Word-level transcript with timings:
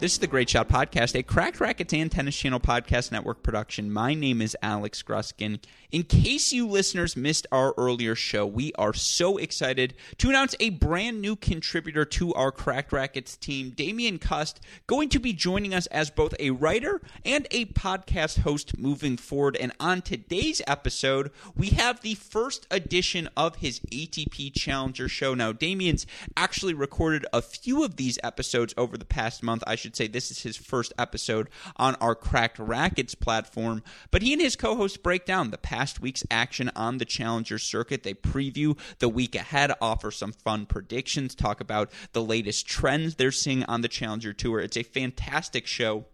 This 0.00 0.12
is 0.12 0.18
the 0.18 0.26
Great 0.26 0.48
Shot 0.48 0.70
Podcast, 0.70 1.14
a 1.14 1.22
Cracked 1.22 1.58
Racquets 1.60 1.92
and 1.92 2.10
Tennis 2.10 2.34
Channel 2.34 2.58
Podcast 2.58 3.12
Network 3.12 3.42
production. 3.42 3.92
My 3.92 4.14
name 4.14 4.40
is 4.40 4.56
Alex 4.62 5.02
Gruskin. 5.02 5.60
In 5.92 6.04
case 6.04 6.52
you 6.52 6.66
listeners 6.66 7.18
missed 7.18 7.46
our 7.52 7.74
earlier 7.76 8.14
show, 8.14 8.46
we 8.46 8.72
are 8.78 8.94
so 8.94 9.36
excited 9.36 9.92
to 10.16 10.30
announce 10.30 10.54
a 10.58 10.70
brand 10.70 11.20
new 11.20 11.36
contributor 11.36 12.06
to 12.06 12.32
our 12.32 12.50
Cracked 12.50 12.92
Racquets 12.92 13.36
team, 13.38 13.70
Damian 13.70 14.18
Kust, 14.18 14.60
going 14.86 15.10
to 15.10 15.18
be 15.18 15.34
joining 15.34 15.74
us 15.74 15.86
as 15.88 16.08
both 16.08 16.32
a 16.40 16.48
writer 16.48 17.02
and 17.26 17.46
a 17.50 17.66
podcast 17.66 18.38
host 18.38 18.78
moving 18.78 19.18
forward. 19.18 19.54
And 19.56 19.72
on 19.78 20.00
today's 20.00 20.62
episode, 20.66 21.30
we 21.54 21.70
have 21.70 22.00
the 22.00 22.14
first 22.14 22.66
edition 22.70 23.28
of 23.36 23.56
his 23.56 23.80
ATP 23.80 24.54
Challenger 24.54 25.08
show. 25.08 25.34
Now, 25.34 25.52
Damian's 25.52 26.06
actually 26.38 26.72
recorded 26.72 27.26
a 27.34 27.42
few 27.42 27.84
of 27.84 27.96
these 27.96 28.18
episodes 28.24 28.72
over 28.78 28.96
the 28.96 29.04
past 29.04 29.42
month. 29.42 29.62
I 29.66 29.74
should 29.74 29.89
say 29.96 30.06
this 30.06 30.30
is 30.30 30.42
his 30.42 30.56
first 30.56 30.92
episode 30.98 31.48
on 31.76 31.94
our 31.96 32.14
Cracked 32.14 32.58
Racquets 32.58 33.14
platform. 33.14 33.82
But 34.10 34.22
he 34.22 34.32
and 34.32 34.42
his 34.42 34.56
co 34.56 34.76
host 34.76 35.02
break 35.02 35.24
down 35.24 35.50
the 35.50 35.58
past 35.58 36.00
week's 36.00 36.24
action 36.30 36.70
on 36.74 36.98
the 36.98 37.04
Challenger 37.04 37.58
circuit. 37.58 38.02
They 38.02 38.14
preview 38.14 38.78
the 38.98 39.08
week 39.08 39.34
ahead, 39.34 39.72
offer 39.80 40.10
some 40.10 40.32
fun 40.32 40.66
predictions, 40.66 41.34
talk 41.34 41.60
about 41.60 41.90
the 42.12 42.22
latest 42.22 42.66
trends 42.66 43.14
they're 43.14 43.32
seeing 43.32 43.64
on 43.64 43.80
the 43.80 43.88
Challenger 43.88 44.32
Tour. 44.32 44.60
It's 44.60 44.76
a 44.76 44.82
fantastic 44.82 45.66
show 45.66 46.06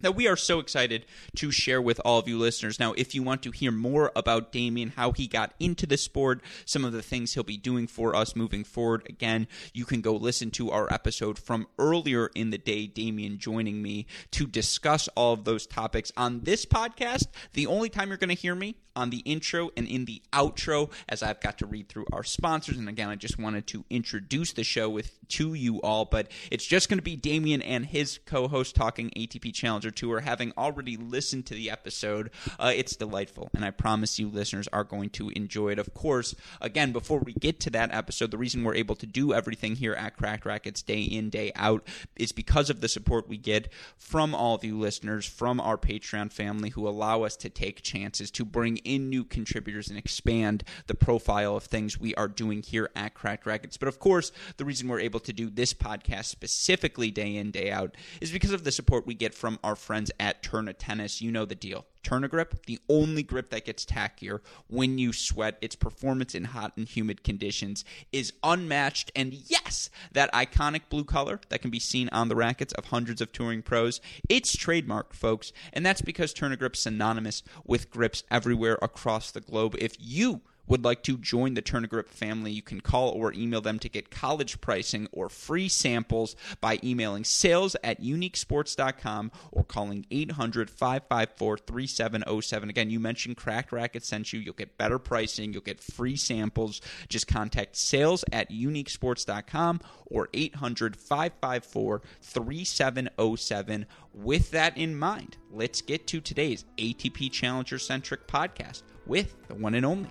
that 0.00 0.14
we 0.14 0.26
are 0.26 0.36
so 0.36 0.58
excited 0.58 1.06
to 1.36 1.50
share 1.50 1.80
with 1.80 2.00
all 2.04 2.18
of 2.18 2.28
you 2.28 2.38
listeners. 2.38 2.78
Now, 2.78 2.92
if 2.94 3.14
you 3.14 3.22
want 3.22 3.42
to 3.42 3.50
hear 3.50 3.72
more 3.72 4.12
about 4.14 4.52
Damian, 4.52 4.90
how 4.96 5.12
he 5.12 5.26
got 5.26 5.54
into 5.58 5.86
the 5.86 5.96
sport, 5.96 6.40
some 6.64 6.84
of 6.84 6.92
the 6.92 7.02
things 7.02 7.34
he'll 7.34 7.42
be 7.42 7.56
doing 7.56 7.86
for 7.86 8.14
us 8.14 8.36
moving 8.36 8.64
forward, 8.64 9.04
again, 9.08 9.46
you 9.72 9.84
can 9.84 10.00
go 10.00 10.14
listen 10.14 10.50
to 10.52 10.70
our 10.70 10.92
episode 10.92 11.38
from 11.38 11.66
earlier 11.78 12.30
in 12.34 12.50
the 12.50 12.58
day, 12.58 12.86
Damian 12.86 13.38
joining 13.38 13.82
me 13.82 14.06
to 14.32 14.46
discuss 14.46 15.08
all 15.16 15.32
of 15.32 15.44
those 15.44 15.66
topics. 15.66 16.12
On 16.16 16.40
this 16.40 16.66
podcast, 16.66 17.26
the 17.52 17.66
only 17.66 17.88
time 17.88 18.08
you're 18.08 18.16
going 18.16 18.28
to 18.28 18.34
hear 18.34 18.54
me 18.54 18.76
on 18.96 19.10
the 19.10 19.18
intro 19.18 19.70
and 19.76 19.86
in 19.86 20.06
the 20.06 20.22
outro, 20.32 20.90
as 21.08 21.22
I've 21.22 21.40
got 21.40 21.58
to 21.58 21.66
read 21.66 21.88
through 21.88 22.06
our 22.12 22.24
sponsors. 22.24 22.78
And 22.78 22.88
again, 22.88 23.08
I 23.08 23.14
just 23.14 23.38
wanted 23.38 23.66
to 23.68 23.84
introduce 23.90 24.52
the 24.52 24.64
show 24.64 24.88
with 24.88 25.16
to 25.28 25.54
you 25.54 25.80
all, 25.82 26.04
but 26.04 26.28
it's 26.50 26.64
just 26.64 26.88
going 26.88 26.98
to 26.98 27.02
be 27.02 27.16
Damian 27.16 27.62
and 27.62 27.86
his 27.86 28.18
co-host 28.26 28.74
talking 28.74 29.10
ATP 29.10 29.52
Challenger 29.52 29.90
Tour. 29.90 30.20
Having 30.20 30.52
already 30.56 30.96
listened 30.96 31.46
to 31.46 31.54
the 31.54 31.70
episode, 31.70 32.30
uh, 32.58 32.72
it's 32.74 32.96
delightful, 32.96 33.50
and 33.54 33.64
I 33.64 33.70
promise 33.70 34.18
you, 34.18 34.28
listeners 34.28 34.68
are 34.72 34.84
going 34.84 35.10
to 35.10 35.30
enjoy 35.30 35.70
it. 35.70 35.78
Of 35.78 35.94
course, 35.94 36.34
again, 36.60 36.92
before 36.92 37.18
we 37.18 37.32
get 37.32 37.60
to 37.60 37.70
that 37.70 37.92
episode, 37.92 38.30
the 38.30 38.38
reason 38.38 38.64
we're 38.64 38.74
able 38.74 38.96
to 38.96 39.06
do 39.06 39.32
everything 39.32 39.76
here 39.76 39.94
at 39.94 40.16
Cracked 40.16 40.44
Racquets 40.44 40.82
day 40.82 41.02
in 41.02 41.30
day 41.30 41.52
out 41.56 41.86
is 42.16 42.32
because 42.32 42.70
of 42.70 42.80
the 42.80 42.88
support 42.88 43.28
we 43.28 43.36
get 43.36 43.68
from 43.96 44.34
all 44.34 44.54
of 44.54 44.64
you 44.64 44.78
listeners, 44.78 45.26
from 45.26 45.60
our 45.60 45.76
Patreon 45.76 46.32
family, 46.32 46.70
who 46.70 46.88
allow 46.88 47.22
us 47.22 47.36
to 47.36 47.50
take 47.50 47.82
chances 47.82 48.30
to 48.30 48.44
bring 48.44 48.78
in 48.86 49.10
new 49.10 49.24
contributors 49.24 49.88
and 49.88 49.98
expand 49.98 50.64
the 50.86 50.94
profile 50.94 51.56
of 51.56 51.64
things 51.64 51.98
we 51.98 52.14
are 52.14 52.28
doing 52.28 52.62
here 52.62 52.90
at 52.94 53.14
Cracked 53.14 53.46
Racquets. 53.46 53.76
But 53.76 53.88
of 53.88 53.98
course, 53.98 54.32
the 54.56 54.64
reason 54.64 54.88
we're 54.88 55.00
able 55.00 55.20
to 55.20 55.32
do 55.32 55.50
this 55.50 55.74
podcast 55.74 56.26
specifically 56.26 57.10
day 57.10 57.36
in, 57.36 57.50
day 57.50 57.70
out 57.70 57.96
is 58.20 58.30
because 58.30 58.52
of 58.52 58.64
the 58.64 58.72
support 58.72 59.06
we 59.06 59.14
get 59.14 59.34
from 59.34 59.58
our 59.64 59.76
friends 59.76 60.10
at 60.20 60.42
Tourna 60.42 60.74
Tennis. 60.76 61.20
You 61.20 61.32
know 61.32 61.44
the 61.44 61.54
deal. 61.54 61.84
Tourna 62.06 62.30
Grip, 62.30 62.66
the 62.66 62.78
only 62.88 63.22
grip 63.22 63.50
that 63.50 63.64
gets 63.64 63.84
tackier 63.84 64.40
when 64.68 64.96
you 64.96 65.12
sweat. 65.12 65.58
Its 65.60 65.74
performance 65.74 66.34
in 66.34 66.44
hot 66.44 66.72
and 66.76 66.86
humid 66.86 67.24
conditions 67.24 67.84
is 68.12 68.32
unmatched. 68.44 69.10
And 69.16 69.34
yes, 69.34 69.90
that 70.12 70.32
iconic 70.32 70.82
blue 70.88 71.04
color 71.04 71.40
that 71.48 71.62
can 71.62 71.70
be 71.70 71.80
seen 71.80 72.08
on 72.12 72.28
the 72.28 72.36
rackets 72.36 72.72
of 72.74 72.86
hundreds 72.86 73.20
of 73.20 73.32
touring 73.32 73.62
pros, 73.62 74.00
it's 74.28 74.54
trademarked, 74.54 75.14
folks. 75.14 75.52
And 75.72 75.84
that's 75.84 76.02
because 76.02 76.32
Tourna 76.32 76.58
Grip's 76.58 76.80
synonymous 76.80 77.42
with 77.64 77.90
grips 77.90 78.22
everywhere 78.30 78.78
across 78.80 79.32
the 79.32 79.40
globe. 79.40 79.74
If 79.78 79.96
you 79.98 80.42
would 80.66 80.84
like 80.84 81.02
to 81.04 81.16
join 81.18 81.54
the 81.54 81.62
Tourna 81.62 81.88
Grip 81.88 82.08
family, 82.08 82.50
you 82.50 82.62
can 82.62 82.80
call 82.80 83.10
or 83.10 83.32
email 83.32 83.60
them 83.60 83.78
to 83.78 83.88
get 83.88 84.10
college 84.10 84.60
pricing 84.60 85.08
or 85.12 85.28
free 85.28 85.68
samples 85.68 86.36
by 86.60 86.78
emailing 86.82 87.24
sales 87.24 87.76
at 87.82 88.02
uniquesports.com 88.02 89.30
or 89.52 89.64
calling 89.64 90.06
800 90.10 90.70
554 90.70 91.58
3707. 91.58 92.70
Again, 92.70 92.90
you 92.90 93.00
mentioned 93.00 93.36
Cracked 93.36 93.72
Racket 93.72 94.04
sent 94.04 94.32
you. 94.32 94.40
You'll 94.40 94.54
get 94.54 94.78
better 94.78 94.98
pricing, 94.98 95.52
you'll 95.52 95.62
get 95.62 95.80
free 95.80 96.16
samples. 96.16 96.80
Just 97.08 97.26
contact 97.26 97.76
sales 97.76 98.24
at 98.32 98.50
uniquesports.com 98.50 99.80
or 100.06 100.28
800 100.32 100.96
554 100.96 102.02
3707. 102.20 103.86
With 104.14 104.50
that 104.50 104.76
in 104.76 104.96
mind, 104.96 105.36
let's 105.52 105.82
get 105.82 106.06
to 106.08 106.20
today's 106.20 106.64
ATP 106.78 107.30
Challenger 107.30 107.78
centric 107.78 108.26
podcast 108.26 108.82
with 109.06 109.36
the 109.48 109.54
one 109.54 109.74
and 109.74 109.86
only 109.86 110.10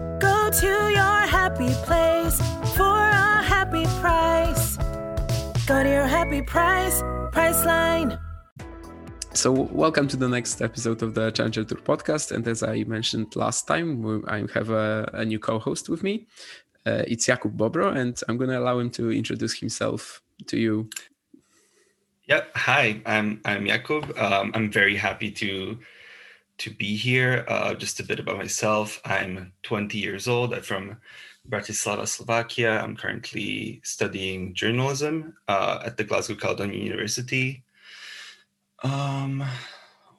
Go 0.51 0.59
to 0.59 0.91
your 0.91 1.19
happy 1.27 1.73
place 1.85 2.37
for 2.75 2.83
a 2.83 3.41
happy 3.41 3.85
price. 4.01 4.75
Go 5.65 5.81
to 5.81 5.89
your 5.89 6.05
happy 6.05 6.41
price, 6.41 7.01
Priceline. 7.31 8.19
So, 9.33 9.53
welcome 9.53 10.09
to 10.09 10.17
the 10.17 10.27
next 10.27 10.61
episode 10.61 11.03
of 11.03 11.13
the 11.13 11.31
Challenger 11.31 11.63
Tour 11.63 11.77
podcast. 11.77 12.33
And 12.33 12.45
as 12.49 12.63
I 12.63 12.83
mentioned 12.83 13.33
last 13.37 13.65
time, 13.65 14.25
I 14.27 14.43
have 14.53 14.71
a, 14.71 15.09
a 15.13 15.23
new 15.23 15.39
co 15.39 15.57
host 15.57 15.87
with 15.87 16.03
me. 16.03 16.27
Uh, 16.85 17.03
it's 17.07 17.27
Jakub 17.27 17.55
Bobro, 17.55 17.95
and 17.95 18.19
I'm 18.27 18.35
going 18.35 18.49
to 18.49 18.59
allow 18.59 18.79
him 18.79 18.89
to 18.91 19.09
introduce 19.09 19.57
himself 19.57 20.21
to 20.47 20.57
you. 20.57 20.89
Yeah, 22.25 22.43
hi, 22.55 23.01
I'm 23.05 23.39
I'm 23.45 23.67
Jakub. 23.67 24.19
Um, 24.19 24.51
I'm 24.53 24.69
very 24.69 24.97
happy 24.97 25.31
to 25.31 25.79
to 26.61 26.69
be 26.69 26.95
here. 26.95 27.43
Uh, 27.47 27.73
just 27.73 27.99
a 27.99 28.03
bit 28.03 28.19
about 28.19 28.37
myself. 28.37 29.01
I'm 29.03 29.51
20 29.63 29.97
years 29.97 30.27
old. 30.27 30.53
I'm 30.53 30.61
from 30.61 30.97
Bratislava, 31.49 32.07
Slovakia. 32.07 32.79
I'm 32.79 32.95
currently 32.95 33.81
studying 33.83 34.53
journalism 34.53 35.33
uh, 35.47 35.81
at 35.83 35.97
the 35.97 36.03
Glasgow 36.03 36.35
Caledonian 36.35 36.85
University. 36.85 37.63
Um, 38.83 39.43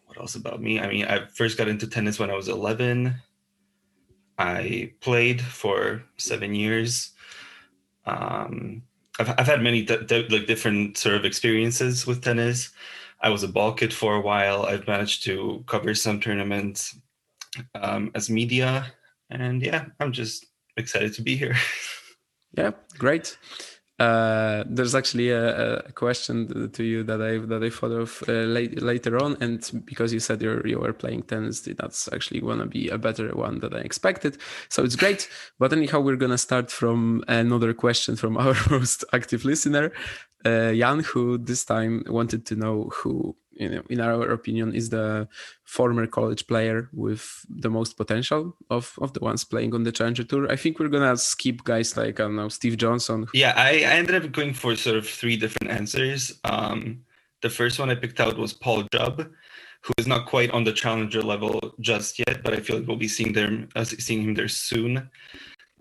what 0.06 0.18
else 0.18 0.34
about 0.34 0.60
me? 0.60 0.80
I 0.80 0.88
mean, 0.88 1.04
I 1.04 1.26
first 1.26 1.56
got 1.56 1.68
into 1.68 1.86
tennis 1.86 2.18
when 2.18 2.30
I 2.30 2.34
was 2.34 2.48
11. 2.48 3.14
I 4.36 4.92
played 5.00 5.40
for 5.40 6.02
seven 6.16 6.56
years. 6.56 7.12
Um, 8.04 8.82
I've, 9.20 9.30
I've 9.38 9.46
had 9.46 9.62
many 9.62 9.86
like 9.86 10.46
different 10.48 10.98
sort 10.98 11.14
of 11.14 11.24
experiences 11.24 12.04
with 12.04 12.20
tennis. 12.20 12.70
I 13.22 13.28
was 13.28 13.42
a 13.42 13.48
ball 13.48 13.72
kid 13.72 13.94
for 13.94 14.16
a 14.16 14.20
while. 14.20 14.66
I've 14.66 14.86
managed 14.86 15.24
to 15.24 15.62
cover 15.66 15.94
some 15.94 16.20
tournaments 16.20 16.98
um, 17.74 18.10
as 18.14 18.28
media, 18.28 18.92
and 19.30 19.62
yeah, 19.62 19.86
I'm 20.00 20.12
just 20.12 20.46
excited 20.76 21.14
to 21.14 21.22
be 21.22 21.36
here. 21.36 21.56
Yeah, 22.54 22.72
great. 22.98 23.38
Uh, 23.98 24.64
there's 24.66 24.94
actually 24.94 25.30
a, 25.30 25.78
a 25.78 25.92
question 25.92 26.70
to 26.72 26.82
you 26.82 27.04
that 27.04 27.22
I 27.22 27.38
that 27.38 27.62
I 27.62 27.70
thought 27.70 27.92
of 27.92 28.22
uh, 28.26 28.32
late, 28.32 28.82
later 28.82 29.22
on, 29.22 29.36
and 29.40 29.70
because 29.84 30.12
you 30.12 30.18
said 30.18 30.42
you 30.42 30.60
you 30.64 30.78
were 30.80 30.92
playing 30.92 31.22
tennis, 31.22 31.60
that's 31.60 32.08
actually 32.12 32.40
gonna 32.40 32.66
be 32.66 32.88
a 32.88 32.98
better 32.98 33.28
one 33.34 33.60
than 33.60 33.74
I 33.74 33.80
expected. 33.80 34.38
So 34.68 34.82
it's 34.82 34.96
great. 34.96 35.28
But 35.58 35.72
anyhow, 35.72 36.00
we're 36.00 36.16
gonna 36.16 36.38
start 36.38 36.70
from 36.70 37.22
another 37.28 37.72
question 37.74 38.16
from 38.16 38.36
our 38.36 38.56
most 38.70 39.04
active 39.12 39.44
listener, 39.44 39.92
uh, 40.44 40.72
Jan, 40.72 41.00
who 41.00 41.38
this 41.38 41.64
time 41.64 42.04
wanted 42.08 42.46
to 42.46 42.56
know 42.56 42.90
who, 42.92 43.36
you 43.52 43.68
know, 43.68 43.82
in 43.90 44.00
our 44.00 44.30
opinion, 44.30 44.74
is 44.74 44.90
the 44.90 45.28
former 45.64 46.06
college 46.06 46.46
player 46.46 46.88
with 46.92 47.44
the 47.48 47.70
most 47.70 47.96
potential 47.96 48.56
of 48.70 48.94
of 49.00 49.12
the 49.12 49.20
ones 49.20 49.44
playing 49.44 49.74
on 49.74 49.82
the 49.82 49.92
Challenger 49.92 50.24
Tour. 50.24 50.50
I 50.50 50.56
think 50.56 50.78
we're 50.78 50.88
gonna 50.88 51.16
skip 51.16 51.64
guys 51.64 51.96
like 51.96 52.20
I 52.20 52.24
don't 52.24 52.36
know 52.36 52.48
Steve 52.48 52.76
Johnson. 52.76 53.26
yeah, 53.34 53.54
I, 53.56 53.70
I 53.70 53.94
ended 54.00 54.24
up 54.24 54.32
going 54.32 54.54
for 54.54 54.76
sort 54.76 54.96
of 54.96 55.08
three 55.08 55.36
different 55.36 55.72
answers. 55.72 56.40
Um, 56.44 57.04
the 57.42 57.50
first 57.50 57.78
one 57.78 57.90
I 57.90 57.94
picked 57.94 58.20
out 58.20 58.38
was 58.38 58.52
Paul 58.52 58.84
Jubb, 58.92 59.28
who 59.82 59.92
is 59.98 60.06
not 60.06 60.26
quite 60.26 60.50
on 60.52 60.64
the 60.64 60.72
challenger 60.72 61.22
level 61.22 61.74
just 61.80 62.18
yet, 62.18 62.42
but 62.42 62.54
I 62.54 62.60
feel 62.60 62.78
like 62.78 62.86
we'll 62.86 62.96
be 62.96 63.08
seeing 63.08 63.32
them 63.32 63.68
uh, 63.76 63.84
seeing 63.84 64.22
him 64.22 64.34
there 64.34 64.48
soon. 64.48 65.10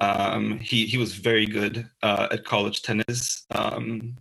Um, 0.02 0.58
he 0.58 0.88
he 0.88 0.98
was 0.98 1.13
very 1.13 1.46
good 1.46 1.88
uh, 2.02 2.28
at 2.31 2.44
college 2.44 2.81
tennis. 2.81 3.46
Um, 3.52 4.18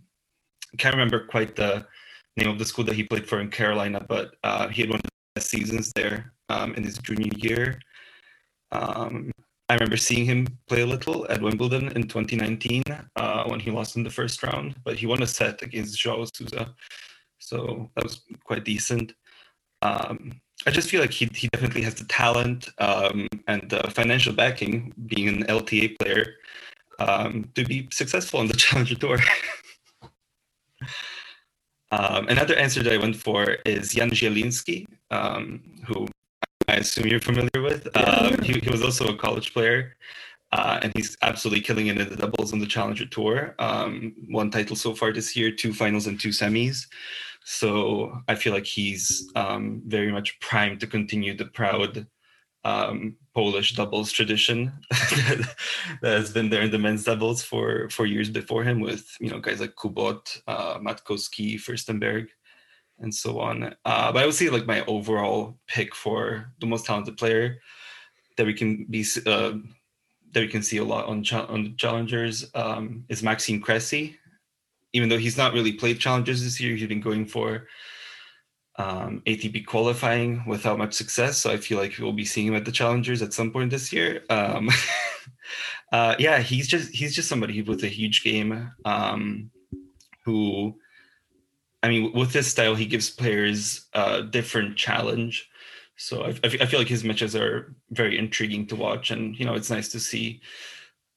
can't 0.77 0.95
remember 0.95 1.25
quite 1.25 1.55
the 1.55 1.85
name 2.37 2.49
of 2.49 2.59
the 2.59 2.65
school 2.65 2.85
that 2.85 2.95
he 2.95 3.03
played 3.03 3.27
for 3.27 3.39
in 3.39 3.49
Carolina, 3.49 4.03
but 4.07 4.35
uh, 4.43 4.67
he 4.69 4.81
had 4.81 4.89
one 4.89 4.99
of 4.99 5.03
the 5.03 5.09
best 5.35 5.49
seasons 5.49 5.91
there 5.93 6.33
um, 6.49 6.73
in 6.75 6.83
his 6.83 6.97
junior 6.97 7.31
year. 7.37 7.79
Um, 8.71 9.31
I 9.69 9.75
remember 9.75 9.97
seeing 9.97 10.25
him 10.25 10.47
play 10.67 10.81
a 10.81 10.85
little 10.85 11.25
at 11.29 11.41
Wimbledon 11.41 11.89
in 11.89 12.03
2019 12.03 12.83
uh, 13.15 13.43
when 13.45 13.59
he 13.59 13.71
lost 13.71 13.95
in 13.95 14.03
the 14.03 14.09
first 14.09 14.43
round, 14.43 14.75
but 14.83 14.97
he 14.97 15.05
won 15.05 15.23
a 15.23 15.27
set 15.27 15.61
against 15.61 15.97
Joao 15.97 16.25
Sousa, 16.33 16.73
so 17.39 17.89
that 17.95 18.03
was 18.03 18.21
quite 18.43 18.65
decent. 18.65 19.13
Um, 19.81 20.41
I 20.65 20.71
just 20.71 20.89
feel 20.89 21.01
like 21.01 21.11
he, 21.11 21.29
he 21.33 21.47
definitely 21.47 21.81
has 21.83 21.95
the 21.95 22.03
talent 22.05 22.69
um, 22.77 23.27
and 23.47 23.67
the 23.69 23.89
financial 23.91 24.33
backing, 24.33 24.93
being 25.07 25.27
an 25.27 25.43
LTA 25.45 25.97
player, 25.97 26.35
um, 26.99 27.49
to 27.55 27.63
be 27.65 27.87
successful 27.91 28.39
on 28.39 28.47
the 28.47 28.53
Challenger 28.57 28.95
Tour. 28.95 29.17
Um, 31.91 32.27
another 32.29 32.55
answer 32.55 32.81
that 32.83 32.93
I 32.93 32.97
went 32.97 33.17
for 33.17 33.57
is 33.65 33.93
Jan 33.93 34.11
Zielinski, 34.11 34.85
um, 35.09 35.61
who 35.85 36.07
I 36.69 36.75
assume 36.75 37.07
you're 37.07 37.19
familiar 37.19 37.61
with. 37.61 37.87
Uh, 37.95 38.41
he, 38.41 38.53
he, 38.53 38.69
was 38.69 38.81
also 38.81 39.07
a 39.07 39.17
college 39.17 39.51
player, 39.51 39.97
uh, 40.53 40.79
and 40.81 40.93
he's 40.95 41.17
absolutely 41.21 41.61
killing 41.61 41.87
it 41.87 41.99
in 41.99 42.07
the 42.07 42.15
doubles 42.15 42.53
on 42.53 42.59
the 42.59 42.65
Challenger 42.65 43.05
Tour. 43.05 43.55
Um, 43.59 44.13
one 44.29 44.49
title 44.49 44.77
so 44.77 44.93
far 44.93 45.11
this 45.11 45.35
year, 45.35 45.51
two 45.51 45.73
finals 45.73 46.07
and 46.07 46.17
two 46.17 46.29
semis. 46.29 46.87
So 47.43 48.17
I 48.29 48.35
feel 48.35 48.53
like 48.53 48.65
he's 48.65 49.29
um, 49.35 49.81
very 49.85 50.11
much 50.13 50.39
primed 50.39 50.79
to 50.79 50.87
continue 50.87 51.35
the 51.35 51.45
proud 51.45 52.07
um, 52.63 53.15
Polish 53.33 53.75
doubles 53.75 54.11
tradition 54.11 54.71
that, 54.89 55.47
has 56.03 56.31
been 56.31 56.49
there 56.49 56.61
in 56.61 56.71
the 56.71 56.79
men's 56.79 57.03
doubles 57.03 57.41
for 57.41 57.89
for 57.89 58.05
years 58.05 58.29
before 58.29 58.63
him, 58.63 58.79
with 58.79 59.15
you 59.19 59.29
know 59.29 59.39
guys 59.39 59.59
like 59.59 59.75
Kubot, 59.75 60.41
uh, 60.47 60.77
Matkowski, 60.79 61.55
Fyrstenberg, 61.55 62.27
and 62.99 63.13
so 63.13 63.39
on. 63.39 63.75
Uh, 63.85 64.11
but 64.11 64.21
I 64.21 64.25
would 64.25 64.35
say 64.35 64.49
like 64.49 64.65
my 64.65 64.85
overall 64.85 65.57
pick 65.67 65.95
for 65.95 66.51
the 66.59 66.67
most 66.67 66.85
talented 66.85 67.17
player 67.17 67.59
that 68.37 68.45
we 68.45 68.53
can 68.53 68.85
be 68.89 69.05
uh, 69.25 69.53
that 70.33 70.41
we 70.41 70.47
can 70.47 70.63
see 70.63 70.77
a 70.77 70.83
lot 70.83 71.05
on 71.05 71.25
on 71.49 71.63
the 71.63 71.75
challengers 71.77 72.49
um, 72.53 73.05
is 73.09 73.23
Maxime 73.23 73.61
Cressy. 73.61 74.17
Even 74.93 75.07
though 75.07 75.17
he's 75.17 75.37
not 75.37 75.53
really 75.53 75.71
played 75.71 75.99
challengers 75.99 76.43
this 76.43 76.59
year, 76.59 76.75
he's 76.75 76.87
been 76.87 76.99
going 76.99 77.25
for 77.25 77.67
um, 78.81 79.21
ATP 79.27 79.65
qualifying 79.65 80.43
without 80.47 80.79
much 80.79 80.93
success. 80.93 81.37
So 81.37 81.51
I 81.51 81.57
feel 81.57 81.77
like 81.77 81.97
we'll 81.99 82.13
be 82.13 82.25
seeing 82.25 82.47
him 82.47 82.55
at 82.55 82.65
the 82.65 82.71
challengers 82.71 83.21
at 83.21 83.33
some 83.33 83.51
point 83.51 83.69
this 83.69 83.93
year. 83.93 84.23
Um, 84.29 84.69
uh, 85.91 86.15
yeah, 86.17 86.39
he's 86.39 86.67
just 86.67 86.91
he's 86.91 87.15
just 87.15 87.29
somebody 87.29 87.61
with 87.61 87.83
a 87.83 87.87
huge 87.87 88.23
game 88.23 88.71
um, 88.85 89.51
who, 90.25 90.75
I 91.83 91.89
mean, 91.89 92.11
with 92.13 92.33
this 92.33 92.47
style, 92.47 92.73
he 92.73 92.85
gives 92.85 93.09
players 93.09 93.85
a 93.93 94.23
different 94.23 94.77
challenge. 94.77 95.47
So 95.97 96.23
I, 96.23 96.29
I 96.43 96.65
feel 96.65 96.79
like 96.79 96.87
his 96.87 97.03
matches 97.03 97.35
are 97.35 97.75
very 97.91 98.17
intriguing 98.17 98.65
to 98.67 98.75
watch, 98.75 99.11
and 99.11 99.37
you 99.37 99.45
know, 99.45 99.53
it's 99.53 99.69
nice 99.69 99.89
to 99.89 99.99
see 99.99 100.41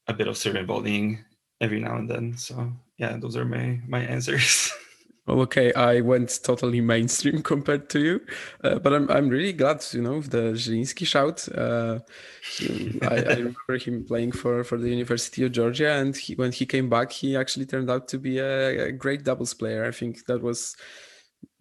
a 0.06 0.12
bit 0.12 0.28
of 0.28 0.36
serve 0.36 0.66
volleying 0.66 1.24
every 1.62 1.80
now 1.80 1.96
and 1.96 2.10
then. 2.10 2.36
So 2.36 2.72
yeah, 2.98 3.16
those 3.16 3.36
are 3.36 3.46
my 3.46 3.80
my 3.88 4.00
answers. 4.00 4.70
Well, 5.26 5.40
okay, 5.40 5.72
I 5.72 6.02
went 6.02 6.40
totally 6.42 6.82
mainstream 6.82 7.42
compared 7.42 7.88
to 7.90 8.00
you, 8.00 8.20
uh, 8.62 8.78
but 8.78 8.92
I'm 8.92 9.10
I'm 9.10 9.28
really 9.30 9.54
glad, 9.54 9.82
you 9.92 10.02
know, 10.02 10.20
the 10.20 10.52
Zielinski 10.52 11.06
shout. 11.06 11.48
Uh, 11.48 12.00
I, 13.02 13.16
I, 13.16 13.34
remember 13.38 13.78
him 13.78 14.04
playing 14.04 14.32
for 14.32 14.62
for 14.64 14.76
the 14.76 14.90
University 14.90 15.44
of 15.44 15.52
Georgia, 15.52 15.92
and 15.92 16.14
he, 16.14 16.34
when 16.34 16.52
he 16.52 16.66
came 16.66 16.90
back, 16.90 17.10
he 17.10 17.36
actually 17.36 17.64
turned 17.64 17.90
out 17.90 18.06
to 18.08 18.18
be 18.18 18.38
a, 18.38 18.88
a, 18.88 18.92
great 18.92 19.24
doubles 19.24 19.54
player. 19.54 19.86
I 19.86 19.92
think 19.92 20.26
that 20.26 20.42
was, 20.42 20.76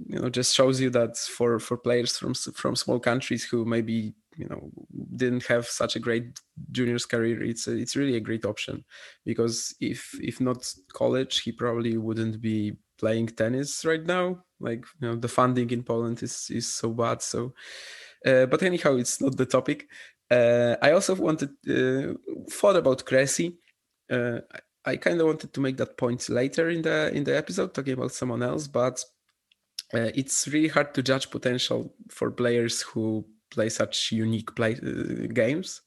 you 0.07 0.19
know, 0.19 0.29
just 0.29 0.53
shows 0.53 0.81
you 0.81 0.89
that 0.89 1.15
for 1.17 1.57
for 1.59 1.77
players 1.77 2.17
from 2.17 2.33
from 2.33 2.75
small 2.75 2.99
countries 2.99 3.45
who 3.45 3.63
maybe 3.63 4.13
you 4.35 4.47
know 4.49 4.71
didn't 5.15 5.45
have 5.45 5.67
such 5.67 5.95
a 5.95 5.99
great 5.99 6.37
juniors 6.71 7.05
career, 7.05 7.41
it's 7.41 7.67
a, 7.67 7.77
it's 7.77 7.95
really 7.95 8.17
a 8.17 8.27
great 8.27 8.45
option 8.45 8.83
because 9.25 9.73
if 9.79 10.13
if 10.21 10.41
not 10.41 10.69
college, 10.91 11.43
he 11.43 11.53
probably 11.53 11.95
wouldn't 11.95 12.41
be 12.41 12.73
playing 12.97 13.27
tennis 13.27 13.85
right 13.85 14.05
now. 14.05 14.43
Like 14.59 14.85
you 14.99 15.07
know, 15.07 15.15
the 15.15 15.27
funding 15.27 15.69
in 15.71 15.83
Poland 15.83 16.21
is 16.23 16.49
is 16.49 16.71
so 16.71 16.91
bad. 16.91 17.21
So, 17.21 17.53
uh, 18.25 18.45
but 18.45 18.63
anyhow, 18.63 18.95
it's 18.95 19.21
not 19.21 19.37
the 19.37 19.45
topic. 19.45 19.87
Uh, 20.31 20.75
I 20.81 20.91
also 20.91 21.15
wanted 21.15 21.51
uh, 21.69 22.13
thought 22.49 22.75
about 22.75 23.05
Cressy. 23.05 23.57
Uh, 24.09 24.39
I, 24.85 24.97
kind 24.97 25.19
of 25.19 25.27
wanted 25.27 25.53
to 25.53 25.61
make 25.61 25.77
that 25.77 25.97
point 25.97 26.29
later 26.29 26.69
in 26.69 26.81
the 26.81 27.11
in 27.13 27.23
the 27.23 27.37
episode, 27.37 27.73
talking 27.73 27.93
about 27.93 28.11
someone 28.11 28.43
else. 28.43 28.67
But 28.67 29.03
uh, 29.93 30.11
it's 30.15 30.47
really 30.47 30.69
hard 30.69 30.93
to 30.93 31.03
judge 31.03 31.29
potential 31.29 31.93
for 32.09 32.31
players 32.31 32.81
who 32.81 33.25
play 33.51 33.69
such 33.69 34.11
unique 34.11 34.55
play 34.55 34.73
uh, 34.75 35.27
games 35.33 35.81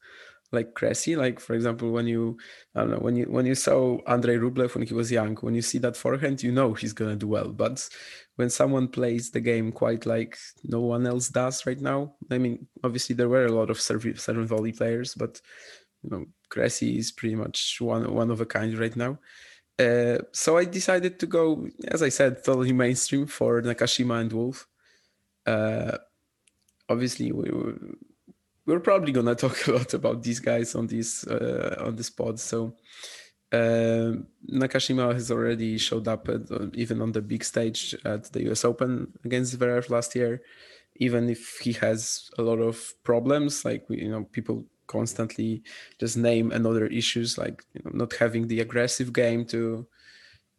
like 0.53 0.75
Cressy. 0.75 1.17
Like 1.17 1.41
for 1.41 1.55
example, 1.55 1.91
when 1.91 2.07
you 2.07 2.39
I 2.75 2.81
don't 2.81 2.91
know 2.91 2.99
when 2.99 3.17
you 3.17 3.25
when 3.25 3.47
you 3.47 3.55
saw 3.55 3.99
Andrei 4.07 4.37
Rublev 4.37 4.75
when 4.75 4.87
he 4.87 4.95
was 4.95 5.11
young, 5.11 5.37
when 5.37 5.55
you 5.55 5.63
see 5.63 5.79
that 5.79 5.97
forehand, 5.97 6.43
you 6.43 6.53
know 6.53 6.75
he's 6.75 6.93
gonna 6.93 7.17
do 7.17 7.29
well. 7.29 7.49
But 7.49 7.89
when 8.37 8.51
someone 8.51 8.89
plays 8.89 9.31
the 9.31 9.41
game 9.41 9.73
quite 9.73 10.07
like 10.07 10.37
no 10.65 10.81
one 10.81 11.07
else 11.07 11.29
does 11.29 11.67
right 11.67 11.81
now, 11.81 12.15
I 12.31 12.39
mean, 12.39 12.67
obviously 12.85 13.15
there 13.15 13.29
were 13.29 13.47
a 13.47 13.53
lot 13.53 13.71
of 13.71 13.81
serve, 13.81 14.07
serve 14.21 14.47
volley 14.49 14.73
players, 14.73 15.15
but 15.15 15.41
you 16.03 16.11
know 16.11 16.27
Cressy 16.49 16.99
is 16.99 17.13
pretty 17.13 17.35
much 17.35 17.79
one 17.81 18.13
one 18.13 18.31
of 18.31 18.41
a 18.41 18.47
kind 18.47 18.77
right 18.79 18.97
now. 18.97 19.19
Uh, 19.79 20.19
so 20.33 20.57
I 20.57 20.65
decided 20.65 21.19
to 21.21 21.27
go, 21.27 21.69
as 21.89 22.03
I 22.03 22.09
said, 22.09 22.43
totally 22.43 22.73
mainstream 22.73 23.27
for 23.27 23.61
Nakashima 23.61 24.21
and 24.21 24.33
Wolf. 24.33 24.67
Uh, 25.45 25.99
obviously, 26.89 27.31
we, 27.33 27.51
we're 28.67 28.81
probably 28.81 29.13
gonna 29.13 29.35
talk 29.45 29.67
a 29.67 29.73
lot 29.73 29.95
about 29.95 30.23
these 30.23 30.41
guys 30.41 30.75
on 30.75 30.87
this 30.87 31.27
uh, 31.27 31.77
on 31.81 31.97
this 31.97 32.11
pod. 32.11 32.39
So 32.39 32.75
uh, 33.53 34.13
Nakashima 34.53 35.15
has 35.15 35.31
already 35.31 35.79
showed 35.79 36.09
up 36.09 36.29
at, 36.29 36.51
uh, 36.51 36.67
even 36.75 37.01
on 37.01 37.13
the 37.13 37.23
big 37.23 37.45
stage 37.45 37.95
at 38.05 38.25
the 38.33 38.43
U.S. 38.45 38.65
Open 38.65 39.13
against 39.25 39.59
Zverev 39.59 39.89
last 39.89 40.15
year. 40.15 40.43
Even 40.97 41.29
if 41.29 41.59
he 41.59 41.73
has 41.75 42.31
a 42.39 42.43
lot 42.43 42.59
of 42.59 42.95
problems, 43.05 43.65
like 43.65 43.85
you 43.89 44.11
know, 44.11 44.25
people 44.25 44.65
constantly 44.87 45.63
just 45.99 46.17
name 46.17 46.53
another 46.53 46.87
issues 46.87 47.37
like 47.37 47.65
you 47.75 47.83
know, 47.85 47.91
not 47.93 48.15
having 48.15 48.47
the 48.47 48.61
aggressive 48.61 49.13
game 49.13 49.45
to 49.45 49.87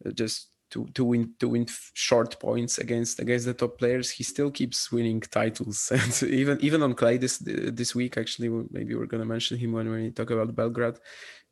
uh, 0.06 0.10
just 0.10 0.48
to 0.70 0.86
to 0.94 1.04
win 1.04 1.34
to 1.38 1.48
win 1.48 1.66
short 1.94 2.38
points 2.40 2.78
against 2.78 3.18
against 3.20 3.46
the 3.46 3.54
top 3.54 3.78
players 3.78 4.10
he 4.10 4.24
still 4.24 4.50
keeps 4.50 4.92
winning 4.92 5.20
titles. 5.20 5.90
And 5.92 6.22
even 6.22 6.58
even 6.60 6.82
on 6.82 6.94
clay 6.94 7.16
this 7.16 7.38
this 7.38 7.94
week 7.94 8.16
actually 8.16 8.48
maybe 8.70 8.94
we're 8.94 9.06
to 9.06 9.24
mention 9.24 9.58
him 9.58 9.72
when 9.72 9.90
we 9.90 10.10
talk 10.10 10.30
about 10.30 10.54
belgrade 10.54 10.98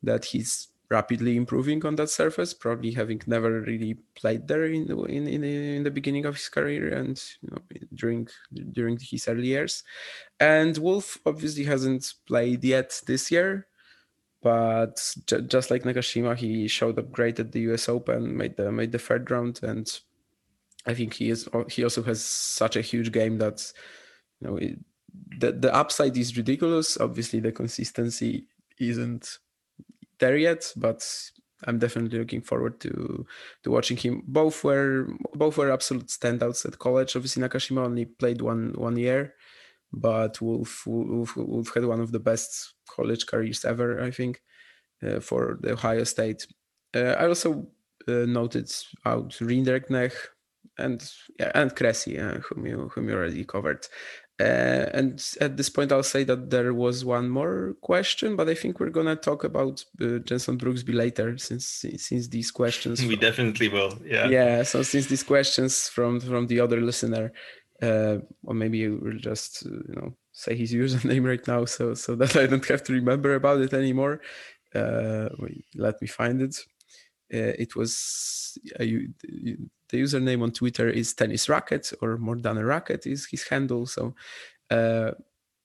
that 0.03 0.25
he's 0.25 0.69
rapidly 0.89 1.35
improving 1.35 1.85
on 1.85 1.95
that 1.97 2.09
surface 2.09 2.53
probably 2.53 2.91
having 2.91 3.21
never 3.27 3.61
really 3.61 3.97
played 4.15 4.47
there 4.47 4.65
in 4.65 4.89
in 5.09 5.27
in, 5.27 5.43
in 5.43 5.83
the 5.83 5.91
beginning 5.91 6.25
of 6.25 6.35
his 6.35 6.47
career 6.47 6.93
and 6.93 7.21
you 7.41 7.49
know, 7.49 7.61
during 7.93 8.27
during 8.71 8.97
his 9.01 9.27
early 9.27 9.47
years. 9.47 9.83
And 10.39 10.77
wolf 10.77 11.17
obviously 11.25 11.65
hasn't 11.65 12.13
played 12.27 12.63
yet 12.63 13.01
this 13.05 13.31
year 13.31 13.67
but 14.41 15.15
j- 15.25 15.41
just 15.41 15.71
like 15.71 15.83
Nakashima, 15.83 16.35
he 16.35 16.67
showed 16.67 16.99
up 16.99 17.11
great 17.11 17.39
at 17.39 17.51
the 17.51 17.61
U.S. 17.61 17.89
Open, 17.89 18.37
made 18.37 18.55
the 18.57 18.71
made 18.71 18.91
the 18.91 18.99
third 18.99 19.29
round, 19.31 19.59
and 19.63 19.87
I 20.85 20.93
think 20.93 21.13
he 21.15 21.29
is 21.29 21.49
he 21.69 21.83
also 21.83 22.03
has 22.03 22.23
such 22.23 22.75
a 22.75 22.81
huge 22.81 23.11
game 23.11 23.39
that 23.39 23.71
you 24.39 24.47
know 24.47 24.57
it, 24.57 24.79
the 25.39 25.51
the 25.51 25.73
upside 25.73 26.15
is 26.17 26.37
ridiculous. 26.37 26.97
Obviously, 26.97 27.39
the 27.39 27.51
consistency 27.51 28.47
isn't 28.79 29.39
there 30.19 30.37
yet, 30.37 30.71
but 30.75 31.03
I'm 31.65 31.79
definitely 31.79 32.19
looking 32.19 32.41
forward 32.41 32.79
to 32.81 33.25
to 33.63 33.71
watching 33.71 33.97
him. 33.97 34.23
Both 34.27 34.63
were 34.63 35.07
both 35.33 35.57
were 35.57 35.71
absolute 35.71 36.07
standouts 36.07 36.65
at 36.65 36.79
college. 36.79 37.15
Obviously, 37.15 37.41
Nakashima 37.41 37.83
only 37.83 38.05
played 38.05 38.41
one 38.41 38.73
one 38.77 38.97
year, 38.97 39.33
but 39.91 40.39
Wolf, 40.41 40.85
Wolf, 40.85 41.35
Wolf 41.35 41.73
had 41.73 41.85
one 41.85 42.01
of 42.01 42.11
the 42.11 42.19
best 42.19 42.75
college 42.87 43.25
careers 43.25 43.65
ever, 43.65 44.01
I 44.01 44.11
think, 44.11 44.41
uh, 45.05 45.19
for 45.19 45.57
the 45.61 45.73
Ohio 45.73 46.03
State. 46.03 46.47
Uh, 46.95 47.15
I 47.19 47.27
also 47.27 47.67
uh, 48.07 48.25
noted 48.25 48.71
out 49.05 49.31
Rinderknech 49.41 50.13
and 50.77 51.11
yeah, 51.39 51.51
and 51.55 51.75
Cressy, 51.75 52.19
uh, 52.19 52.39
whom 52.39 52.65
you 52.65 52.89
whom 52.93 53.09
you 53.09 53.15
already 53.15 53.43
covered. 53.43 53.87
Uh, 54.39 54.85
and 54.93 55.25
at 55.41 55.57
this 55.57 55.67
point, 55.67 55.91
I'll 55.91 56.03
say 56.03 56.23
that 56.25 56.51
there 56.51 56.71
was 56.71 57.03
one 57.03 57.27
more 57.27 57.73
question, 57.81 58.35
but 58.35 58.47
I 58.47 58.53
think 58.53 58.79
we're 58.79 58.91
gonna 58.91 59.15
talk 59.15 59.43
about 59.43 59.83
uh, 59.99 60.19
Jenson 60.19 60.59
Brooksby 60.59 60.93
later, 60.93 61.37
since 61.39 61.83
since 61.97 62.27
these 62.27 62.51
questions. 62.51 63.03
We 63.07 63.15
definitely 63.15 63.69
will. 63.69 63.97
Yeah. 64.05 64.29
Yeah. 64.29 64.63
So 64.63 64.83
since 64.83 65.07
these 65.07 65.23
questions 65.23 65.89
from 65.89 66.19
from 66.19 66.47
the 66.47 66.59
other 66.59 66.79
listener 66.81 67.31
uh, 67.81 68.17
or 68.43 68.53
maybe 68.53 68.87
we'll 68.87 69.19
just 69.19 69.63
you 69.65 69.95
know 69.95 70.15
say 70.37 70.55
his 70.55 70.71
username 70.71 71.25
right 71.31 71.45
now 71.47 71.65
so 71.65 71.93
so 71.95 72.15
that 72.15 72.35
I 72.35 72.45
don't 72.45 72.65
have 72.67 72.83
to 72.83 72.93
remember 72.93 73.33
about 73.33 73.59
it 73.61 73.73
anymore. 73.73 74.21
Uh, 74.73 75.29
let 75.75 75.99
me 76.01 76.07
find 76.07 76.41
it. 76.41 76.55
Uh, 77.33 77.53
it 77.63 77.75
was 77.75 78.57
uh, 78.79 78.83
you, 78.83 79.09
the 79.89 80.01
username 80.01 80.43
on 80.43 80.51
Twitter 80.51 80.89
is 80.89 81.13
tennis 81.13 81.49
racket 81.49 81.91
or 82.01 82.17
more 82.17 82.37
than 82.37 82.57
a 82.57 82.65
racket 82.65 83.07
is 83.07 83.27
his 83.31 83.47
handle. 83.47 83.85
So, 83.85 84.13
uh, 84.69 85.11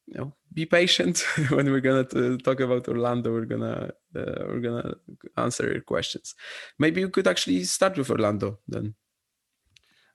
you 0.07 0.19
know, 0.19 0.33
be 0.53 0.65
patient 0.67 1.19
when 1.51 1.71
we're 1.71 1.81
gonna 1.81 2.05
t- 2.05 2.39
talk 2.39 2.61
about 2.61 2.89
Orlando. 2.89 3.33
We're 3.33 3.45
gonna 3.45 3.91
uh, 4.17 4.45
we're 4.49 4.61
gonna 4.61 4.95
answer 5.37 5.71
your 5.71 5.83
questions. 5.83 6.35
Maybe 6.79 7.01
you 7.01 7.11
could 7.11 7.29
actually 7.29 7.63
start 7.65 7.99
with 7.99 8.11
Orlando 8.11 8.59
then. 8.67 8.95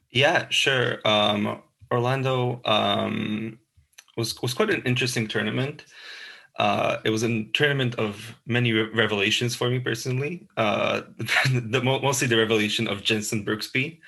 Yeah, 0.10 0.48
sure. 0.50 1.00
Um, 1.06 1.62
Orlando 1.92 2.62
um, 2.66 3.60
was 4.18 4.40
was 4.42 4.54
quite 4.54 4.70
an 4.70 4.82
interesting 4.84 5.28
tournament. 5.28 5.86
Uh, 6.58 6.98
it 7.06 7.12
was 7.12 7.24
a 7.24 7.44
tournament 7.54 7.96
of 7.96 8.36
many 8.48 8.74
re- 8.74 8.90
revelations 8.90 9.56
for 9.56 9.70
me 9.70 9.80
personally. 9.80 10.48
Uh, 10.58 11.02
the, 11.18 11.82
mostly 11.84 12.28
the 12.28 12.36
revelation 12.36 12.88
of 12.88 13.04
Jenson 13.04 13.46
Brooksby, 13.46 14.00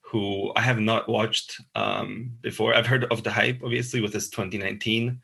who 0.00 0.52
I 0.54 0.60
have 0.60 0.78
not 0.78 1.08
watched 1.08 1.60
um, 1.74 2.30
before. 2.40 2.72
I've 2.74 2.86
heard 2.86 3.04
of 3.12 3.24
the 3.24 3.32
hype, 3.32 3.60
obviously, 3.64 4.00
with 4.00 4.14
his 4.14 4.30
2019 4.30 5.20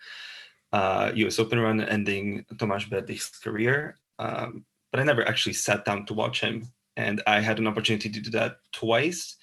uh, 0.73 1.13
U.S. 1.15 1.39
Open 1.39 1.61
run 1.61 1.81
ending 1.81 2.45
Tomáš 2.55 2.91
Berdych's 2.91 3.39
career, 3.39 4.01
um, 4.19 4.65
but 4.91 4.99
I 4.99 5.05
never 5.05 5.27
actually 5.27 5.53
sat 5.53 5.85
down 5.85 6.07
to 6.07 6.15
watch 6.15 6.41
him. 6.41 6.67
And 6.97 7.23
I 7.27 7.41
had 7.41 7.59
an 7.59 7.69
opportunity 7.69 8.09
to 8.11 8.21
do 8.21 8.31
that 8.31 8.57
twice. 8.73 9.37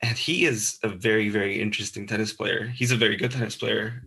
And 0.00 0.16
he 0.16 0.44
is 0.44 0.78
a 0.82 0.88
very, 0.88 1.28
very 1.28 1.60
interesting 1.60 2.06
tennis 2.06 2.32
player. 2.32 2.66
He's 2.68 2.92
a 2.92 2.96
very 2.96 3.16
good 3.16 3.32
tennis 3.32 3.56
player, 3.56 4.04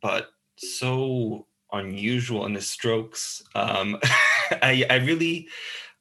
but 0.00 0.30
so 0.56 1.46
unusual 1.72 2.46
in 2.46 2.54
his 2.54 2.68
strokes. 2.68 3.42
Um, 3.54 3.98
I, 4.62 4.84
I 4.88 4.96
really 4.96 5.48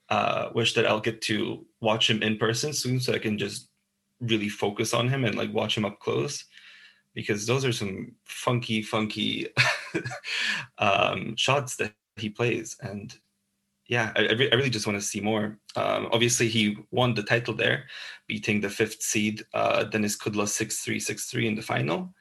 uh, 0.10 0.50
wish 0.54 0.74
that 0.74 0.86
I'll 0.86 1.02
get 1.02 1.22
to 1.24 1.66
watch 1.82 2.10
him 2.10 2.22
in 2.22 2.38
person 2.38 2.74
soon 2.74 3.00
so 3.00 3.14
I 3.14 3.20
can 3.20 3.38
just 3.38 3.70
really 4.20 4.50
focus 4.50 4.94
on 4.94 5.10
him 5.10 5.26
and 5.26 5.36
like 5.36 5.54
watch 5.54 5.76
him 5.76 5.86
up 5.86 6.00
close 6.00 6.46
because 7.14 7.46
those 7.46 7.66
are 7.66 7.74
some 7.74 8.14
funky, 8.26 8.82
funky 8.82 9.48
um, 10.78 11.36
shots 11.36 11.76
that 11.78 11.94
he 12.16 12.30
plays. 12.30 12.78
And 12.82 13.14
yeah, 13.92 14.12
I, 14.16 14.22
I, 14.22 14.32
re- 14.32 14.52
I 14.52 14.56
really 14.56 14.72
just 14.72 14.88
want 14.88 14.98
to 14.98 15.06
see 15.06 15.20
more. 15.20 15.60
Um, 15.76 16.08
obviously, 16.12 16.48
he 16.48 16.78
won 16.90 17.14
the 17.14 17.24
title 17.24 17.54
there, 17.54 17.84
beating 18.26 18.62
the 18.62 18.70
fifth 18.70 19.04
seed 19.04 19.44
uh, 19.54 19.84
Denis 19.84 20.18
Kudla 20.18 20.48
6 20.48 20.80
3 20.80 21.00
6 21.00 21.26
3 21.30 21.48
in 21.48 21.56
the 21.56 21.62
final 21.62 22.14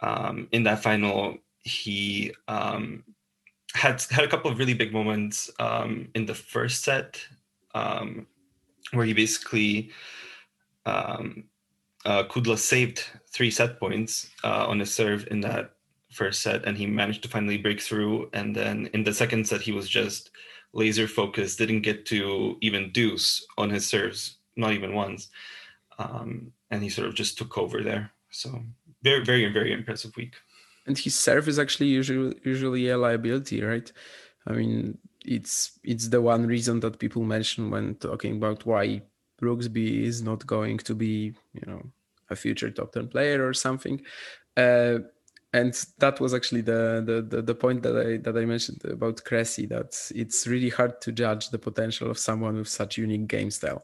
um, 0.00 0.48
in 0.52 0.62
that 0.64 0.82
final, 0.82 1.36
he 1.60 2.32
um, 2.46 3.04
had 3.74 4.02
had 4.10 4.24
a 4.24 4.28
couple 4.28 4.50
of 4.50 4.58
really 4.58 4.74
big 4.74 4.92
moments 4.92 5.50
um, 5.58 6.08
in 6.14 6.26
the 6.26 6.34
first 6.34 6.84
set, 6.84 7.20
um, 7.74 8.26
where 8.92 9.06
he 9.06 9.12
basically 9.12 9.90
um, 10.86 11.44
uh, 12.04 12.24
Kudla 12.24 12.56
saved 12.56 13.04
three 13.30 13.50
set 13.50 13.78
points 13.78 14.30
uh, 14.44 14.66
on 14.66 14.80
his 14.80 14.92
serve 14.92 15.26
in 15.30 15.40
that 15.40 15.74
first 16.12 16.42
set, 16.42 16.64
and 16.64 16.76
he 16.76 16.86
managed 16.86 17.22
to 17.24 17.28
finally 17.28 17.58
break 17.58 17.80
through. 17.80 18.30
And 18.32 18.54
then 18.54 18.88
in 18.94 19.04
the 19.04 19.12
second 19.12 19.46
set, 19.46 19.60
he 19.60 19.72
was 19.72 19.88
just 19.88 20.30
laser 20.72 21.08
focus, 21.08 21.56
didn't 21.56 21.82
get 21.82 22.06
to 22.06 22.56
even 22.60 22.92
deuce 22.92 23.44
on 23.56 23.70
his 23.70 23.86
serves, 23.86 24.36
not 24.56 24.72
even 24.72 24.94
once, 24.94 25.28
um, 25.98 26.52
and 26.70 26.82
he 26.82 26.88
sort 26.88 27.08
of 27.08 27.14
just 27.14 27.38
took 27.38 27.58
over 27.58 27.82
there. 27.82 28.10
So 28.30 28.62
very, 29.02 29.24
very, 29.24 29.52
very 29.52 29.72
impressive 29.72 30.16
week. 30.16 30.34
And 30.86 30.98
his 30.98 31.14
serve 31.14 31.48
is 31.48 31.58
actually 31.58 31.88
usually 31.88 32.36
usually 32.44 32.88
a 32.88 32.98
liability, 32.98 33.62
right? 33.62 33.90
I 34.46 34.52
mean, 34.52 34.98
it's 35.24 35.78
it's 35.84 36.08
the 36.08 36.20
one 36.20 36.46
reason 36.46 36.80
that 36.80 36.98
people 36.98 37.22
mention 37.22 37.70
when 37.70 37.96
talking 37.96 38.36
about 38.36 38.64
why 38.64 39.02
Brooksby 39.40 40.02
is 40.02 40.22
not 40.22 40.46
going 40.46 40.78
to 40.78 40.94
be, 40.94 41.34
you 41.52 41.62
know, 41.66 41.82
a 42.30 42.36
future 42.36 42.70
top 42.70 42.92
ten 42.92 43.08
player 43.08 43.46
or 43.46 43.52
something. 43.52 44.00
Uh, 44.56 45.00
and 45.54 45.72
that 45.98 46.20
was 46.20 46.34
actually 46.34 46.60
the, 46.60 47.02
the, 47.06 47.22
the 47.36 47.40
the 47.40 47.54
point 47.54 47.82
that 47.82 47.96
I 47.96 48.18
that 48.18 48.36
I 48.36 48.44
mentioned 48.44 48.84
about 48.84 49.24
Cressy 49.24 49.64
that 49.66 50.10
it's 50.14 50.46
really 50.46 50.68
hard 50.68 51.00
to 51.00 51.10
judge 51.10 51.48
the 51.48 51.58
potential 51.58 52.10
of 52.10 52.18
someone 52.18 52.56
with 52.56 52.68
such 52.68 52.98
unique 52.98 53.28
game 53.28 53.50
style. 53.50 53.82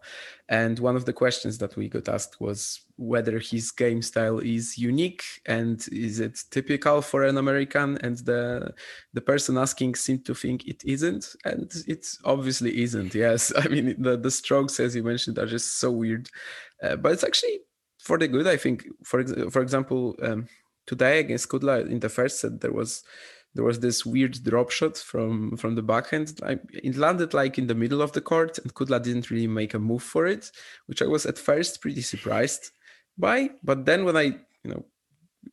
And 0.51 0.79
one 0.79 0.95
of 0.95 1.07
the 1.07 1.15
questions 1.15 1.57
that 1.59 1.75
we 1.75 1.89
got 1.89 2.11
asked 2.11 2.39
was 2.39 2.83
whether 2.97 3.39
his 3.39 3.71
game 3.71 4.03
style 4.03 4.41
is 4.41 4.77
unique 4.77 5.25
and 5.47 5.83
is 5.91 6.21
it 6.21 6.39
typical 6.51 7.01
for 7.01 7.23
an 7.25 7.39
American. 7.39 7.97
And 8.03 8.19
the 8.19 8.75
the 9.15 9.23
person 9.23 9.57
asking 9.57 9.95
seemed 9.95 10.27
to 10.27 10.35
think 10.35 10.69
it 10.69 10.83
isn't, 10.85 11.35
and 11.47 11.73
it 11.89 12.07
obviously 12.27 12.83
isn't. 12.83 13.15
Yes, 13.15 13.55
I 13.57 13.69
mean 13.69 13.95
the 14.03 14.19
the 14.19 14.31
strokes 14.31 14.79
as 14.81 14.95
you 14.95 15.03
mentioned 15.03 15.39
are 15.39 15.47
just 15.47 15.79
so 15.79 15.91
weird, 15.91 16.29
uh, 16.83 16.97
but 16.97 17.13
it's 17.13 17.25
actually 17.25 17.61
for 18.01 18.19
the 18.19 18.29
good. 18.29 18.47
I 18.47 18.59
think 18.59 18.85
for 19.03 19.25
for 19.51 19.63
example. 19.63 20.15
Um, 20.21 20.47
today 20.87 21.21
against 21.21 21.49
Kudla 21.49 21.89
in 21.91 22.01
the 22.01 22.09
first 22.09 22.41
set 22.41 22.61
there 22.61 22.73
was 22.73 23.03
there 23.55 23.65
was 23.65 23.79
this 23.79 24.05
weird 24.05 24.43
drop 24.43 24.71
shot 24.71 24.97
from 24.97 25.57
from 25.57 25.75
the 25.77 25.83
backhand. 25.83 26.41
It 26.73 26.97
landed 26.97 27.35
like 27.35 27.57
in 27.57 27.69
the 27.69 27.75
middle 27.75 28.03
of 28.03 28.13
the 28.13 28.21
court, 28.21 28.59
and 28.59 28.75
Kudla 28.75 29.03
didn't 29.03 29.31
really 29.31 29.47
make 29.47 29.75
a 29.75 29.79
move 29.79 30.03
for 30.03 30.27
it, 30.27 30.51
which 30.87 31.03
I 31.03 31.07
was 31.07 31.25
at 31.25 31.39
first 31.39 31.81
pretty 31.81 32.03
surprised 32.03 32.73
by. 33.17 33.51
But 33.63 33.87
then 33.87 34.05
when 34.05 34.17
I 34.17 34.25
you 34.65 34.71
know 34.71 34.85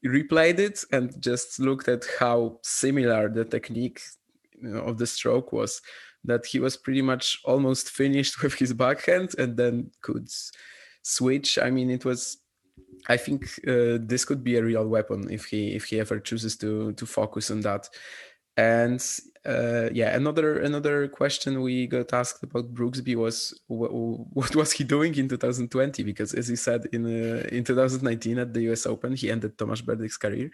replayed 0.05 0.57
it 0.59 0.83
and 0.91 1.21
just 1.21 1.59
looked 1.59 1.87
at 1.87 2.05
how 2.19 2.59
similar 2.63 3.29
the 3.29 3.45
technique 3.45 4.01
you 4.59 4.69
know, 4.69 4.81
of 4.81 4.97
the 4.97 5.05
stroke 5.05 5.51
was, 5.53 5.81
that 6.23 6.45
he 6.45 6.59
was 6.59 6.77
pretty 6.77 7.01
much 7.01 7.39
almost 7.45 7.89
finished 7.89 8.41
with 8.43 8.55
his 8.55 8.73
backhand 8.73 9.35
and 9.37 9.57
then 9.57 9.91
could 10.01 10.27
switch. 11.03 11.59
I 11.59 11.69
mean, 11.69 11.89
it 11.89 12.05
was 12.05 12.37
I 13.07 13.17
think 13.17 13.45
uh, 13.67 13.97
this 13.99 14.25
could 14.25 14.43
be 14.43 14.57
a 14.57 14.63
real 14.63 14.87
weapon 14.87 15.31
if 15.31 15.45
he 15.45 15.75
if 15.75 15.85
he 15.85 15.99
ever 15.99 16.19
chooses 16.19 16.55
to 16.57 16.93
to 16.93 17.05
focus 17.05 17.51
on 17.51 17.61
that. 17.61 17.89
And 18.57 19.01
uh, 19.45 19.89
yeah, 19.93 20.15
another 20.15 20.59
another 20.59 21.07
question 21.07 21.61
we 21.61 21.87
got 21.87 22.13
asked 22.13 22.43
about 22.43 22.73
Brooksby 22.73 23.15
was 23.15 23.59
what, 23.67 23.91
what 24.33 24.55
was 24.55 24.73
he 24.73 24.83
doing 24.83 25.15
in 25.15 25.27
2020? 25.27 26.03
Because 26.03 26.33
as 26.33 26.47
he 26.47 26.55
said 26.55 26.87
in 26.93 27.05
uh, 27.05 27.47
in 27.51 27.63
2019 27.63 28.37
at 28.39 28.53
the 28.53 28.63
U.S. 28.63 28.85
Open, 28.85 29.15
he 29.15 29.31
ended 29.31 29.57
Tomáš 29.57 29.83
Berdych's 29.83 30.17
career, 30.17 30.51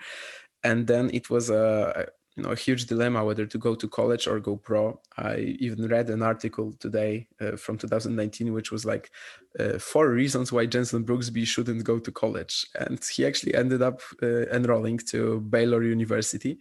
and 0.63 0.88
then 0.88 1.10
it 1.13 1.29
was 1.29 1.50
a 1.50 2.08
you 2.38 2.44
know 2.44 2.51
a 2.51 2.56
huge 2.56 2.86
dilemma 2.86 3.25
whether 3.25 3.48
to 3.48 3.58
go 3.58 3.74
to 3.75 3.88
college 3.88 4.27
or 4.27 4.39
go 4.39 4.56
pro. 4.56 5.00
I 5.17 5.58
even 5.60 5.88
read 5.88 6.10
an 6.10 6.22
article 6.22 6.72
today 6.79 7.27
uh, 7.41 7.58
from 7.58 7.77
2019 7.79 8.53
which 8.53 8.72
was 8.72 8.86
like 8.86 9.12
uh, 9.60 9.79
four 9.79 10.10
reasons 10.12 10.51
why 10.51 10.67
Jenson 10.67 11.03
Brooksby 11.03 11.46
shouldn't 11.46 11.84
go 11.84 11.98
to 11.98 12.12
college, 12.12 12.67
and 12.79 13.03
he 13.03 13.25
actually 13.25 13.56
ended 13.56 13.82
up 13.82 14.01
uh, 14.22 14.46
enrolling 14.53 15.00
to 15.10 15.39
Baylor 15.41 15.84
University, 15.84 16.60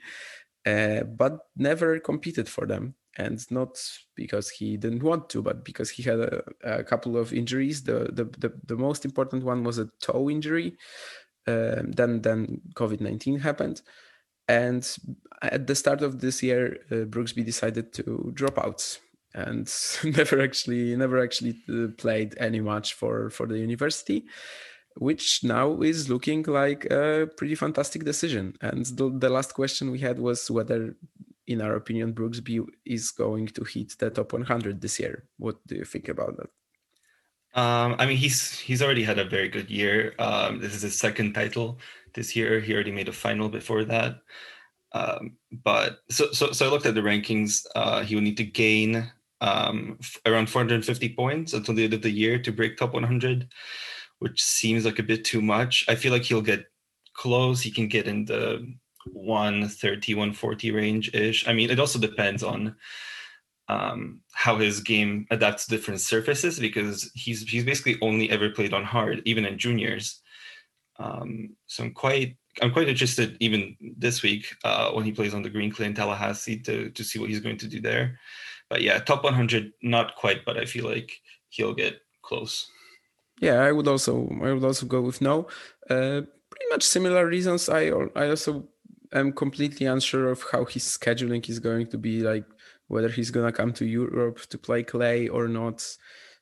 uh, 0.64 1.02
but 1.02 1.40
never 1.56 2.00
competed 2.00 2.48
for 2.48 2.66
them. 2.66 2.94
And 3.18 3.40
not 3.50 3.78
because 4.14 4.50
he 4.50 4.76
didn't 4.76 5.02
want 5.02 5.30
to, 5.30 5.40
but 5.40 5.64
because 5.64 5.88
he 5.88 6.02
had 6.02 6.20
a, 6.20 6.42
a 6.62 6.84
couple 6.84 7.16
of 7.16 7.32
injuries. 7.32 7.82
The, 7.82 8.10
the, 8.12 8.24
the 8.24 8.52
the 8.66 8.76
most 8.76 9.04
important 9.06 9.42
one 9.42 9.64
was 9.64 9.78
a 9.78 9.88
toe 10.00 10.28
injury. 10.28 10.76
Um, 11.46 11.92
then 11.92 12.20
then 12.20 12.60
COVID 12.74 13.00
nineteen 13.00 13.38
happened, 13.38 13.80
and 14.48 14.96
at 15.42 15.66
the 15.66 15.74
start 15.74 16.02
of 16.02 16.20
this 16.20 16.42
year, 16.42 16.78
uh, 16.90 17.04
Brooksby 17.04 17.44
decided 17.44 17.92
to 17.94 18.30
drop 18.34 18.58
out 18.58 18.98
and 19.34 19.70
never 20.04 20.40
actually 20.40 20.96
never 20.96 21.22
actually 21.22 21.56
uh, 21.68 21.88
played 21.98 22.34
any 22.38 22.60
match 22.60 22.94
for 22.94 23.30
for 23.30 23.46
the 23.46 23.58
university 23.58 24.24
which 24.98 25.44
now 25.44 25.80
is 25.82 26.08
looking 26.08 26.42
like 26.44 26.86
a 26.86 27.28
pretty 27.36 27.54
fantastic 27.54 28.04
decision. 28.04 28.56
And 28.62 28.86
the, 28.86 29.10
the 29.10 29.28
last 29.28 29.54
question 29.54 29.90
we 29.90 29.98
had 29.98 30.18
was 30.18 30.50
whether 30.50 30.96
in 31.46 31.60
our 31.60 31.76
opinion 31.76 32.12
brooksby 32.12 32.66
is 32.84 33.10
going 33.10 33.46
to 33.48 33.62
hit 33.64 33.94
the 33.98 34.10
top 34.10 34.32
100 34.32 34.80
this 34.80 34.98
year. 34.98 35.24
What 35.36 35.56
do 35.66 35.76
you 35.76 35.84
think 35.84 36.08
about 36.08 36.36
that? 36.38 36.50
Um, 37.60 37.96
i 37.98 38.04
mean 38.04 38.18
he's 38.18 38.58
he's 38.58 38.82
already 38.82 39.02
had 39.02 39.18
a 39.18 39.24
very 39.24 39.48
good 39.48 39.70
year. 39.70 40.14
Um, 40.18 40.60
this 40.60 40.74
is 40.74 40.82
his 40.82 40.98
second 40.98 41.34
title 41.34 41.78
this 42.16 42.34
year. 42.34 42.58
He 42.60 42.74
already 42.74 42.90
made 42.90 43.08
a 43.08 43.12
final 43.12 43.48
before 43.48 43.84
that. 43.84 44.16
Um, 44.92 45.36
but 45.52 45.98
so, 46.10 46.32
so, 46.32 46.52
so 46.52 46.66
I 46.66 46.70
looked 46.70 46.86
at 46.86 46.94
the 46.94 47.02
rankings. 47.02 47.64
Uh, 47.76 48.02
he 48.02 48.14
would 48.14 48.24
need 48.24 48.38
to 48.38 48.44
gain 48.44 49.10
um, 49.40 49.98
f- 50.00 50.18
around 50.26 50.50
450 50.50 51.10
points 51.10 51.52
until 51.52 51.74
the 51.74 51.84
end 51.84 51.94
of 51.94 52.02
the 52.02 52.10
year 52.10 52.38
to 52.38 52.50
break 52.50 52.76
top 52.76 52.94
100, 52.94 53.48
which 54.18 54.42
seems 54.42 54.84
like 54.84 54.98
a 54.98 55.04
bit 55.04 55.24
too 55.24 55.42
much. 55.42 55.84
I 55.88 55.94
feel 55.94 56.12
like 56.12 56.22
he'll 56.22 56.42
get 56.42 56.64
close. 57.14 57.60
He 57.60 57.70
can 57.70 57.88
get 57.88 58.06
in 58.06 58.24
the 58.24 58.74
130, 59.12 60.14
140 60.14 60.70
range 60.72 61.14
ish. 61.14 61.46
I 61.46 61.52
mean, 61.52 61.70
it 61.70 61.78
also 61.78 61.98
depends 61.98 62.42
on 62.42 62.76
um, 63.68 64.20
how 64.32 64.56
his 64.56 64.80
game 64.80 65.26
adapts 65.30 65.66
to 65.66 65.76
different 65.76 66.00
surfaces 66.00 66.58
because 66.58 67.10
he's 67.14 67.42
he's 67.42 67.64
basically 67.64 67.98
only 68.00 68.30
ever 68.30 68.50
played 68.50 68.72
on 68.72 68.84
hard, 68.84 69.22
even 69.24 69.44
in 69.44 69.58
juniors. 69.58 70.20
Um, 70.98 71.56
so 71.66 71.84
I'm 71.84 71.92
quite 71.92 72.36
I'm 72.62 72.72
quite 72.72 72.88
interested 72.88 73.36
even 73.40 73.76
this 73.98 74.22
week 74.22 74.54
uh, 74.64 74.90
when 74.92 75.04
he 75.04 75.12
plays 75.12 75.34
on 75.34 75.42
the 75.42 75.50
green 75.50 75.70
clay 75.70 75.86
in 75.86 75.94
Tallahassee 75.94 76.58
to 76.60 76.90
to 76.90 77.04
see 77.04 77.18
what 77.18 77.28
he's 77.28 77.40
going 77.40 77.58
to 77.58 77.68
do 77.68 77.80
there. 77.80 78.18
But 78.68 78.82
yeah, 78.82 78.98
top 78.98 79.22
100, 79.22 79.72
not 79.82 80.16
quite, 80.16 80.44
but 80.44 80.56
I 80.56 80.64
feel 80.64 80.86
like 80.86 81.12
he'll 81.50 81.74
get 81.74 82.00
close. 82.22 82.68
Yeah, 83.40 83.60
I 83.60 83.72
would 83.72 83.86
also 83.86 84.28
I 84.42 84.52
would 84.52 84.64
also 84.64 84.86
go 84.86 85.00
with 85.00 85.20
no. 85.20 85.48
Uh, 85.88 86.22
pretty 86.50 86.68
much 86.70 86.82
similar 86.82 87.26
reasons. 87.26 87.68
I 87.68 87.90
I 88.14 88.28
also 88.28 88.68
am 89.12 89.32
completely 89.32 89.86
unsure 89.86 90.30
of 90.30 90.44
how 90.50 90.64
his 90.64 90.84
scheduling 90.84 91.48
is 91.48 91.58
going 91.58 91.88
to 91.88 91.98
be 91.98 92.20
like 92.20 92.44
whether 92.88 93.08
he's 93.08 93.30
gonna 93.30 93.52
come 93.52 93.72
to 93.74 93.84
Europe 93.84 94.40
to 94.48 94.58
play 94.58 94.82
clay 94.82 95.28
or 95.28 95.48
not. 95.48 95.86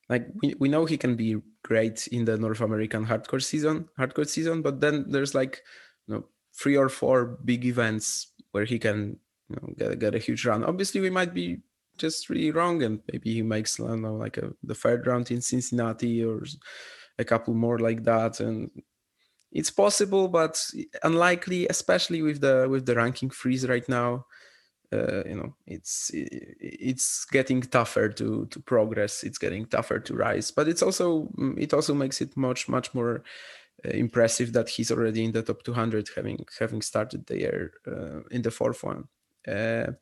Like 0.08 0.28
we, 0.42 0.54
we 0.58 0.68
know 0.68 0.84
he 0.84 0.96
can 0.96 1.16
be 1.16 1.36
great 1.62 2.06
in 2.08 2.24
the 2.24 2.36
North 2.36 2.60
American 2.60 3.04
hard 3.04 3.26
court 3.26 3.42
season, 3.42 3.88
hard 3.96 4.14
court 4.14 4.28
season, 4.28 4.62
but 4.62 4.80
then 4.80 5.06
there's 5.08 5.34
like 5.34 5.62
you 6.06 6.14
know 6.14 6.24
three 6.54 6.76
or 6.76 6.88
four 6.88 7.38
big 7.44 7.64
events 7.64 8.32
where 8.52 8.64
he 8.64 8.78
can 8.78 9.18
you 9.48 9.56
know, 9.56 9.74
get 9.78 9.98
get 9.98 10.14
a 10.14 10.18
huge 10.18 10.44
run. 10.44 10.64
Obviously, 10.64 11.00
we 11.00 11.10
might 11.10 11.34
be 11.34 11.58
just 11.96 12.28
really 12.28 12.50
wrong, 12.50 12.82
and 12.82 13.00
maybe 13.12 13.32
he 13.32 13.42
makes 13.42 13.80
I 13.80 13.86
don't 13.86 14.02
know 14.02 14.16
like 14.16 14.36
a, 14.36 14.52
the 14.62 14.74
third 14.74 15.06
round 15.06 15.30
in 15.30 15.40
Cincinnati 15.40 16.24
or 16.24 16.44
a 17.18 17.24
couple 17.24 17.54
more 17.54 17.78
like 17.78 18.04
that, 18.04 18.40
and 18.40 18.70
it's 19.52 19.70
possible, 19.70 20.28
but 20.28 20.62
unlikely, 21.02 21.66
especially 21.68 22.22
with 22.22 22.40
the 22.40 22.66
with 22.68 22.86
the 22.86 22.96
ranking 22.96 23.30
freeze 23.30 23.66
right 23.66 23.88
now. 23.88 24.26
Uh, 24.92 25.24
you 25.26 25.34
know, 25.34 25.54
it's 25.66 26.10
it's 26.14 27.24
getting 27.24 27.62
tougher 27.62 28.08
to 28.08 28.46
to 28.46 28.60
progress. 28.60 29.22
It's 29.22 29.38
getting 29.38 29.66
tougher 29.66 29.98
to 29.98 30.14
rise, 30.14 30.50
but 30.50 30.68
it's 30.68 30.82
also 30.82 31.28
mm, 31.38 31.58
it 31.58 31.74
also 31.74 31.94
makes 31.94 32.20
it 32.20 32.36
much 32.36 32.68
much 32.68 32.94
more 32.94 33.22
uh, 33.84 33.90
impressive 33.90 34.52
that 34.52 34.68
he's 34.68 34.90
already 34.90 35.24
in 35.24 35.32
the 35.32 35.42
top 35.42 35.62
200, 35.62 36.10
having 36.16 36.46
having 36.58 36.82
started 36.82 37.26
the 37.26 37.38
year 37.38 37.72
uh, 37.86 38.20
in 38.30 38.42
the 38.42 38.50
fourth 38.50 38.82
one. 38.84 39.08
Uh, 39.46 39.92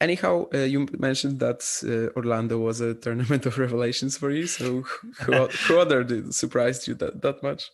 anyhow, 0.00 0.46
uh, 0.54 0.58
you 0.58 0.86
mentioned 0.98 1.38
that 1.40 1.62
uh, 1.84 2.16
Orlando 2.16 2.58
was 2.58 2.80
a 2.80 2.94
tournament 3.04 3.46
of 3.46 3.58
revelations 3.58 4.16
for 4.16 4.30
you. 4.30 4.46
So 4.46 4.82
who, 5.20 5.46
who 5.46 5.78
other 5.78 6.04
did 6.04 6.34
surprised 6.34 6.88
you 6.88 6.94
that 6.94 7.22
that 7.22 7.42
much? 7.42 7.70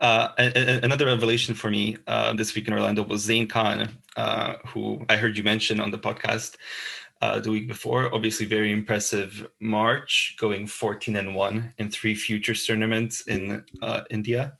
Uh, 0.00 0.28
another 0.38 1.06
revelation 1.06 1.54
for 1.54 1.70
me 1.70 1.96
uh, 2.06 2.32
this 2.34 2.54
week 2.54 2.68
in 2.68 2.74
Orlando 2.74 3.02
was 3.02 3.22
Zane 3.22 3.48
Khan, 3.48 3.88
uh, 4.16 4.54
who 4.66 5.04
I 5.08 5.16
heard 5.16 5.36
you 5.36 5.42
mention 5.42 5.80
on 5.80 5.90
the 5.90 5.98
podcast 5.98 6.56
uh, 7.22 7.40
the 7.40 7.50
week 7.50 7.68
before. 7.68 8.14
Obviously, 8.14 8.46
very 8.46 8.72
impressive 8.72 9.46
March, 9.60 10.36
going 10.38 10.66
14 10.66 11.16
and 11.16 11.34
1 11.34 11.74
in 11.78 11.90
three 11.90 12.14
futures 12.14 12.66
tournaments 12.66 13.22
in 13.22 13.64
uh, 13.80 14.02
India. 14.10 14.58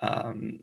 Um, 0.00 0.60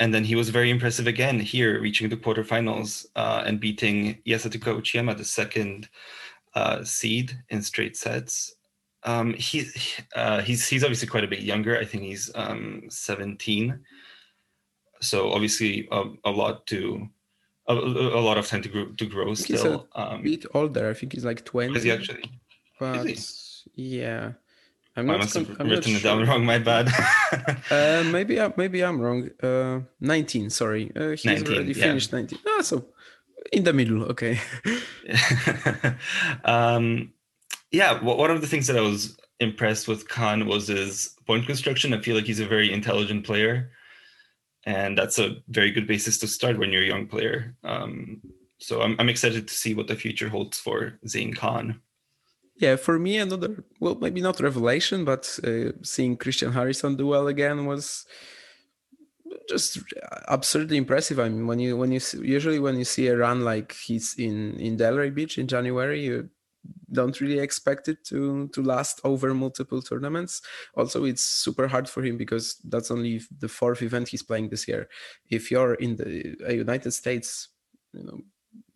and 0.00 0.14
then 0.14 0.22
he 0.22 0.36
was 0.36 0.50
very 0.50 0.70
impressive 0.70 1.08
again 1.08 1.40
here, 1.40 1.80
reaching 1.80 2.08
the 2.08 2.16
quarterfinals 2.16 3.06
and 3.16 3.58
beating 3.58 4.18
Yasutaka 4.24 4.80
Uchiyama, 4.80 5.16
the 5.16 5.24
second 5.24 5.88
seed 6.84 7.36
in 7.48 7.62
straight 7.62 7.96
sets 7.96 8.54
um, 9.04 9.34
he, 9.34 9.66
uh, 10.16 10.40
he's 10.42 10.68
he's 10.68 10.82
obviously 10.82 11.08
quite 11.08 11.24
a 11.24 11.28
bit 11.28 11.40
younger. 11.40 11.78
I 11.78 11.84
think 11.84 12.02
he's 12.04 12.30
um, 12.34 12.84
17. 12.88 13.80
So 15.00 15.32
obviously 15.32 15.88
a, 15.92 16.04
a 16.24 16.30
lot 16.30 16.66
to 16.68 17.08
a, 17.68 17.74
a, 17.74 18.20
lot 18.20 18.38
of 18.38 18.46
time 18.46 18.62
to 18.62 18.68
grow 18.68 18.86
to 18.86 19.06
grow 19.06 19.34
still. 19.34 19.88
A 19.94 20.12
um, 20.12 20.22
bit 20.22 20.46
older. 20.54 20.90
I 20.90 20.94
think 20.94 21.12
he's 21.12 21.24
like 21.24 21.44
20. 21.44 21.76
Is 21.76 21.82
he 21.84 21.92
actually? 21.92 22.24
But 22.80 23.06
he? 23.06 23.18
yeah. 23.74 24.32
I'm 24.96 25.08
I 25.10 25.16
must 25.18 25.34
have 25.34 25.60
I'm 25.60 25.68
written 25.68 25.94
it 25.94 26.02
down 26.02 26.26
wrong. 26.26 26.44
My 26.44 26.58
bad. 26.58 26.88
uh, 27.70 28.02
maybe 28.10 28.40
I, 28.40 28.52
maybe 28.56 28.82
I'm 28.82 29.00
wrong. 29.00 29.30
Uh, 29.40 29.80
19. 30.00 30.50
Sorry, 30.50 30.90
uh, 30.96 31.10
he's 31.10 31.24
19, 31.24 31.54
already 31.54 31.72
yeah. 31.72 31.84
finished 31.84 32.12
19. 32.12 32.38
Ah, 32.48 32.62
so 32.62 32.86
in 33.52 33.62
the 33.62 33.72
middle. 33.72 34.02
Okay. 34.04 34.40
um, 36.44 37.12
yeah, 37.70 38.02
one 38.02 38.30
of 38.30 38.40
the 38.40 38.46
things 38.46 38.66
that 38.66 38.76
I 38.76 38.80
was 38.80 39.16
impressed 39.40 39.88
with 39.88 40.08
Khan 40.08 40.46
was 40.46 40.68
his 40.68 41.14
point 41.26 41.46
construction. 41.46 41.92
I 41.94 42.00
feel 42.00 42.16
like 42.16 42.24
he's 42.24 42.40
a 42.40 42.46
very 42.46 42.72
intelligent 42.72 43.24
player, 43.24 43.70
and 44.64 44.96
that's 44.96 45.18
a 45.18 45.36
very 45.48 45.70
good 45.70 45.86
basis 45.86 46.18
to 46.18 46.26
start 46.28 46.58
when 46.58 46.72
you're 46.72 46.82
a 46.82 46.86
young 46.86 47.06
player. 47.06 47.54
Um, 47.64 48.20
so 48.58 48.82
I'm, 48.82 48.96
I'm 48.98 49.08
excited 49.08 49.46
to 49.46 49.54
see 49.54 49.74
what 49.74 49.86
the 49.86 49.96
future 49.96 50.28
holds 50.28 50.58
for 50.58 50.98
Zane 51.06 51.34
Khan. 51.34 51.80
Yeah, 52.56 52.76
for 52.76 52.98
me, 52.98 53.18
another 53.18 53.64
well, 53.80 53.94
maybe 53.94 54.20
not 54.20 54.40
revelation, 54.40 55.04
but 55.04 55.38
uh, 55.44 55.72
seeing 55.82 56.16
Christian 56.16 56.52
Harrison 56.52 56.96
do 56.96 57.06
well 57.06 57.28
again 57.28 57.66
was 57.66 58.04
just 59.48 59.78
absurdly 60.26 60.76
impressive. 60.76 61.20
I 61.20 61.28
mean, 61.28 61.46
when 61.46 61.60
you 61.60 61.76
when 61.76 61.92
you 61.92 62.00
usually 62.20 62.58
when 62.58 62.76
you 62.76 62.84
see 62.84 63.06
a 63.08 63.16
run 63.16 63.44
like 63.44 63.72
he's 63.72 64.14
in 64.18 64.58
in 64.58 64.76
Delray 64.76 65.14
Beach 65.14 65.38
in 65.38 65.46
January, 65.46 66.04
you 66.04 66.30
don't 66.92 67.20
really 67.20 67.38
expect 67.38 67.88
it 67.88 68.04
to 68.04 68.48
to 68.48 68.62
last 68.62 69.00
over 69.04 69.34
multiple 69.34 69.82
tournaments. 69.82 70.42
Also, 70.74 71.04
it's 71.04 71.22
super 71.22 71.68
hard 71.68 71.88
for 71.88 72.02
him 72.02 72.16
because 72.16 72.56
that's 72.64 72.90
only 72.90 73.20
the 73.38 73.48
fourth 73.48 73.82
event 73.82 74.08
he's 74.08 74.22
playing 74.22 74.48
this 74.48 74.66
year. 74.66 74.88
If 75.30 75.50
you're 75.50 75.74
in 75.74 75.96
the 75.96 76.36
United 76.54 76.92
States, 76.92 77.48
you 77.92 78.04
know, 78.04 78.20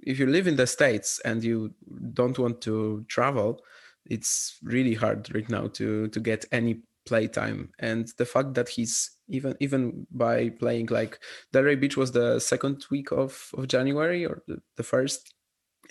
if 0.03 0.19
you 0.19 0.27
live 0.27 0.47
in 0.47 0.57
the 0.57 0.67
states 0.67 1.21
and 1.25 1.43
you 1.43 1.75
don't 2.13 2.39
want 2.39 2.61
to 2.63 3.05
travel, 3.09 3.61
it's 4.07 4.59
really 4.63 4.95
hard 4.95 5.35
right 5.35 5.49
now 5.49 5.69
to 5.69 6.09
to 6.09 6.21
get 6.21 6.45
any 6.53 6.83
playtime. 7.05 7.71
And 7.79 8.09
the 8.19 8.27
fact 8.27 8.55
that 8.55 8.69
he's 8.69 9.11
even 9.29 9.57
even 9.61 10.07
by 10.11 10.51
playing 10.51 10.87
like 10.87 11.19
Delray 11.53 11.81
Beach 11.81 11.97
was 11.97 12.13
the 12.13 12.39
second 12.41 12.85
week 12.91 13.13
of 13.13 13.51
of 13.55 13.69
January 13.69 14.27
or 14.27 14.43
the, 14.47 14.61
the 14.77 14.83
first 14.83 15.35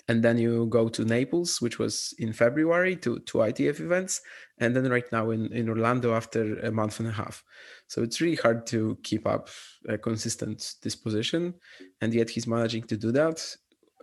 and 0.08 0.22
then 0.22 0.38
you 0.38 0.66
go 0.66 0.88
to 0.88 1.04
Naples, 1.04 1.60
which 1.60 1.78
was 1.78 2.14
in 2.18 2.32
February 2.32 2.96
to, 2.96 3.20
to 3.20 3.38
ITF 3.38 3.80
events, 3.80 4.20
and 4.58 4.74
then 4.74 4.88
right 4.90 5.10
now 5.12 5.30
in, 5.30 5.52
in 5.52 5.68
Orlando 5.68 6.14
after 6.14 6.58
a 6.60 6.72
month 6.72 6.98
and 6.98 7.08
a 7.08 7.12
half. 7.12 7.44
So 7.86 8.02
it's 8.02 8.20
really 8.20 8.36
hard 8.36 8.66
to 8.68 8.98
keep 9.02 9.26
up 9.26 9.48
a 9.88 9.96
consistent 9.98 10.74
disposition, 10.82 11.54
and 12.00 12.12
yet 12.12 12.30
he's 12.30 12.46
managing 12.46 12.84
to 12.84 12.96
do 12.96 13.12
that. 13.12 13.44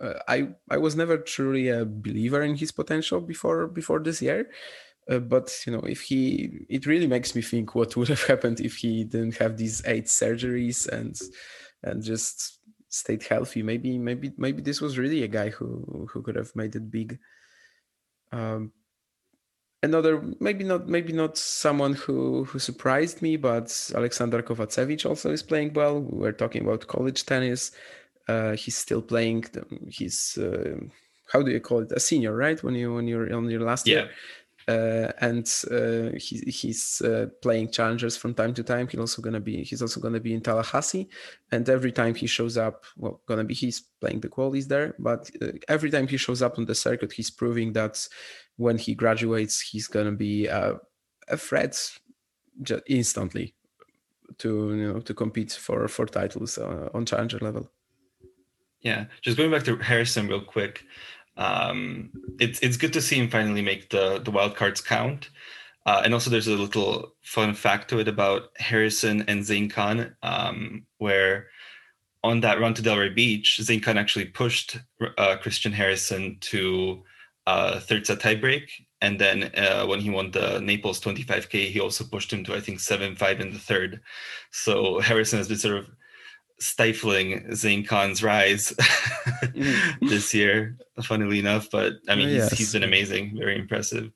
Uh, 0.00 0.14
I 0.26 0.48
I 0.70 0.78
was 0.78 0.96
never 0.96 1.18
truly 1.18 1.68
a 1.68 1.84
believer 1.84 2.42
in 2.42 2.56
his 2.56 2.72
potential 2.72 3.20
before 3.20 3.66
before 3.68 4.00
this 4.00 4.22
year, 4.22 4.50
uh, 5.10 5.18
but 5.18 5.54
you 5.66 5.72
know 5.72 5.80
if 5.80 6.00
he, 6.00 6.50
it 6.70 6.86
really 6.86 7.06
makes 7.06 7.34
me 7.34 7.42
think 7.42 7.74
what 7.74 7.94
would 7.96 8.08
have 8.08 8.22
happened 8.32 8.60
if 8.60 8.76
he 8.76 9.04
didn't 9.04 9.36
have 9.36 9.58
these 9.58 9.82
eight 9.84 10.06
surgeries 10.06 10.88
and 10.88 11.20
and 11.82 12.02
just 12.02 12.59
stayed 12.90 13.22
healthy, 13.22 13.62
maybe 13.62 13.96
maybe 13.98 14.32
maybe 14.36 14.60
this 14.60 14.80
was 14.80 14.98
really 14.98 15.22
a 15.22 15.28
guy 15.28 15.48
who 15.50 16.06
who 16.10 16.22
could 16.22 16.36
have 16.36 16.54
made 16.54 16.76
it 16.76 16.90
big. 16.90 17.18
Um, 18.32 18.72
another 19.82 20.22
maybe 20.40 20.64
not 20.64 20.88
maybe 20.88 21.12
not 21.12 21.38
someone 21.38 21.94
who 21.94 22.44
who 22.44 22.58
surprised 22.58 23.22
me, 23.22 23.36
but 23.36 23.66
Aleksandar 23.66 24.42
Kovacevic 24.42 25.06
also 25.08 25.30
is 25.30 25.42
playing 25.42 25.72
well. 25.72 26.00
We 26.00 26.18
were 26.18 26.32
talking 26.32 26.62
about 26.62 26.86
college 26.86 27.24
tennis. 27.24 27.72
Uh, 28.28 28.54
he's 28.54 28.76
still 28.76 29.02
playing. 29.02 29.46
He's 29.88 30.36
uh, 30.38 30.80
how 31.32 31.42
do 31.42 31.50
you 31.50 31.60
call 31.60 31.80
it? 31.80 31.92
A 31.92 32.00
senior, 32.00 32.34
right? 32.34 32.62
When 32.62 32.74
you 32.74 32.94
when 32.94 33.08
you're 33.08 33.34
on 33.34 33.48
your 33.48 33.62
last 33.62 33.86
yeah. 33.86 33.94
year. 33.94 34.10
Uh, 34.68 35.10
and 35.20 35.52
uh, 35.70 36.16
he, 36.16 36.38
he's 36.46 37.00
uh, 37.02 37.26
playing 37.42 37.70
challengers 37.70 38.16
from 38.16 38.34
time 38.34 38.54
to 38.54 38.62
time. 38.62 38.86
He's 38.88 39.00
also 39.00 39.22
gonna 39.22 39.40
be 39.40 39.62
he's 39.64 39.82
also 39.82 40.00
gonna 40.00 40.20
be 40.20 40.34
in 40.34 40.40
Tallahassee, 40.40 41.08
and 41.50 41.68
every 41.68 41.92
time 41.92 42.14
he 42.14 42.26
shows 42.26 42.56
up, 42.56 42.84
well, 42.96 43.20
gonna 43.26 43.44
be 43.44 43.54
he's 43.54 43.80
playing 44.00 44.20
the 44.20 44.28
qualies 44.28 44.68
there. 44.68 44.94
But 44.98 45.30
uh, 45.42 45.52
every 45.68 45.90
time 45.90 46.06
he 46.06 46.16
shows 46.16 46.42
up 46.42 46.58
on 46.58 46.66
the 46.66 46.74
circuit, 46.74 47.12
he's 47.12 47.30
proving 47.30 47.72
that 47.72 48.06
when 48.56 48.78
he 48.78 48.94
graduates, 48.94 49.60
he's 49.60 49.88
gonna 49.88 50.12
be 50.12 50.46
a 50.46 50.78
threat 51.36 51.80
just 52.62 52.82
instantly 52.86 53.54
to 54.38 54.74
you 54.74 54.92
know 54.92 55.00
to 55.00 55.14
compete 55.14 55.52
for 55.52 55.88
for 55.88 56.06
titles 56.06 56.58
uh, 56.58 56.88
on 56.94 57.06
challenger 57.06 57.38
level. 57.38 57.70
Yeah, 58.80 59.06
just 59.20 59.36
going 59.36 59.50
back 59.50 59.64
to 59.64 59.76
Harrison 59.76 60.28
real 60.28 60.40
quick 60.40 60.84
um, 61.40 62.10
it's 62.38 62.60
it's 62.60 62.76
good 62.76 62.92
to 62.92 63.00
see 63.02 63.16
him 63.16 63.28
finally 63.28 63.62
make 63.62 63.90
the 63.90 64.20
the 64.20 64.30
wild 64.30 64.54
cards 64.54 64.80
count. 64.80 65.30
Uh, 65.86 66.02
and 66.04 66.12
also, 66.12 66.30
there's 66.30 66.46
a 66.46 66.54
little 66.54 67.14
fun 67.22 67.54
fact 67.54 67.88
to 67.88 67.98
it 67.98 68.06
about 68.06 68.50
Harrison 68.58 69.24
and 69.28 69.44
Zane 69.44 69.70
Khan, 69.70 70.14
um, 70.22 70.84
where 70.98 71.48
on 72.22 72.40
that 72.40 72.60
run 72.60 72.74
to 72.74 72.82
Delray 72.82 73.14
Beach, 73.14 73.58
Zane 73.62 73.80
Khan 73.80 73.96
actually 73.96 74.26
pushed 74.26 74.78
uh, 75.16 75.36
Christian 75.38 75.72
Harrison 75.72 76.36
to 76.40 77.02
uh, 77.46 77.80
third 77.80 78.06
set 78.06 78.20
tiebreak. 78.20 78.68
And 79.00 79.18
then 79.18 79.50
uh, 79.56 79.86
when 79.86 80.00
he 80.00 80.10
won 80.10 80.30
the 80.30 80.60
Naples 80.60 81.00
25K, 81.00 81.70
he 81.70 81.80
also 81.80 82.04
pushed 82.04 82.30
him 82.30 82.44
to, 82.44 82.54
I 82.54 82.60
think, 82.60 82.80
7 82.80 83.16
5 83.16 83.40
in 83.40 83.50
the 83.50 83.58
third. 83.58 84.02
So 84.50 85.00
Harrison 85.00 85.38
has 85.38 85.48
been 85.48 85.56
sort 85.56 85.78
of 85.78 85.86
stifling 86.60 87.54
Zane 87.54 87.84
Khan's 87.84 88.22
rise 88.22 88.72
mm-hmm. 88.78 90.06
this 90.08 90.32
year, 90.34 90.76
funnily 91.02 91.38
enough. 91.38 91.68
But 91.70 91.94
I 92.08 92.14
mean, 92.14 92.28
oh, 92.28 92.32
yes. 92.32 92.50
he's, 92.50 92.58
he's 92.58 92.72
been 92.72 92.84
amazing, 92.84 93.36
very 93.36 93.58
impressive. 93.58 94.10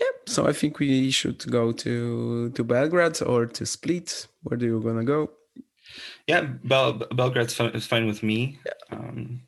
Yep. 0.00 0.28
so 0.28 0.46
I 0.48 0.52
think 0.52 0.78
we 0.78 1.10
should 1.10 1.44
go 1.50 1.70
to 1.70 2.50
to 2.50 2.64
Belgrade 2.64 3.22
or 3.22 3.46
to 3.46 3.66
Split. 3.66 4.26
Where 4.42 4.56
do 4.56 4.66
you 4.66 4.80
gonna 4.80 5.04
go? 5.04 5.30
Yeah, 6.26 6.42
Bel- 6.64 7.06
Belgrade's 7.12 7.54
fine, 7.54 7.70
is 7.70 7.86
fine 7.86 8.06
with 8.06 8.22
me. 8.22 8.58
Yeah. 8.66 8.98
Um, 8.98 9.42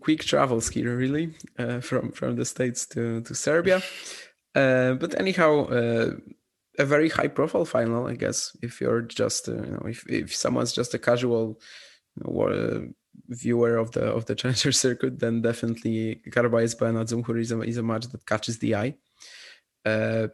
Quick 0.00 0.22
travels 0.22 0.68
here, 0.68 0.96
really, 0.96 1.34
uh, 1.58 1.80
from 1.80 2.12
from 2.12 2.36
the 2.36 2.44
states 2.44 2.86
to 2.86 3.22
to 3.22 3.34
Serbia. 3.34 3.82
Uh, 4.54 4.94
but 4.94 5.18
anyhow, 5.18 5.66
uh, 5.66 6.12
a 6.78 6.84
very 6.84 7.08
high 7.08 7.28
profile 7.28 7.64
final, 7.64 8.06
I 8.06 8.14
guess. 8.14 8.56
If 8.62 8.80
you're 8.80 9.02
just, 9.02 9.48
uh, 9.48 9.54
you 9.54 9.70
know, 9.72 9.82
if 9.86 10.08
if 10.08 10.34
someone's 10.34 10.72
just 10.72 10.94
a 10.94 10.98
casual 10.98 11.60
you 12.16 12.32
know, 12.32 12.40
uh, 12.42 12.80
viewer 13.28 13.76
of 13.76 13.92
the 13.92 14.04
of 14.04 14.26
the 14.26 14.34
challenger 14.34 14.72
circuit, 14.86 15.18
then 15.18 15.42
definitely 15.42 16.20
Carballés 16.28 16.78
Baena 16.78 17.04
Dzumhur 17.04 17.40
is 17.40 17.52
a, 17.52 17.60
is 17.62 17.78
a 17.78 17.82
match 17.82 18.06
that 18.08 18.26
catches 18.26 18.58
the 18.58 18.74
eye. 18.74 18.94
Uh, 19.84 20.28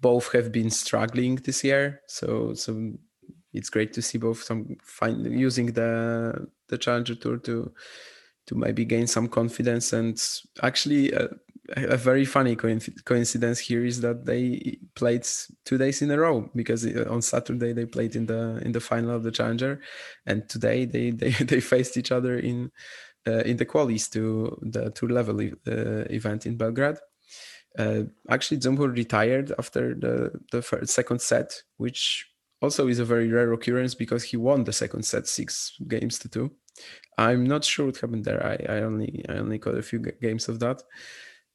both 0.00 0.32
have 0.32 0.52
been 0.52 0.70
struggling 0.70 1.36
this 1.36 1.64
year, 1.64 2.00
so 2.06 2.54
so 2.54 2.92
it's 3.52 3.70
great 3.70 3.92
to 3.92 4.02
see 4.02 4.18
both 4.18 4.42
some 4.42 4.76
find 4.82 5.26
using 5.26 5.66
the 5.72 6.48
the 6.68 6.78
challenger 6.78 7.14
tour 7.14 7.38
to 7.38 7.72
to 8.46 8.54
maybe 8.54 8.84
gain 8.84 9.06
some 9.06 9.28
confidence 9.28 9.92
and 9.92 10.20
actually 10.62 11.14
uh, 11.14 11.28
a 11.76 11.96
very 11.96 12.24
funny 12.24 12.56
coincidence 12.56 13.58
here 13.58 13.84
is 13.84 14.00
that 14.00 14.26
they 14.26 14.78
played 14.94 15.26
two 15.64 15.78
days 15.78 16.02
in 16.02 16.10
a 16.10 16.18
row 16.18 16.50
because 16.54 16.86
uh, 16.86 17.06
on 17.08 17.22
Saturday 17.22 17.72
they 17.72 17.86
played 17.86 18.16
in 18.16 18.26
the 18.26 18.60
in 18.64 18.72
the 18.72 18.80
final 18.80 19.10
of 19.10 19.22
the 19.22 19.30
Challenger, 19.30 19.80
and 20.26 20.48
today 20.48 20.84
they 20.84 21.10
they, 21.22 21.30
they 21.30 21.60
faced 21.60 21.96
each 21.96 22.12
other 22.12 22.38
in 22.38 22.70
uh, 23.26 23.42
in 23.44 23.56
the 23.56 23.66
qualies 23.66 24.10
to 24.10 24.58
the 24.62 24.90
tour 24.90 25.10
level 25.10 25.40
uh, 25.40 26.04
event 26.10 26.46
in 26.46 26.56
Belgrade. 26.56 26.98
Uh, 27.78 28.02
actually, 28.28 28.58
Dzumhur 28.58 28.94
retired 28.94 29.52
after 29.58 29.94
the 29.94 30.32
the 30.50 30.62
first, 30.62 30.92
second 30.92 31.20
set, 31.20 31.62
which 31.76 32.26
also 32.60 32.86
is 32.86 32.98
a 32.98 33.04
very 33.04 33.28
rare 33.28 33.52
occurrence 33.52 33.94
because 33.94 34.24
he 34.24 34.36
won 34.36 34.64
the 34.64 34.72
second 34.72 35.04
set 35.04 35.26
six 35.26 35.76
games 35.88 36.18
to 36.20 36.28
two. 36.28 36.52
I'm 37.18 37.44
not 37.44 37.64
sure 37.64 37.86
what 37.86 37.98
happened 37.98 38.24
there. 38.24 38.44
I, 38.44 38.76
I 38.76 38.82
only 38.82 39.24
I 39.28 39.34
only 39.34 39.58
caught 39.58 39.78
a 39.78 39.82
few 39.82 39.98
games 39.98 40.48
of 40.48 40.60
that. 40.60 40.82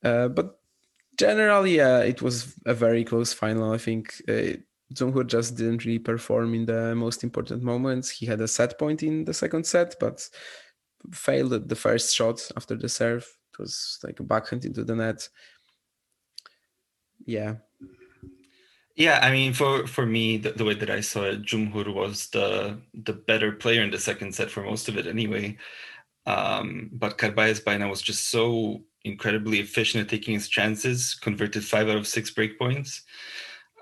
Uh, 0.04 0.28
but 0.28 0.60
generally, 1.18 1.82
uh, 1.82 2.00
it 2.00 2.22
was 2.22 2.56
a 2.66 2.74
very 2.74 3.04
close 3.04 3.34
final. 3.34 3.74
I 3.74 3.78
think 3.78 4.22
uh, 4.30 4.58
just 4.94 5.56
didn't 5.58 5.86
really 5.86 6.00
perform 6.00 6.54
in 6.54 6.66
the 6.66 6.96
most 6.96 7.24
important 7.24 7.64
moments. 7.64 8.10
He 8.10 8.26
had 8.26 8.42
a 8.42 8.48
set 8.48 8.80
point 8.80 9.04
in 9.04 9.26
the 9.26 9.34
second 9.34 9.66
set, 9.66 9.96
but 10.00 10.28
failed 11.12 11.54
at 11.54 11.68
the 11.68 11.76
first 11.76 12.16
shot 12.16 12.50
after 12.56 12.76
the 12.76 12.90
serve. 12.90 13.24
It 13.54 13.60
was 13.60 14.00
like 14.04 14.20
a 14.20 14.24
backhand 14.24 14.66
into 14.66 14.84
the 14.84 14.96
net. 14.96 15.28
Yeah. 17.26 17.56
Yeah, 18.96 19.20
I 19.22 19.32
mean, 19.32 19.54
for 19.54 19.86
for 19.86 20.08
me, 20.08 20.38
the, 20.38 20.52
the 20.54 20.66
way 20.66 20.74
that 20.74 20.90
I 20.90 21.02
saw 21.02 21.26
it, 21.26 21.44
Dzumhur 21.44 21.94
was 21.94 22.30
the 22.30 22.80
the 22.96 23.14
better 23.14 23.52
player 23.52 23.84
in 23.84 23.92
the 23.92 24.00
second 24.00 24.34
set 24.34 24.50
for 24.50 24.64
most 24.64 24.90
of 24.90 24.98
it, 24.98 25.06
anyway. 25.06 25.58
Um, 26.26 26.90
but 26.92 27.18
Carballés 27.20 27.64
Baena 27.64 27.88
was 27.88 28.02
just 28.02 28.30
so 28.30 28.82
incredibly 29.08 29.60
efficient 29.60 30.04
at 30.04 30.10
taking 30.10 30.34
his 30.34 30.48
chances, 30.48 31.16
converted 31.16 31.64
five 31.64 31.90
out 31.90 31.98
of 31.98 32.08
six 32.08 32.30
break 32.32 32.58
points, 32.60 33.02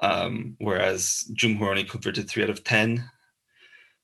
um, 0.02 0.56
whereas 0.60 1.26
Dzumhur 1.34 1.70
only 1.70 1.84
converted 1.84 2.30
three 2.30 2.44
out 2.44 2.50
of 2.50 2.64
ten. 2.64 3.10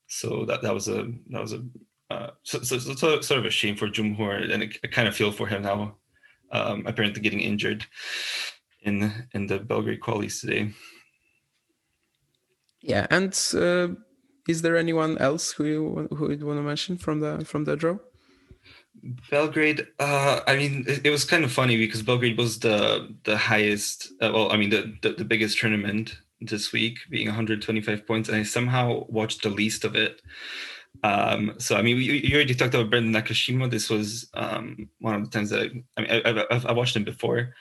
So 0.08 0.44
that 0.46 0.62
that 0.62 0.74
was 0.74 0.88
a 0.88 1.10
that 1.30 1.40
was 1.40 1.52
a 1.52 1.64
uh, 2.10 2.30
so, 2.42 2.60
so, 2.60 2.78
so, 2.78 3.20
sort 3.20 3.40
of 3.40 3.46
a 3.46 3.50
shame 3.50 3.76
for 3.76 3.88
Dzumhur, 3.88 4.52
and 4.52 4.62
I, 4.62 4.70
I 4.84 4.88
kind 4.88 5.08
of 5.08 5.16
feel 5.16 5.32
for 5.32 5.46
him 5.46 5.62
now. 5.62 5.96
Um, 6.50 6.84
apparently, 6.86 7.22
getting 7.22 7.40
injured 7.40 7.86
in 8.82 9.26
in 9.32 9.46
the 9.46 9.58
Belgrade 9.58 10.00
qualies 10.00 10.40
today. 10.40 10.72
Yeah, 12.82 13.06
and 13.10 13.32
uh, 13.54 13.94
is 14.48 14.60
there 14.62 14.76
anyone 14.76 15.16
else 15.18 15.52
who 15.52 15.64
you 15.64 16.08
who 16.16 16.30
you 16.32 16.44
want 16.44 16.58
to 16.58 16.62
mention 16.62 16.98
from 16.98 17.20
the 17.20 17.44
from 17.44 17.64
the 17.64 17.76
draw? 17.76 17.96
Belgrade, 19.30 19.86
uh, 19.98 20.40
I 20.46 20.56
mean, 20.56 20.84
it, 20.86 21.06
it, 21.06 21.10
was 21.10 21.24
kind 21.24 21.44
of 21.44 21.50
funny 21.50 21.76
because 21.76 22.02
Belgrade 22.02 22.38
was 22.38 22.60
the 22.60 23.12
the 23.24 23.36
highest, 23.36 24.12
uh, 24.20 24.30
well, 24.32 24.52
I 24.52 24.56
mean, 24.56 24.70
the, 24.70 24.94
the, 25.02 25.12
the 25.14 25.24
biggest 25.24 25.58
tournament 25.58 26.16
this 26.40 26.72
week, 26.72 26.98
being 27.10 27.26
125 27.26 28.06
points, 28.06 28.28
and 28.28 28.38
I 28.38 28.44
somehow 28.44 29.04
watched 29.08 29.42
the 29.42 29.50
least 29.50 29.84
of 29.84 29.96
it. 29.96 30.22
Um, 31.02 31.54
so 31.58 31.76
I 31.76 31.82
mean, 31.82 31.96
you, 31.96 32.12
you, 32.12 32.36
already 32.36 32.54
talked 32.54 32.74
about 32.74 32.90
Brandon 32.90 33.12
Nakashima. 33.12 33.70
This 33.70 33.90
was 33.90 34.30
um, 34.34 34.88
one 35.00 35.16
of 35.16 35.24
the 35.24 35.30
times 35.30 35.50
that 35.50 35.70
I, 35.96 36.00
I 36.00 36.32
mean, 36.32 36.44
I, 36.50 36.62
I, 36.68 36.72
watched 36.72 36.94
him 36.94 37.04
before, 37.04 37.54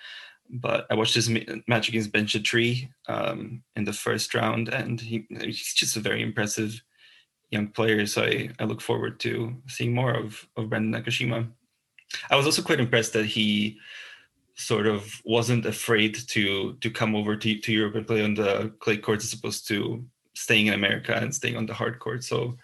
but 0.49 0.85
I 0.91 0.95
watched 0.95 1.15
his 1.15 1.29
match 1.67 1.89
against 1.89 2.11
Ben 2.11 2.25
Chatri 2.25 2.89
um, 3.07 3.63
in 3.75 3.85
the 3.85 3.93
first 3.93 4.35
round, 4.35 4.69
and 4.69 5.01
he, 5.01 5.25
he's 5.29 5.73
just 5.73 5.95
a 5.95 6.01
very 6.01 6.21
impressive 6.21 6.83
young 7.51 7.67
players. 7.67 8.13
So 8.13 8.23
I, 8.23 8.49
I 8.59 8.63
look 8.63 8.81
forward 8.81 9.19
to 9.21 9.55
seeing 9.67 9.93
more 9.93 10.13
of, 10.13 10.47
of 10.57 10.69
Brandon 10.69 11.01
Nakashima. 11.01 11.47
I 12.29 12.35
was 12.35 12.45
also 12.45 12.61
quite 12.61 12.79
impressed 12.79 13.13
that 13.13 13.25
he 13.25 13.79
sort 14.55 14.87
of 14.87 15.21
wasn't 15.23 15.65
afraid 15.65 16.15
to 16.27 16.73
to 16.81 16.89
come 16.89 17.15
over 17.15 17.35
to, 17.35 17.57
to 17.57 17.71
Europe 17.71 17.95
and 17.95 18.07
play 18.07 18.23
on 18.23 18.33
the 18.33 18.71
clay 18.79 18.97
courts 18.97 19.25
as 19.25 19.33
opposed 19.33 19.67
to 19.67 20.03
staying 20.33 20.67
in 20.67 20.73
America 20.73 21.15
and 21.15 21.33
staying 21.33 21.57
on 21.57 21.65
the 21.65 21.73
hard 21.73 21.99
court. 21.99 22.23
So 22.23 22.57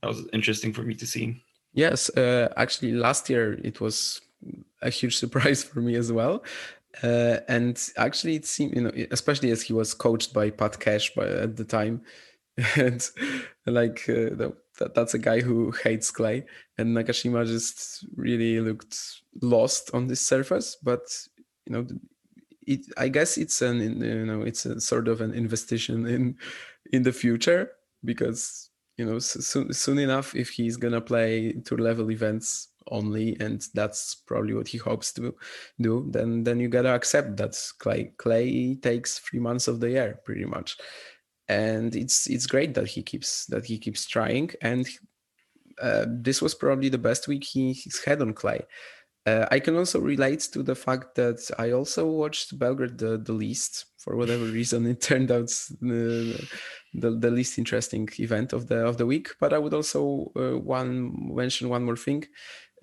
that 0.00 0.08
was 0.08 0.26
interesting 0.32 0.72
for 0.72 0.82
me 0.82 0.94
to 0.94 1.06
see. 1.06 1.42
Yes, 1.72 2.08
uh, 2.10 2.52
actually, 2.56 2.92
last 2.92 3.28
year 3.28 3.54
it 3.54 3.80
was 3.80 4.20
a 4.82 4.90
huge 4.90 5.16
surprise 5.22 5.64
for 5.64 5.80
me 5.80 5.94
as 5.96 6.12
well. 6.12 6.44
Uh, 7.02 7.38
and 7.48 7.90
actually, 7.96 8.36
it 8.36 8.46
seemed, 8.46 8.76
you 8.76 8.82
know, 8.82 8.92
especially 9.10 9.50
as 9.50 9.62
he 9.62 9.72
was 9.72 9.94
coached 9.94 10.32
by 10.32 10.48
Pat 10.50 10.78
Cash 10.78 11.12
by, 11.14 11.26
at 11.26 11.56
the 11.56 11.64
time, 11.64 12.02
and 12.76 13.10
like 13.66 14.04
uh, 14.08 14.30
that, 14.36 14.92
that's 14.94 15.14
a 15.14 15.18
guy 15.18 15.40
who 15.40 15.72
hates 15.82 16.10
clay 16.10 16.44
and 16.78 16.96
nakashima 16.96 17.46
just 17.46 18.06
really 18.16 18.60
looked 18.60 19.22
lost 19.42 19.90
on 19.92 20.06
this 20.06 20.20
surface 20.20 20.76
but 20.82 21.02
you 21.66 21.72
know 21.72 21.86
it 22.66 22.80
i 22.96 23.08
guess 23.08 23.36
it's 23.36 23.60
an 23.62 23.80
you 24.00 24.26
know 24.26 24.42
it's 24.42 24.66
a 24.66 24.80
sort 24.80 25.08
of 25.08 25.20
an 25.20 25.34
investigation 25.34 26.06
in 26.06 26.36
in 26.92 27.02
the 27.02 27.12
future 27.12 27.70
because 28.04 28.70
you 28.96 29.04
know 29.04 29.18
soon, 29.18 29.72
soon 29.72 29.98
enough 29.98 30.34
if 30.36 30.50
he's 30.50 30.76
gonna 30.76 31.00
play 31.00 31.52
tour 31.64 31.78
level 31.78 32.10
events 32.10 32.68
only 32.88 33.36
and 33.40 33.66
that's 33.74 34.14
probably 34.14 34.54
what 34.54 34.68
he 34.68 34.78
hopes 34.78 35.12
to 35.12 35.34
do 35.80 36.06
then 36.10 36.44
then 36.44 36.60
you 36.60 36.68
gotta 36.68 36.94
accept 36.94 37.36
that 37.36 37.56
clay 37.78 38.12
clay 38.18 38.74
takes 38.76 39.18
three 39.18 39.40
months 39.40 39.68
of 39.68 39.80
the 39.80 39.90
year 39.90 40.20
pretty 40.24 40.44
much 40.44 40.76
and 41.48 41.94
it's 41.94 42.28
it's 42.28 42.46
great 42.46 42.74
that 42.74 42.88
he 42.88 43.02
keeps 43.02 43.46
that 43.46 43.64
he 43.64 43.78
keeps 43.78 44.06
trying. 44.06 44.50
And 44.62 44.88
uh, 45.80 46.06
this 46.08 46.40
was 46.40 46.54
probably 46.54 46.88
the 46.88 46.98
best 46.98 47.28
week 47.28 47.44
he, 47.44 47.72
he's 47.72 48.02
had 48.04 48.22
on 48.22 48.32
clay. 48.32 48.62
Uh, 49.26 49.46
i 49.50 49.58
can 49.58 49.74
also 49.74 49.98
relate 50.00 50.40
to 50.40 50.62
the 50.62 50.74
fact 50.74 51.14
that 51.14 51.40
i 51.58 51.70
also 51.70 52.06
watched 52.06 52.58
belgrade 52.58 52.98
the, 52.98 53.16
the 53.16 53.32
least 53.32 53.86
for 54.04 54.16
whatever 54.16 54.44
reason. 54.58 54.86
It 54.86 55.00
turned 55.00 55.30
out 55.30 55.48
the, 55.80 56.38
uh, 56.38 56.44
the, 56.92 57.10
the 57.18 57.30
least 57.30 57.58
interesting 57.58 58.08
event 58.18 58.52
of 58.52 58.68
the 58.68 58.86
of 58.86 58.98
the 58.98 59.06
week. 59.06 59.28
But 59.40 59.52
i 59.52 59.58
would 59.58 59.74
also 59.74 60.30
uh, 60.36 60.58
one 60.58 61.34
mention 61.34 61.70
one 61.70 61.84
more 61.84 61.96
thing 61.96 62.24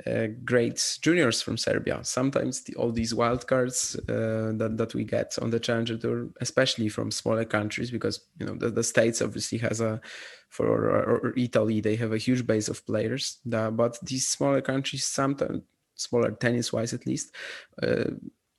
uh, 0.08 0.28
great 0.44 0.98
juniors 1.02 1.42
from 1.42 1.58
Serbia. 1.58 2.00
Sometimes 2.04 2.64
the, 2.64 2.76
all 2.76 2.92
these 2.92 3.14
wildcards 3.14 3.98
uh, 4.10 4.58
that 4.58 4.78
that 4.78 4.94
we 4.94 5.04
get 5.04 5.38
on 5.42 5.50
the 5.50 5.60
Challenger 5.60 5.98
Tour, 5.98 6.30
especially 6.42 6.90
from 6.90 7.12
smaller 7.12 7.46
countries, 7.46 7.92
because 7.92 8.22
you 8.40 8.46
know 8.46 8.56
the, 8.56 8.70
the 8.70 8.84
states 8.84 9.22
obviously 9.22 9.58
has 9.60 9.82
a 9.82 10.02
for 10.50 10.68
or, 10.68 11.20
or 11.28 11.34
Italy 11.38 11.82
they 11.82 11.96
have 11.96 12.14
a 12.14 12.18
huge 12.18 12.46
base 12.46 12.68
of 12.68 12.86
players, 12.86 13.40
but 13.46 13.98
these 14.04 14.28
smaller 14.28 14.62
countries 14.62 15.06
sometimes 15.06 15.62
smaller 15.96 16.32
tennis 16.32 16.74
wise 16.74 16.94
at 16.94 17.06
least. 17.06 17.36
Uh, 17.82 18.12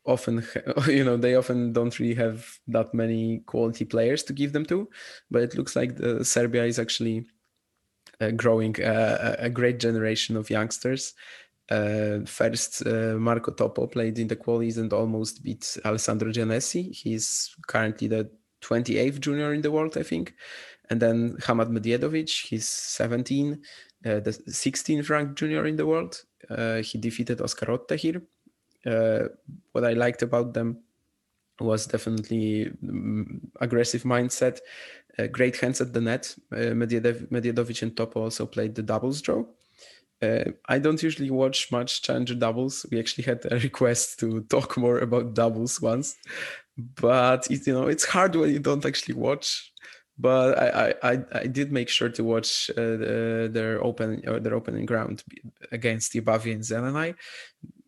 often 0.05 0.45
you 0.89 1.05
know 1.05 1.17
they 1.17 1.35
often 1.37 1.73
don't 1.73 1.99
really 1.99 2.15
have 2.15 2.59
that 2.67 2.93
many 2.93 3.39
quality 3.47 3.85
players 3.85 4.23
to 4.25 4.33
give 4.33 4.53
them 4.53 4.65
to 4.65 4.89
but 5.31 5.43
it 5.43 5.57
looks 5.57 5.77
like 5.77 5.97
the 5.97 6.25
serbia 6.25 6.65
is 6.65 6.79
actually 6.79 7.25
growing 8.31 8.81
uh, 8.83 9.37
a, 9.39 9.51
great 9.51 9.81
generation 9.81 10.37
of 10.37 10.51
youngsters. 10.51 11.15
Uh, 11.71 12.19
first, 12.27 12.85
Marko 12.85 13.53
Topo 13.53 13.87
played 13.87 14.19
in 14.19 14.29
the 14.29 14.37
qualies 14.37 14.79
and 14.79 14.93
almost 14.93 15.43
beat 15.43 15.79
Alessandro 15.85 16.31
Giannessi. 16.31 16.95
He's 16.95 17.55
currently 17.67 18.09
the 18.09 18.31
28th 18.63 19.21
junior 19.21 19.53
in 19.53 19.63
the 19.63 19.71
world, 19.71 19.97
I 19.97 20.03
think. 20.03 20.35
And 20.91 21.01
then 21.01 21.37
Hamad 21.41 21.71
Medjedovic, 21.71 22.49
he's 22.49 22.69
17, 22.69 23.63
uh, 24.05 24.21
the 24.21 24.31
16th 24.31 25.09
ranked 25.09 25.39
junior 25.39 25.67
in 25.67 25.77
the 25.77 25.87
world. 25.87 26.23
Uh, 26.51 26.83
he 26.83 26.99
defeated 26.99 27.41
Oscar. 27.41 27.79
Uh, 28.85 29.29
what 29.73 29.85
I 29.85 29.93
liked 29.93 30.23
about 30.23 30.55
them 30.55 30.79
was 31.61 31.87
definitely 31.87 32.71
mm, 32.85 33.41
aggressive 33.61 34.03
mindset 34.03 34.59
uh, 35.19 35.27
great 35.27 35.57
hands 35.59 35.81
at 35.81 35.93
the 35.93 36.01
net. 36.01 36.35
Uh, 36.53 36.75
Medjedovic 36.75 37.83
and 37.83 37.97
Topo 37.97 38.23
also 38.23 38.47
played 38.47 38.75
the 38.75 38.83
doubles 38.83 39.21
draw. 39.23 39.45
uh, 40.23 40.45
I 40.69 40.79
don't 40.79 41.03
usually 41.03 41.31
watch 41.31 41.71
much 41.73 42.03
challenger 42.03 42.35
doubles. 42.35 42.87
We 42.91 42.99
actually 42.99 43.25
had 43.25 43.45
a 43.51 43.59
request 43.69 44.21
to 44.21 44.43
talk 44.43 44.77
more 44.77 44.99
about 44.99 45.35
doubles 45.35 45.81
once, 45.81 46.17
but 46.77 47.51
it, 47.51 47.67
you 47.67 47.73
know 47.75 47.89
it's 47.89 48.05
hard 48.05 48.37
when 48.37 48.51
you 48.51 48.61
don't 48.61 48.87
actually 48.87 49.17
watch. 49.17 49.73
But 50.19 50.59
I 50.59 50.95
I, 51.03 51.25
I 51.33 51.47
did 51.47 51.73
make 51.73 51.89
sure 51.89 52.09
to 52.11 52.23
watch 52.23 52.71
uh, 52.71 52.97
the, 53.03 53.51
their 53.53 53.83
open 53.85 54.23
uh, 54.27 54.39
their 54.39 54.55
opening 54.55 54.87
ground 54.87 55.25
against 55.73 56.13
Ibavi 56.15 56.53
and 56.53 56.63
Zelenay. 56.63 57.15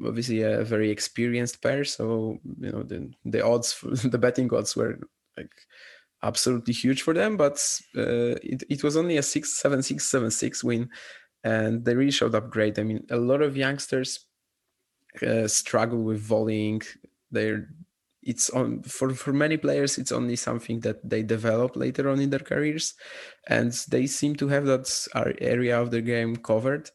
Obviously, 0.05 0.43
a 0.43 0.65
very 0.65 0.91
experienced 0.91 1.63
pair, 1.63 1.85
so 1.85 2.39
you 2.61 2.73
know 2.73 2.83
the 2.83 3.13
the 3.25 3.45
odds, 3.45 3.79
the 4.05 4.19
betting 4.19 4.53
odds 4.53 4.75
were 4.75 4.99
like 5.37 5.53
absolutely 6.25 6.75
huge 6.75 7.03
for 7.03 7.15
them. 7.15 7.37
But 7.37 7.57
uh, 7.97 8.37
it 8.43 8.65
it 8.69 8.83
was 8.83 8.97
only 8.97 9.17
a 9.17 9.23
six 9.23 9.57
seven 9.59 9.83
six 9.83 10.11
seven 10.11 10.31
six 10.31 10.65
win 10.65 10.91
and 11.45 11.85
they 11.85 11.95
really 11.95 12.11
showed 12.11 12.35
up 12.35 12.51
great. 12.51 12.79
I 12.79 12.83
mean, 12.83 13.07
a 13.11 13.19
lot 13.19 13.43
of 13.43 13.57
youngsters 13.57 14.27
uh, 15.23 15.47
struggle 15.47 16.03
with 16.03 16.21
volleying. 16.21 16.83
They're 17.31 17.69
it's 18.25 18.51
on 18.51 18.83
for 18.83 19.11
for 19.11 19.33
many 19.33 19.57
players 19.57 19.99
it's 19.99 20.13
only 20.13 20.37
something 20.37 20.81
that 20.81 20.99
they 21.09 21.23
develop 21.23 21.77
later 21.77 22.09
on 22.09 22.21
in 22.21 22.31
their 22.31 22.39
careers 22.39 22.95
and 23.49 23.73
they 23.89 24.07
seem 24.07 24.35
to 24.35 24.49
have 24.49 24.65
that 24.65 24.89
area 25.41 25.79
of 25.79 25.91
the 25.91 26.01
game 26.01 26.35
covered 26.37 26.91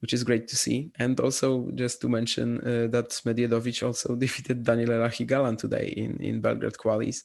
which 0.00 0.12
is 0.12 0.24
great 0.24 0.48
to 0.48 0.56
see 0.56 0.90
and 0.98 1.20
also 1.20 1.70
just 1.76 2.00
to 2.00 2.08
mention 2.08 2.58
uh, 2.62 2.88
that 2.88 3.10
Medjedovic 3.24 3.82
also 3.84 4.16
defeated 4.24 4.64
Daniel 4.64 4.90
Elahi 4.90 5.26
Galán 5.26 5.56
today 5.56 5.94
in 5.96 6.16
in 6.16 6.40
Belgrade 6.40 6.76
qualis 6.76 7.22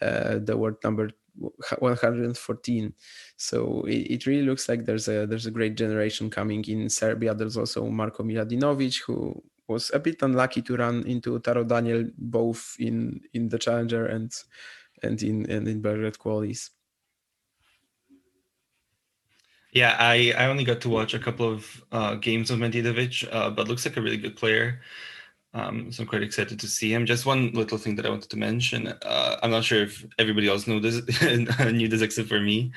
uh, 0.00 0.38
the 0.38 0.56
world 0.56 0.76
number 0.82 1.10
114 1.36 2.94
so 3.36 3.82
it, 3.86 3.92
it, 3.92 4.26
really 4.26 4.46
looks 4.46 4.68
like 4.68 4.84
there's 4.84 5.08
a 5.08 5.26
there's 5.26 5.46
a 5.46 5.50
great 5.50 5.74
generation 5.76 6.30
coming 6.30 6.64
in 6.66 6.88
serbia. 6.88 7.34
There's 7.34 7.56
also 7.56 7.88
marko 7.88 8.22
miladinovic 8.22 9.02
who 9.04 9.42
was 9.66 9.90
a 9.94 9.98
bit 9.98 10.22
unlucky 10.22 10.62
to 10.62 10.76
run 10.76 11.04
into 11.06 11.38
taro 11.40 11.64
daniel 11.64 12.04
both 12.18 12.76
in 12.78 13.20
in 13.32 13.48
the 13.48 13.58
challenger 13.58 14.06
and 14.06 14.32
and 15.02 15.22
in 15.22 15.50
and 15.50 15.66
in 15.66 15.80
belgrade 15.80 16.18
qualies. 16.18 16.70
Yeah 19.72 19.96
i 19.98 20.32
i 20.38 20.46
only 20.46 20.64
got 20.64 20.80
to 20.82 20.88
watch 20.88 21.14
a 21.14 21.18
couple 21.18 21.50
of 21.50 21.84
uh, 21.90 22.14
games 22.14 22.50
of 22.50 22.60
Medjedovic, 22.60 23.26
uh, 23.32 23.50
but 23.50 23.66
looks 23.66 23.84
like 23.84 23.96
a 23.96 24.02
really 24.02 24.18
good 24.18 24.36
player 24.36 24.80
um, 25.54 25.92
so 25.92 26.02
I'm 26.02 26.08
quite 26.08 26.22
excited 26.24 26.58
to 26.58 26.66
see 26.66 26.92
him. 26.92 27.06
Just 27.06 27.26
one 27.26 27.52
little 27.52 27.78
thing 27.78 27.94
that 27.96 28.04
I 28.04 28.10
wanted 28.10 28.28
to 28.30 28.36
mention. 28.36 28.88
Uh, 28.88 29.36
I'm 29.40 29.52
not 29.52 29.64
sure 29.64 29.82
if 29.82 30.04
everybody 30.18 30.48
else 30.48 30.66
knew 30.66 30.80
this, 30.80 31.00
knew 31.72 31.86
this 31.86 32.02
except 32.02 32.28
for 32.28 32.40
me, 32.40 32.72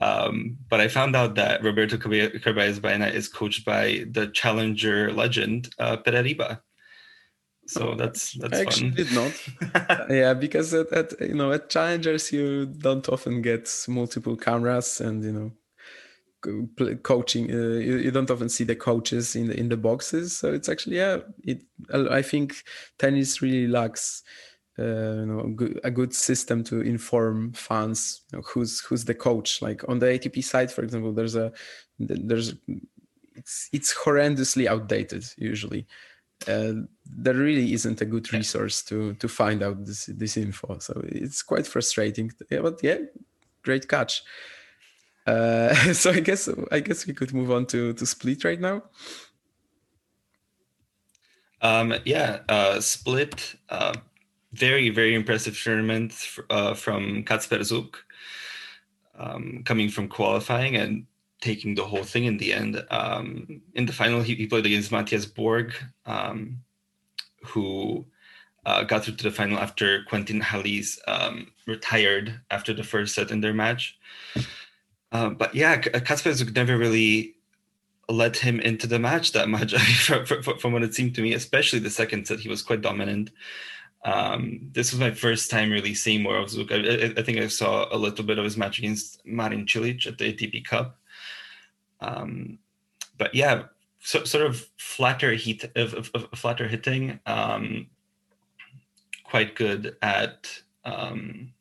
um, 0.00 0.56
but 0.70 0.80
I 0.80 0.88
found 0.88 1.14
out 1.14 1.34
that 1.34 1.62
Roberto 1.62 1.98
Carballes 1.98 2.80
Baena 2.80 3.08
is 3.08 3.28
coached 3.28 3.66
by 3.66 4.06
the 4.10 4.28
challenger 4.28 5.12
legend 5.12 5.74
uh, 5.78 5.96
So 7.66 7.90
oh, 7.90 7.94
that's 7.96 8.32
that's 8.32 8.58
I 8.58 8.62
actually 8.62 8.90
fun. 8.90 8.96
did 8.96 9.12
not. 9.12 10.10
yeah, 10.10 10.32
because 10.32 10.72
at, 10.72 10.90
at 10.92 11.20
you 11.20 11.34
know 11.34 11.52
at 11.52 11.68
challengers 11.68 12.32
you 12.32 12.64
don't 12.66 13.06
often 13.10 13.42
get 13.42 13.68
multiple 13.88 14.36
cameras 14.36 15.00
and 15.02 15.22
you 15.22 15.32
know 15.32 15.52
coaching 17.02 17.50
uh, 17.50 17.78
you, 17.78 17.98
you, 17.98 18.10
don't 18.10 18.30
often 18.30 18.48
see 18.48 18.64
the 18.64 18.76
coaches 18.76 19.36
in 19.36 19.48
the 19.48 19.58
in 19.58 19.68
the 19.68 19.76
boxes. 19.76 20.36
So 20.36 20.52
it's 20.52 20.68
actually 20.68 20.96
yeah 20.96 21.18
it 21.44 21.62
i 21.92 22.22
think 22.22 22.64
tennis 22.98 23.42
really 23.42 23.66
lacks 23.66 24.22
uh, 24.78 24.82
you 24.82 25.26
know 25.26 25.56
a 25.84 25.90
good 25.90 26.14
system 26.14 26.64
to 26.64 26.80
inform 26.80 27.52
fans 27.52 28.22
you 28.32 28.38
know, 28.38 28.42
who's 28.46 28.80
who's 28.80 29.04
the 29.04 29.14
coach. 29.14 29.62
Like 29.62 29.88
on 29.88 29.98
the 29.98 30.06
atp 30.06 30.42
side 30.42 30.70
for 30.70 30.82
example 30.82 31.12
there's 31.12 31.36
a 31.36 31.52
there's 31.98 32.54
it's 33.34 33.68
it's 33.72 33.94
horrendously 33.94 34.66
outdated 34.66 35.24
usually. 35.36 35.86
Uh, 36.48 36.72
there 37.06 37.34
really 37.34 37.72
isn't 37.72 38.00
a 38.00 38.04
good 38.04 38.32
resource 38.32 38.82
to 38.82 39.14
to 39.14 39.28
find 39.28 39.62
out 39.62 39.84
this 39.84 40.06
this 40.06 40.36
info. 40.36 40.78
So 40.78 41.00
it's 41.04 41.42
quite 41.42 41.66
frustrating. 41.66 42.32
Yeah, 42.50 42.60
but 42.60 42.82
yeah 42.82 42.98
great 43.62 43.88
catch 43.88 44.22
uh, 45.26 45.74
so 45.92 46.10
I 46.10 46.20
guess 46.20 46.48
I 46.70 46.80
guess 46.80 47.06
we 47.06 47.14
could 47.14 47.32
move 47.32 47.50
on 47.50 47.66
to 47.66 47.92
to 47.92 48.06
Split 48.06 48.44
right 48.44 48.60
now. 48.60 48.82
Um, 51.60 51.94
yeah, 52.04 52.40
uh, 52.48 52.80
Split, 52.80 53.54
uh, 53.68 53.94
very 54.52 54.90
very 54.90 55.14
impressive 55.14 55.60
tournament 55.60 56.14
uh, 56.50 56.74
from 56.74 57.24
Kacper 57.24 57.60
Zuk, 57.60 57.94
um, 59.18 59.62
coming 59.64 59.88
from 59.88 60.08
qualifying 60.08 60.76
and 60.76 61.06
taking 61.40 61.74
the 61.74 61.84
whole 61.84 62.04
thing 62.04 62.24
in 62.24 62.38
the 62.38 62.52
end. 62.54 62.82
Um, 62.90 63.60
in 63.74 63.86
the 63.86 63.92
final, 63.92 64.22
he, 64.22 64.34
he 64.36 64.46
played 64.46 64.64
against 64.64 64.92
Mathias 64.92 65.26
Bourgue, 65.26 65.74
um, 66.06 66.60
who 67.44 68.06
uh, 68.64 68.84
got 68.84 69.04
through 69.04 69.16
to 69.16 69.24
the 69.24 69.30
final 69.30 69.58
after 69.58 70.04
Quentin 70.04 70.40
Halys 70.40 70.98
um, 71.08 71.48
retired 71.66 72.40
after 72.50 72.72
the 72.72 72.84
first 72.84 73.14
set 73.14 73.30
in 73.30 73.40
their 73.40 73.52
match. 73.52 73.98
Uh, 75.12 75.28
but 75.28 75.54
yeah, 75.54 75.78
Kasparov 75.78 76.54
never 76.54 76.76
really 76.76 77.36
let 78.08 78.36
him 78.36 78.60
into 78.60 78.86
the 78.86 78.98
match 78.98 79.32
that 79.32 79.48
much 79.48 79.74
from, 80.06 80.26
from, 80.26 80.72
what 80.72 80.82
it 80.82 80.94
seemed 80.94 81.14
to 81.14 81.22
me, 81.22 81.34
especially 81.34 81.78
the 81.78 81.90
second 81.90 82.26
set. 82.26 82.40
He 82.40 82.48
was 82.48 82.62
quite 82.62 82.80
dominant. 82.80 83.30
Um, 84.04 84.68
this 84.72 84.90
was 84.90 85.00
my 85.00 85.12
first 85.12 85.50
time 85.50 85.70
really 85.70 85.94
seeing 85.94 86.22
more 86.22 86.36
of 86.36 86.48
Zuk. 86.48 86.72
I, 86.72 87.20
I, 87.20 87.22
think 87.22 87.38
I 87.38 87.46
saw 87.46 87.86
a 87.94 87.96
little 87.96 88.24
bit 88.24 88.38
of 88.38 88.44
his 88.44 88.56
match 88.56 88.78
against 88.78 89.24
Marin 89.24 89.64
Cilic 89.66 90.06
at 90.06 90.18
the 90.18 90.32
ATP 90.32 90.64
Cup. 90.64 90.98
Um, 92.00 92.58
but 93.16 93.32
yeah, 93.34 93.64
so, 94.00 94.24
sort 94.24 94.44
of 94.44 94.66
flatter 94.78 95.32
heat 95.32 95.64
of, 95.76 95.94
of, 95.94 96.10
of 96.14 96.28
flatter 96.34 96.66
hitting. 96.66 97.20
Um, 97.26 97.86
quite 99.24 99.54
good 99.54 99.96
at 100.02 100.48
um, 100.84 101.52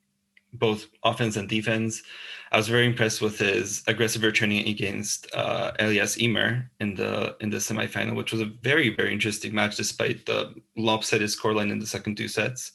both 0.53 0.87
offense 1.03 1.37
and 1.37 1.47
defense. 1.47 2.03
I 2.51 2.57
was 2.57 2.67
very 2.67 2.85
impressed 2.85 3.21
with 3.21 3.39
his 3.39 3.83
aggressive 3.87 4.23
returning 4.23 4.67
against 4.67 5.33
uh, 5.33 5.71
Elias 5.79 6.17
Ymer 6.17 6.69
in 6.79 6.95
the 6.95 7.35
in 7.39 7.49
the 7.49 7.57
semifinal, 7.57 8.15
which 8.15 8.31
was 8.31 8.41
a 8.41 8.51
very 8.61 8.89
very 8.93 9.13
interesting 9.13 9.53
match 9.55 9.77
despite 9.77 10.25
the 10.25 10.53
lopsided 10.75 11.29
scoreline 11.29 11.71
in 11.71 11.79
the 11.79 11.85
second 11.85 12.17
two 12.17 12.27
sets. 12.27 12.73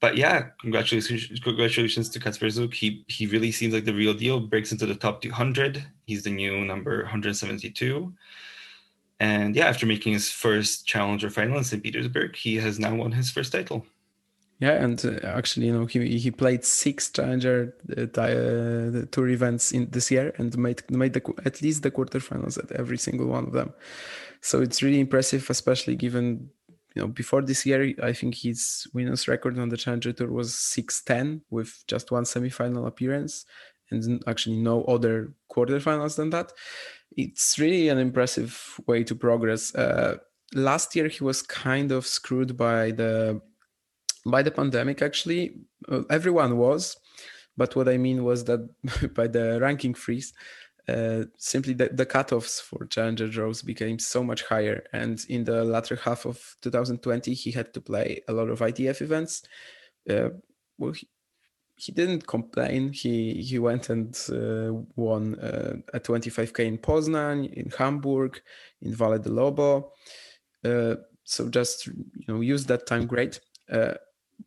But 0.00 0.16
yeah, 0.16 0.48
congratulations 0.60 1.40
congratulations 1.40 2.08
to 2.10 2.20
Kacper 2.20 2.46
Zuk. 2.46 2.74
He 2.74 3.04
he 3.08 3.26
really 3.26 3.50
seems 3.50 3.74
like 3.74 3.84
the 3.84 3.94
real 3.94 4.14
deal. 4.14 4.38
Breaks 4.38 4.70
into 4.70 4.86
the 4.86 4.94
top 4.94 5.22
200. 5.22 5.84
He's 6.06 6.22
the 6.22 6.30
new 6.30 6.64
number 6.64 7.02
172. 7.02 8.12
And 9.20 9.56
yeah, 9.56 9.66
after 9.66 9.86
making 9.86 10.12
his 10.12 10.30
first 10.30 10.86
challenger 10.86 11.30
final 11.30 11.58
in 11.58 11.64
St. 11.64 11.82
Petersburg, 11.82 12.36
he 12.36 12.56
has 12.56 12.78
now 12.78 12.94
won 12.94 13.12
his 13.12 13.30
first 13.30 13.52
title. 13.52 13.86
Yeah, 14.60 14.82
and 14.82 15.04
uh, 15.04 15.26
actually, 15.26 15.66
you 15.66 15.72
know, 15.72 15.86
he 15.86 16.18
he 16.18 16.30
played 16.30 16.64
six 16.64 17.10
challenger 17.10 17.74
uh, 17.96 18.20
uh 18.20 19.04
tour 19.10 19.28
events 19.28 19.72
in 19.72 19.90
this 19.90 20.10
year 20.10 20.32
and 20.38 20.56
made 20.56 20.88
made 20.90 21.12
the, 21.12 21.22
at 21.44 21.60
least 21.60 21.82
the 21.82 21.90
quarterfinals 21.90 22.58
at 22.58 22.70
every 22.72 22.98
single 22.98 23.26
one 23.26 23.46
of 23.46 23.52
them. 23.52 23.72
So 24.40 24.62
it's 24.62 24.82
really 24.82 25.00
impressive, 25.00 25.50
especially 25.50 25.96
given 25.96 26.50
you 26.94 27.02
know 27.02 27.08
before 27.08 27.42
this 27.42 27.66
year, 27.66 27.94
I 28.02 28.12
think 28.12 28.36
his 28.36 28.86
winners 28.94 29.26
record 29.26 29.58
on 29.58 29.70
the 29.70 29.76
challenger 29.76 30.12
tour 30.12 30.30
was 30.30 30.54
six 30.54 31.02
ten 31.02 31.42
with 31.50 31.82
just 31.88 32.12
one 32.12 32.24
semifinal 32.24 32.86
appearance 32.86 33.46
and 33.90 34.22
actually 34.26 34.56
no 34.56 34.84
other 34.84 35.34
quarterfinals 35.50 36.16
than 36.16 36.30
that. 36.30 36.52
It's 37.16 37.58
really 37.58 37.88
an 37.88 37.98
impressive 37.98 38.80
way 38.86 39.04
to 39.04 39.14
progress. 39.14 39.74
Uh, 39.74 40.18
last 40.54 40.94
year, 40.96 41.08
he 41.08 41.24
was 41.24 41.42
kind 41.42 41.92
of 41.92 42.06
screwed 42.06 42.56
by 42.56 42.92
the 42.92 43.40
by 44.26 44.42
the 44.42 44.50
pandemic 44.50 45.02
actually 45.02 45.56
uh, 45.88 46.02
everyone 46.10 46.56
was 46.56 46.96
but 47.56 47.76
what 47.76 47.88
i 47.88 47.96
mean 47.96 48.24
was 48.24 48.44
that 48.44 48.68
by 49.14 49.26
the 49.26 49.58
ranking 49.60 49.94
freeze 49.94 50.32
uh, 50.88 51.24
simply 51.38 51.72
the, 51.72 51.88
the 51.88 52.04
cutoffs 52.04 52.60
for 52.60 52.84
challenger 52.86 53.26
draws 53.26 53.62
became 53.62 53.98
so 53.98 54.22
much 54.22 54.42
higher. 54.42 54.84
And 54.92 55.24
in 55.28 55.44
the 55.44 55.64
latter 55.64 55.96
half 55.96 56.26
of 56.26 56.56
2020 56.60 57.32
he 57.32 57.50
had 57.50 57.72
to 57.74 57.80
play 57.80 58.22
a 58.28 58.32
lot 58.32 58.50
of 58.50 58.60
itf 58.60 59.00
events. 59.00 59.42
Uh, 60.08 60.30
well 60.76 60.92
he, 60.92 61.08
he, 61.76 61.92
didn't 61.92 62.26
complain. 62.26 62.92
He 62.92 63.42
he 63.42 63.58
went 63.58 63.88
and 63.88 64.14
uh, 64.30 64.78
won 64.94 65.38
uh, 65.40 65.76
a 65.94 66.00
25k 66.00 66.60
in 66.60 66.78
poznan 66.78 67.50
in 67.54 67.70
hamburg 67.70 68.40
in 68.82 68.94
vale 68.94 69.18
do 69.18 69.30
lobo. 69.30 69.92
Uh, 70.62 70.96
so 71.24 71.48
just 71.48 71.86
you 71.86 72.26
know 72.28 72.42
use 72.42 72.66
that 72.66 72.86
time 72.86 73.06
great 73.06 73.40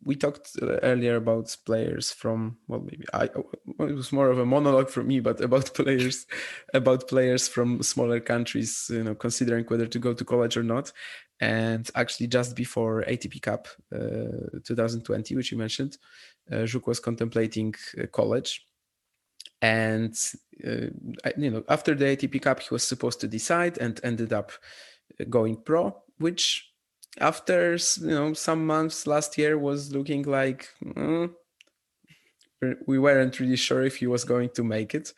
we 0.03 0.15
talked 0.15 0.51
uh, 0.61 0.77
earlier 0.83 1.15
about 1.15 1.55
players 1.65 2.11
from 2.11 2.57
well 2.67 2.79
maybe 2.79 3.05
i 3.13 3.25
it 3.25 3.95
was 3.95 4.11
more 4.11 4.29
of 4.29 4.39
a 4.39 4.45
monologue 4.45 4.89
from 4.89 5.07
me 5.07 5.19
but 5.19 5.41
about 5.41 5.73
players 5.79 6.25
about 6.73 7.07
players 7.07 7.47
from 7.47 7.81
smaller 7.81 8.19
countries 8.19 8.89
you 8.93 9.03
know 9.03 9.15
considering 9.15 9.65
whether 9.65 9.87
to 9.87 9.99
go 9.99 10.13
to 10.13 10.25
college 10.25 10.57
or 10.57 10.63
not. 10.63 10.91
And 11.39 11.87
actually 11.93 12.27
just 12.27 12.55
before 12.55 13.03
atp 13.07 13.39
cup 13.43 13.67
uh, 13.93 14.59
2020 14.65 15.35
which 15.35 15.51
you 15.51 15.57
mentioned 15.57 15.97
uh, 16.51 16.65
Zuk 16.65 16.87
was 16.87 16.99
contemplating 16.99 17.75
uh, 18.01 18.07
college. 18.07 18.65
And 19.61 20.15
uh, 20.65 20.87
you 21.37 21.51
know 21.51 21.63
after 21.67 21.95
the 21.95 22.05
ATP 22.05 22.41
Cup 22.41 22.59
he 22.59 22.67
was 22.71 22.83
supposed 22.83 23.19
to 23.21 23.27
decide 23.27 23.77
and 23.79 23.99
ended 24.03 24.31
up 24.31 24.51
going 25.29 25.57
pro, 25.57 25.95
which 26.19 26.71
after 27.19 27.77
you 28.01 28.07
know 28.07 28.33
some 28.33 28.65
months 28.65 29.07
last 29.07 29.37
year 29.37 29.57
was 29.57 29.91
looking 29.91 30.23
like 30.23 30.69
mm, 30.83 31.31
we 32.85 32.97
weren't 32.99 33.39
really 33.39 33.55
sure 33.55 33.83
if 33.83 33.97
he 33.97 34.07
was 34.07 34.23
going 34.23 34.49
to 34.49 34.63
make 34.63 34.95
it. 34.95 35.13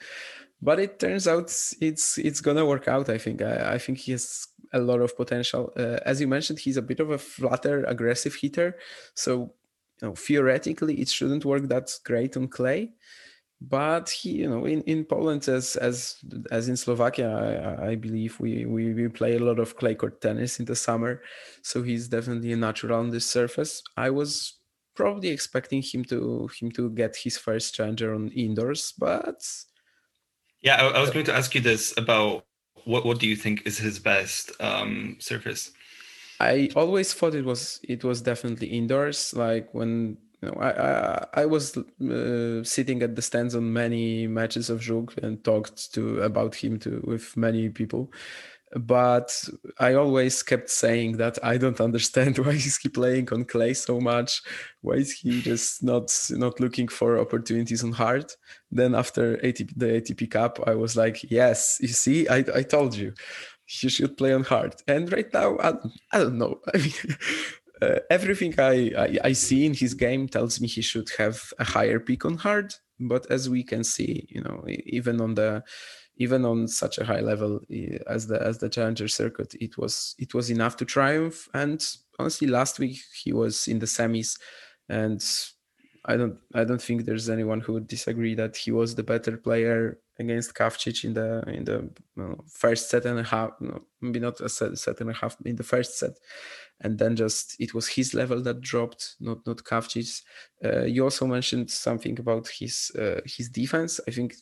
But 0.61 0.79
it 0.79 0.99
turns 0.99 1.27
out 1.27 1.45
it's 1.81 2.17
it's 2.17 2.41
gonna 2.41 2.65
work 2.65 2.87
out 2.87 3.09
i 3.09 3.17
think. 3.17 3.41
I, 3.41 3.75
I 3.75 3.77
think 3.77 3.97
he 3.99 4.11
has 4.11 4.47
a 4.73 4.79
lot 4.79 5.01
of 5.01 5.15
potential. 5.15 5.71
Uh, 5.77 5.99
as 6.05 6.19
you 6.19 6.27
mentioned 6.27 6.59
he's 6.59 6.77
a 6.77 6.81
bit 6.81 6.99
of 6.99 7.11
a 7.11 7.17
flatter 7.17 7.83
aggressive 7.85 8.35
hitter. 8.35 8.77
So 9.13 9.53
you 10.01 10.09
know 10.09 10.15
theoretically 10.15 10.95
it 11.01 11.09
shouldn't 11.09 11.45
work 11.45 11.67
that 11.69 11.91
great 12.03 12.35
on 12.37 12.47
clay 12.47 12.93
but 13.61 14.09
he 14.09 14.31
you 14.31 14.49
know 14.49 14.65
in, 14.65 14.81
in 14.83 15.03
poland 15.03 15.47
as 15.49 15.75
as 15.75 16.15
as 16.49 16.69
in 16.69 16.77
slovakia 16.77 17.75
i, 17.79 17.91
I 17.91 17.95
believe 17.95 18.39
we, 18.39 18.65
we 18.65 18.93
we 18.93 19.09
play 19.09 19.35
a 19.35 19.43
lot 19.43 19.59
of 19.59 19.75
clay 19.75 19.95
court 19.95 20.21
tennis 20.21 20.59
in 20.59 20.65
the 20.65 20.75
summer. 20.75 21.21
So 21.61 21.83
he's 21.83 22.07
definitely 22.07 22.53
a 22.53 22.57
natural 22.57 22.97
on 22.97 23.09
this 23.09 23.25
surface. 23.25 23.83
I 23.97 24.11
was 24.11 24.59
probably 24.95 25.29
expecting 25.29 25.81
him 25.81 26.03
to 26.05 26.49
him 26.59 26.71
to 26.71 26.89
get 26.91 27.15
his 27.15 27.37
first 27.37 27.73
challenger 27.73 28.13
on 28.13 28.29
indoors 28.35 28.93
but 28.97 29.39
yeah 30.61 30.75
i, 30.75 30.87
I 30.87 30.99
was 30.99 31.09
going 31.09 31.23
to 31.25 31.33
ask 31.33 31.55
you 31.55 31.61
this 31.61 31.93
about 31.95 32.43
what 32.85 33.05
what 33.05 33.19
do 33.19 33.27
you 33.27 33.35
think 33.35 33.65
is 33.65 33.77
his 33.77 33.99
best 33.99 34.51
um 34.59 35.17
surface? 35.19 35.71
I 36.39 36.69
always 36.75 37.13
thought 37.13 37.35
it 37.35 37.45
was 37.45 37.79
it 37.83 38.03
was 38.03 38.21
definitely 38.21 38.67
indoors. 38.67 39.33
Like 39.35 39.73
when 39.73 40.17
you 40.41 40.49
know, 40.49 40.57
I, 40.59 40.69
I, 40.69 41.25
I 41.41 41.45
was 41.45 41.75
uh, 41.77 42.63
sitting 42.63 43.01
at 43.01 43.15
the 43.15 43.21
stands 43.21 43.55
on 43.55 43.73
many 43.73 44.27
matches 44.27 44.69
of 44.69 44.79
Zuk 44.79 45.17
and 45.17 45.43
talked 45.43 45.93
to 45.93 46.21
about 46.21 46.55
him 46.55 46.79
to 46.79 47.01
with 47.05 47.35
many 47.35 47.69
people, 47.69 48.11
but 48.75 49.33
I 49.79 49.95
always 49.95 50.43
kept 50.43 50.69
saying 50.69 51.17
that 51.17 51.39
I 51.43 51.57
don't 51.57 51.81
understand 51.81 52.37
why 52.39 52.51
is 52.51 52.77
he 52.77 52.89
playing 52.89 53.29
on 53.33 53.45
clay 53.45 53.73
so 53.73 53.99
much. 53.99 54.41
Why 54.81 54.95
is 54.95 55.11
he 55.11 55.41
just 55.41 55.83
not 55.83 56.15
not 56.31 56.59
looking 56.59 56.87
for 56.87 57.19
opportunities 57.19 57.83
on 57.83 57.91
hard? 57.91 58.31
Then 58.71 58.95
after 58.95 59.37
ATP, 59.37 59.73
the 59.75 59.87
ATP 59.87 60.31
Cup, 60.31 60.59
I 60.67 60.75
was 60.75 60.95
like, 60.95 61.29
yes, 61.31 61.79
you 61.81 61.87
see, 61.89 62.27
I 62.27 62.37
I 62.55 62.63
told 62.63 62.95
you. 62.95 63.13
You 63.81 63.89
should 63.89 64.17
play 64.17 64.33
on 64.33 64.43
hard. 64.43 64.75
And 64.87 65.11
right 65.11 65.31
now, 65.31 65.55
I, 65.59 65.73
I 66.11 66.17
don't 66.17 66.39
know. 66.39 66.59
I 66.73 66.77
mean, 66.79 66.91
uh, 67.81 67.99
everything 68.09 68.53
I, 68.59 68.91
I, 68.97 69.17
I 69.25 69.31
see 69.33 69.65
in 69.65 69.73
his 69.73 69.93
game 69.93 70.27
tells 70.27 70.59
me 70.59 70.67
he 70.67 70.81
should 70.81 71.09
have 71.17 71.53
a 71.59 71.63
higher 71.63 71.99
peak 71.99 72.25
on 72.25 72.37
hard. 72.37 72.73
But 72.99 73.29
as 73.31 73.49
we 73.49 73.63
can 73.63 73.83
see, 73.83 74.27
you 74.29 74.41
know, 74.41 74.63
even 74.67 75.21
on 75.21 75.35
the 75.35 75.63
even 76.17 76.43
on 76.43 76.67
such 76.67 76.97
a 76.97 77.05
high 77.05 77.21
level 77.21 77.61
as 78.07 78.27
the 78.27 78.41
as 78.41 78.57
the 78.57 78.69
challenger 78.69 79.07
circuit, 79.07 79.55
it 79.59 79.77
was 79.77 80.15
it 80.19 80.33
was 80.33 80.49
enough 80.49 80.75
to 80.77 80.85
triumph. 80.85 81.47
And 81.53 81.81
honestly, 82.19 82.47
last 82.47 82.77
week 82.79 82.99
he 83.23 83.31
was 83.31 83.67
in 83.67 83.79
the 83.79 83.85
semis, 83.85 84.37
and 84.89 85.23
I 86.05 86.17
don't 86.17 86.37
I 86.53 86.65
don't 86.65 86.81
think 86.81 87.05
there's 87.05 87.29
anyone 87.29 87.61
who 87.61 87.73
would 87.73 87.87
disagree 87.87 88.35
that 88.35 88.57
he 88.57 88.71
was 88.71 88.95
the 88.95 89.03
better 89.03 89.37
player 89.37 89.99
against 90.19 90.53
Kavcic 90.53 91.05
in 91.05 91.13
the 91.13 91.43
in 91.47 91.63
the 91.63 91.89
first 92.51 92.89
set 92.89 93.05
and 93.05 93.19
a 93.19 93.23
half. 93.23 93.51
No, 93.61 93.83
maybe 94.01 94.19
not 94.19 94.41
a 94.41 94.49
set, 94.49 94.77
set 94.77 94.99
and 94.99 95.09
a 95.09 95.13
half 95.13 95.37
in 95.45 95.55
the 95.55 95.63
first 95.63 95.97
set, 95.97 96.17
and 96.81 96.97
then 96.97 97.15
just 97.15 97.55
it 97.59 97.73
was 97.73 97.87
his 97.87 98.13
level 98.13 98.41
that 98.43 98.61
dropped, 98.61 99.15
not 99.19 99.45
not 99.45 99.57
Kavcic's. 99.57 100.23
Uh, 100.63 100.83
you 100.83 101.03
also 101.03 101.25
mentioned 101.25 101.69
something 101.69 102.19
about 102.19 102.47
his 102.47 102.91
uh, 102.97 103.21
his 103.25 103.49
defense. 103.49 103.99
I 104.07 104.11
think 104.11 104.35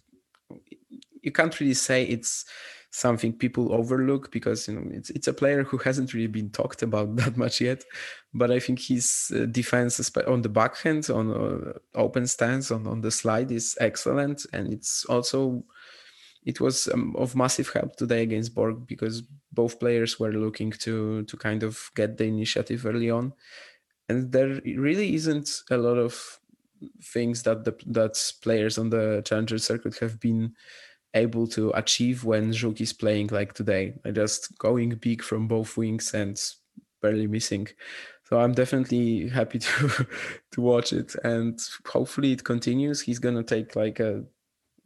you 1.21 1.32
can't 1.32 1.60
really 1.60 1.73
say 1.73 2.04
it's 2.04 2.45
something 2.89 3.34
people 3.34 3.73
overlook 3.73 4.32
because 4.32 4.67
you 4.67 4.73
know 4.76 4.89
it's 4.91 5.10
it's 5.10 5.28
a 5.28 5.34
player 5.34 5.63
who 5.63 5.78
hasn't 5.78 6.13
really 6.13 6.28
been 6.28 6.50
talked 6.50 6.82
about 6.84 7.15
that 7.17 7.38
much 7.38 7.62
yet. 7.62 7.84
But 8.34 8.52
I 8.52 8.60
think 8.60 8.80
his 8.80 9.32
uh, 9.36 9.45
defense 9.45 10.12
on 10.28 10.41
the 10.41 10.50
backhand, 10.50 11.10
on 11.10 11.32
uh, 11.32 11.73
open 11.95 12.28
stance, 12.28 12.71
on 12.71 12.88
on 12.88 13.02
the 13.02 13.12
slide 13.12 13.52
is 13.52 13.78
excellent, 13.80 14.45
and 14.54 14.71
it's 14.71 15.06
also 15.06 15.63
it 16.48 16.62
was 16.62 16.88
um, 16.88 17.14
of 17.18 17.36
massive 17.36 17.70
help 17.74 17.98
today 17.98 18.24
against 18.24 18.56
Bourgue 18.56 18.88
because 18.88 19.22
both 19.52 19.82
players 19.82 20.18
were 20.18 20.32
looking 20.32 20.72
to 20.72 21.24
to 21.24 21.38
kind 21.38 21.62
of 21.62 21.92
get 21.94 22.18
the 22.18 22.24
initiative 22.24 22.86
early 22.86 23.12
on, 23.12 23.34
and 24.08 24.32
there 24.32 24.62
really 24.64 25.14
isn't 25.14 25.50
a 25.70 25.78
lot 25.78 25.98
of 25.98 26.40
things 27.04 27.44
that 27.44 27.66
the 27.66 27.76
that 27.88 28.16
players 28.42 28.78
on 28.78 28.90
the 28.90 29.22
challenger 29.26 29.58
circuit 29.58 30.00
have 30.00 30.22
been 30.22 30.56
able 31.14 31.48
to 31.48 31.72
achieve 31.72 32.24
when 32.24 32.52
Zuk 32.52 32.80
is 32.80 32.94
playing 32.94 33.28
like 33.28 33.54
today, 33.54 33.96
just 34.14 34.58
going 34.58 34.96
big 34.96 35.22
from 35.24 35.50
both 35.50 35.76
wings 35.76 36.14
and 36.14 36.42
barely 37.02 37.28
missing. 37.28 37.68
So 38.24 38.40
I'm 38.40 38.54
definitely 38.54 39.28
happy 39.28 39.60
to 39.68 40.08
to 40.52 40.62
watch 40.62 40.94
it, 40.94 41.14
and 41.26 41.60
hopefully 41.86 42.32
it 42.32 42.46
continues. 42.46 43.02
He's 43.02 43.20
gonna 43.20 43.44
take 43.44 43.76
like 43.76 44.00
a 44.00 44.24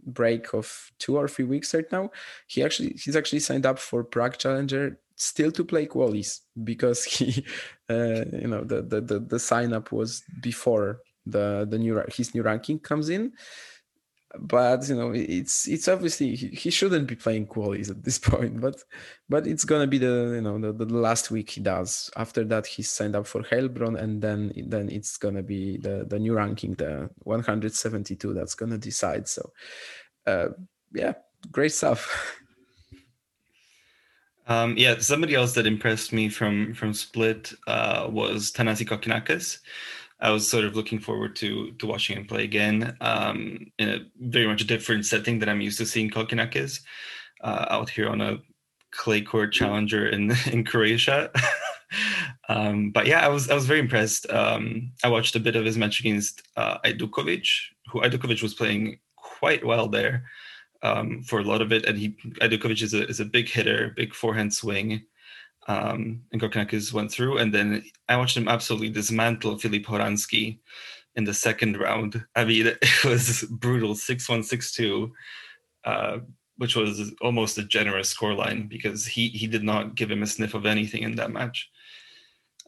break 0.06 0.54
of 0.54 0.92
two 1.00 1.18
or 1.18 1.28
three 1.28 1.46
weeks 1.46 1.74
right 1.74 1.90
now. 1.92 2.12
He 2.48 2.64
actually 2.64 2.96
he's 3.04 3.16
actually 3.16 3.40
signed 3.40 3.66
up 3.66 3.80
for 3.80 4.04
Prague 4.04 4.38
Challenger 4.38 5.00
still 5.16 5.52
to 5.52 5.64
play 5.64 5.86
qualies 5.86 6.40
because 6.64 7.04
he, 7.04 7.46
uh, 7.90 8.26
you 8.32 8.48
know, 8.48 8.64
the, 8.64 8.82
the 8.82 9.02
the 9.02 9.20
the 9.20 9.40
sign 9.40 9.74
up 9.74 9.92
was 9.92 10.24
before 10.42 11.00
the 11.26 11.68
the 11.70 11.78
new 11.78 12.02
his 12.14 12.34
new 12.34 12.42
ranking 12.42 12.80
comes 12.80 13.10
in 13.10 13.34
but 14.40 14.88
you 14.88 14.96
know 14.96 15.12
it's 15.14 15.68
it's 15.68 15.88
obviously 15.88 16.36
he, 16.36 16.70
shouldn't 16.70 17.08
be 17.08 17.16
playing 17.16 17.46
qualies 17.46 17.90
at 17.90 18.04
this 18.04 18.18
point 18.30 18.62
but 18.62 18.82
but 19.30 19.46
it's 19.46 19.66
gonna 19.66 19.88
be 19.88 19.98
the 19.98 20.34
you 20.36 20.42
know 20.42 20.60
the, 20.60 20.72
the 20.72 20.94
last 20.94 21.32
week 21.32 21.50
he 21.50 21.62
does. 21.62 22.10
After 22.16 22.44
that 22.46 22.66
he's 22.66 22.90
signed 22.90 23.16
up 23.16 23.28
for 23.28 23.42
Heilbronn 23.42 24.00
and 24.00 24.22
then 24.22 24.54
then 24.68 24.90
it's 24.90 25.18
gonna 25.18 25.44
be 25.44 25.78
the 25.78 26.06
the 26.08 26.20
new 26.20 26.34
ranking 26.34 26.74
the 26.76 27.10
172 27.24 28.34
that's 28.34 28.56
gonna 28.56 28.78
decide 28.78 29.28
so 29.28 29.52
uh 30.28 30.50
yeah 30.94 31.14
great 31.52 31.74
stuff. 31.74 32.38
Um 34.48 34.76
yeah 34.76 34.98
somebody 34.98 35.36
else 35.36 35.54
that 35.54 35.68
impressed 35.68 36.12
me 36.12 36.28
from 36.28 36.74
from 36.74 36.96
split 36.96 37.54
uh 37.68 38.10
was 38.12 38.52
Thanasi 38.52 38.88
Kokkinakis 38.88 39.60
I 40.22 40.30
was 40.30 40.48
sort 40.48 40.66
of 40.66 40.76
looking 40.76 41.00
forward 41.00 41.36
to 41.38 41.72
to 41.72 41.88
watching 41.88 42.18
him 42.18 42.26
play 42.26 42.44
again 42.44 42.96
um, 43.02 43.72
in 43.80 43.90
a 43.90 44.00
very 44.20 44.48
much 44.48 44.68
different 44.68 45.06
setting 45.06 45.40
that 45.40 45.50
I'm 45.50 45.62
used 45.62 45.80
to 45.80 45.86
seeing 45.86 46.10
Kokkinakis 46.10 46.82
uh, 47.44 47.66
out 47.70 47.90
here 47.90 48.08
on 48.08 48.22
a 48.22 48.38
clay 48.92 49.22
court 49.22 49.52
challenger 49.52 50.08
in 50.08 50.32
in 50.52 50.64
Croatia. 50.64 51.32
um, 52.50 52.92
but 52.92 53.08
yeah, 53.08 53.26
I 53.26 53.30
was 53.30 53.50
I 53.50 53.56
was 53.56 53.66
very 53.66 53.80
impressed. 53.80 54.30
Um, 54.32 54.92
I 55.04 55.08
watched 55.08 55.36
a 55.36 55.40
bit 55.40 55.56
of 55.56 55.66
his 55.66 55.78
match 55.78 56.00
against 56.00 56.44
uh, 56.56 56.78
Ajdukovic, 56.86 57.48
who 57.88 58.02
Ajdukovic 58.02 58.44
was 58.44 58.54
playing 58.54 59.00
quite 59.16 59.66
well 59.66 59.88
there 59.88 60.26
um, 60.84 61.24
for 61.24 61.40
a 61.40 61.44
lot 61.44 61.62
of 61.62 61.72
it, 61.72 61.86
and 61.86 61.98
he 61.98 62.10
Ajdukovic 62.42 62.84
is 62.84 62.94
a 62.94 63.08
is 63.08 63.20
a 63.20 63.26
big 63.26 63.50
hitter, 63.50 63.94
big 63.96 64.14
forehand 64.14 64.54
swing 64.54 65.02
um, 65.68 66.22
and 66.32 66.42
Kokkinakis 66.42 66.94
went 66.94 67.12
through. 67.12 67.38
And 67.38 67.54
then 67.54 67.84
I 68.10 68.18
watched 68.18 68.38
him 68.38 68.48
absolutely 68.48 68.90
dismantle 68.90 69.60
Filip 69.60 69.86
Horansky 69.86 70.60
in 71.16 71.24
the 71.24 71.34
second 71.34 71.80
round. 71.80 72.24
I 72.36 72.46
mean, 72.46 72.68
it 72.68 73.04
was 73.06 73.44
brutal 73.50 73.96
6 73.96 74.30
1 74.30 74.44
6 74.44 74.72
2, 74.74 75.12
uh, 75.86 76.18
which 76.58 76.76
was 76.76 77.14
almost 77.22 77.58
a 77.58 77.64
generous 77.64 78.14
scoreline 78.14 78.70
because 78.70 79.06
he, 79.06 79.30
he 79.30 79.48
did 79.48 79.64
not 79.64 79.96
give 79.96 80.12
him 80.12 80.24
a 80.24 80.28
sniff 80.28 80.54
of 80.54 80.66
anything 80.66 81.04
in 81.04 81.16
that 81.16 81.32
match. 81.32 81.70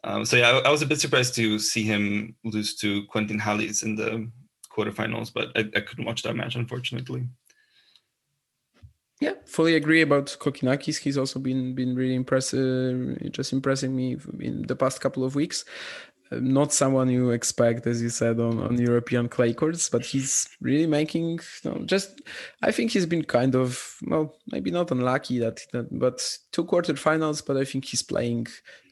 Um, 0.05 0.25
so, 0.25 0.35
yeah, 0.35 0.49
I, 0.49 0.67
I, 0.67 0.69
was 0.69 0.81
a 0.81 0.85
bit 0.85 0.99
surprised 0.99 1.33
to 1.35 1.57
see 1.59 1.83
him 1.83 2.35
lose 2.43 2.75
to 2.77 3.05
Quentin 3.05 3.39
Halys 3.39 3.83
in 3.83 3.95
the 3.95 4.29
quarterfinals, 4.69 5.31
but 5.33 5.49
I, 5.55 5.61
I 5.75 5.79
couldn't 5.79 6.03
watch 6.03 6.23
that 6.23 6.35
match, 6.35 6.55
unfortunately. 6.55 7.25
Yeah, 9.23 9.35
fully 9.45 9.75
agree 9.75 10.01
about 10.01 10.35
Kokkinakis. 10.37 10.97
He's 10.97 11.17
also 11.17 11.39
been 11.39 11.73
been 11.75 11.95
really 11.95 12.13
impressive, 12.13 13.17
just 13.31 13.53
impressing 13.53 13.95
me 13.95 14.17
in 14.41 14.63
the 14.63 14.75
past 14.75 14.99
couple 14.99 15.23
of 15.23 15.33
weeks. 15.33 15.63
Uh, 16.29 16.39
not 16.41 16.73
someone 16.73 17.09
you 17.09 17.29
expect, 17.29 17.87
as 17.87 18.01
you 18.01 18.09
said, 18.09 18.37
on, 18.41 18.59
on 18.59 18.77
European 18.77 19.29
clay 19.29 19.53
courts, 19.53 19.87
but 19.87 20.03
he's 20.03 20.49
really 20.59 20.87
making. 20.87 21.39
You 21.63 21.71
know, 21.71 21.85
just 21.85 22.19
I 22.61 22.71
think 22.73 22.91
he's 22.91 23.05
been 23.05 23.23
kind 23.23 23.55
of 23.55 23.95
well, 24.05 24.35
maybe 24.51 24.71
not 24.71 24.91
unlucky 24.91 25.39
that, 25.39 25.61
that 25.71 25.87
but 25.97 26.19
two 26.51 26.65
quarterfinals. 26.65 27.45
But 27.45 27.55
I 27.55 27.63
think 27.63 27.85
he's 27.85 28.03
playing 28.03 28.47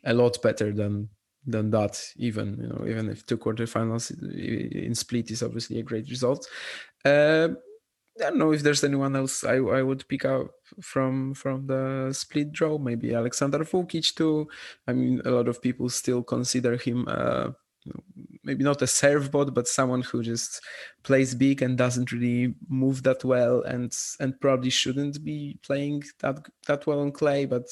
a 0.06 0.14
lot 0.14 0.42
better 0.42 0.72
than 0.72 1.10
than 1.46 1.72
that. 1.72 2.02
Even 2.16 2.58
you 2.62 2.70
know, 2.70 2.88
even 2.88 3.10
if 3.10 3.26
two 3.26 3.38
quarterfinals 3.38 4.12
in 4.88 4.96
split 4.96 5.30
is 5.30 5.44
obviously 5.44 5.80
a 5.80 5.84
great 5.84 6.10
result. 6.10 6.48
Uh, 7.04 7.50
don't 8.26 8.38
know 8.38 8.52
if 8.54 8.64
there's 8.64 8.84
anyone 8.84 9.16
else 9.16 9.44
I, 9.44 9.56
I 9.56 9.82
would 9.82 10.08
pick 10.08 10.26
up 10.26 10.52
from 10.82 11.34
from 11.34 11.68
the 11.68 12.14
split 12.14 12.52
draw. 12.52 12.78
Maybe 12.78 13.10
Aleksandar 13.10 13.64
Vukic 13.70 14.16
too. 14.16 14.48
I 14.88 14.94
mean, 14.94 15.22
a 15.26 15.32
lot 15.32 15.48
of 15.48 15.62
people 15.62 15.90
still 15.90 16.24
consider 16.24 16.78
him 16.78 17.08
uh, 17.08 17.52
maybe 18.44 18.64
not 18.64 18.82
a 18.82 18.88
serve 18.88 19.32
bot, 19.32 19.54
but 19.54 19.68
someone 19.68 20.02
who 20.02 20.24
just 20.24 20.62
plays 21.04 21.36
big 21.36 21.62
and 21.62 21.78
doesn't 21.78 22.12
really 22.12 22.56
move 22.70 23.04
that 23.04 23.24
well, 23.24 23.62
and 23.64 23.96
and 24.20 24.40
probably 24.40 24.70
shouldn't 24.70 25.24
be 25.24 25.60
playing 25.64 26.04
that 26.20 26.38
that 26.68 26.86
well 26.88 27.00
on 27.02 27.12
clay. 27.12 27.46
But 27.46 27.68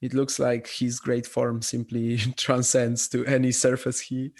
it 0.00 0.14
looks 0.14 0.38
like 0.38 0.66
his 0.66 0.98
great 0.98 1.26
form 1.26 1.62
simply 1.62 2.16
transcends 2.36 3.08
to 3.08 3.24
any 3.26 3.52
surface 3.52 4.00
he 4.00 4.32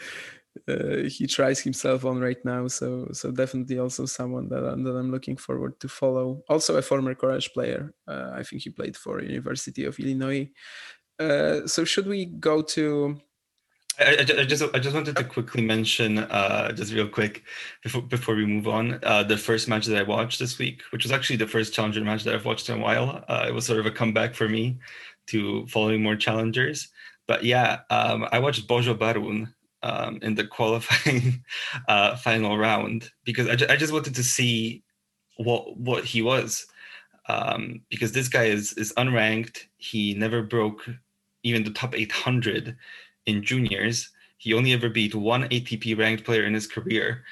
uh, 0.68 1.08
he 1.08 1.26
tries 1.26 1.60
himself 1.60 2.04
on 2.04 2.20
right 2.20 2.42
now. 2.44 2.68
So 2.68 3.08
so 3.12 3.30
definitely 3.30 3.78
also 3.78 4.06
someone 4.06 4.48
that 4.48 4.64
I'm, 4.64 4.82
that 4.84 4.96
I'm 4.96 5.10
looking 5.10 5.36
forward 5.36 5.78
to 5.80 5.88
follow. 5.88 6.42
Also 6.48 6.76
a 6.76 6.82
former 6.82 7.14
Courage 7.14 7.52
player. 7.52 7.92
Uh, 8.06 8.30
I 8.34 8.42
think 8.42 8.62
he 8.62 8.70
played 8.70 8.96
for 8.96 9.22
University 9.22 9.84
of 9.84 9.98
Illinois. 9.98 10.50
Uh, 11.18 11.66
so 11.66 11.84
should 11.84 12.06
we 12.06 12.24
go 12.26 12.62
to 12.62 13.20
I, 13.98 14.16
I, 14.20 14.44
just 14.44 14.62
I 14.74 14.78
just 14.78 14.94
wanted 14.94 15.16
to 15.16 15.24
quickly 15.24 15.62
mention 15.62 16.18
uh, 16.18 16.72
just 16.72 16.92
real 16.92 17.08
quick 17.08 17.42
before 17.82 18.02
before 18.02 18.34
we 18.34 18.46
move 18.46 18.66
on 18.66 18.98
uh, 19.02 19.22
the 19.22 19.36
first 19.36 19.68
match 19.68 19.86
that 19.86 19.98
I 19.98 20.02
watched 20.02 20.38
this 20.38 20.58
week, 20.58 20.82
which 20.90 21.04
was 21.04 21.12
actually 21.12 21.36
the 21.36 21.46
first 21.46 21.74
challenger 21.74 22.02
match 22.02 22.24
that 22.24 22.34
I've 22.34 22.46
watched 22.46 22.68
in 22.70 22.78
a 22.78 22.82
while. 22.82 23.24
Uh, 23.28 23.44
it 23.48 23.52
was 23.52 23.66
sort 23.66 23.78
of 23.78 23.86
a 23.86 23.90
comeback 23.90 24.34
for 24.34 24.48
me 24.48 24.78
to 25.26 25.66
following 25.66 26.02
more 26.02 26.16
challengers. 26.16 26.88
But 27.26 27.44
yeah, 27.44 27.80
um, 27.90 28.26
I 28.32 28.38
watched 28.38 28.66
Bojo 28.66 28.94
Barun 28.94 29.52
um, 29.82 30.18
in 30.22 30.34
the 30.34 30.46
qualifying 30.46 31.44
uh, 31.88 32.16
final 32.16 32.58
round 32.58 33.10
because 33.24 33.48
I, 33.48 33.56
ju- 33.56 33.66
I 33.68 33.76
just 33.76 33.92
wanted 33.92 34.14
to 34.14 34.22
see 34.22 34.82
what 35.36 35.76
what 35.78 36.04
he 36.04 36.22
was 36.22 36.66
um, 37.28 37.80
because 37.88 38.12
this 38.12 38.28
guy 38.28 38.44
is 38.44 38.72
is 38.74 38.92
unranked. 38.94 39.64
He 39.76 40.14
never 40.14 40.42
broke 40.42 40.88
even 41.42 41.64
the 41.64 41.70
top 41.70 41.94
800 41.94 42.76
in 43.26 43.42
juniors. 43.42 44.10
He 44.38 44.54
only 44.54 44.72
ever 44.72 44.88
beat 44.88 45.14
one 45.14 45.44
ATP 45.44 45.98
ranked 45.98 46.24
player 46.24 46.44
in 46.44 46.54
his 46.54 46.66
career. 46.66 47.24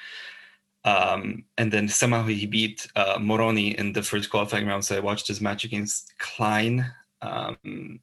Um, 0.85 1.43
and 1.57 1.71
then 1.71 1.87
somehow 1.87 2.23
he 2.23 2.45
beat 2.45 2.87
uh, 2.95 3.17
Moroni 3.19 3.77
in 3.77 3.93
the 3.93 4.03
first 4.03 4.29
qualifying 4.29 4.65
round. 4.65 4.85
So 4.85 4.95
I 4.95 4.99
watched 4.99 5.27
his 5.27 5.41
match 5.41 5.63
against 5.63 6.17
Klein. 6.19 6.91
Um, 7.21 7.99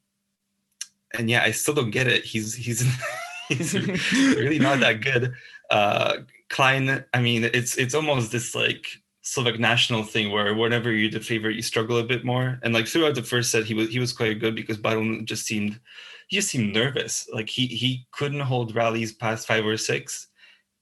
and 1.17 1.29
yeah, 1.29 1.43
I 1.43 1.51
still 1.51 1.73
don't 1.73 1.91
get 1.91 2.07
it. 2.07 2.23
He's 2.23 2.53
he's 2.53 2.85
he's 3.47 3.73
really 4.13 4.59
not 4.59 4.79
that 4.79 5.01
good. 5.01 5.33
Uh, 5.69 6.17
Klein, 6.49 7.03
I 7.13 7.21
mean, 7.21 7.43
it's 7.43 7.77
it's 7.77 7.93
almost 7.93 8.31
this 8.31 8.55
like 8.55 8.87
Slovak 9.21 9.59
national 9.59 10.03
thing 10.03 10.31
where 10.31 10.55
whenever 10.55 10.91
you're 10.91 11.11
the 11.11 11.19
favorite, 11.19 11.55
you 11.55 11.61
struggle 11.61 11.97
a 11.97 12.03
bit 12.03 12.23
more. 12.23 12.59
And 12.63 12.73
like 12.73 12.87
throughout 12.87 13.15
the 13.15 13.23
first 13.23 13.51
set, 13.51 13.65
he 13.65 13.73
was 13.73 13.89
he 13.89 13.99
was 13.99 14.13
quite 14.13 14.39
good 14.39 14.55
because 14.55 14.77
Barun 14.77 15.25
just 15.25 15.45
seemed 15.45 15.79
he 16.27 16.37
just 16.37 16.49
seemed 16.49 16.73
nervous. 16.73 17.27
Like 17.33 17.49
he 17.49 17.67
he 17.67 18.07
couldn't 18.11 18.39
hold 18.39 18.75
rallies 18.75 19.11
past 19.11 19.47
five 19.47 19.65
or 19.65 19.77
six. 19.77 20.27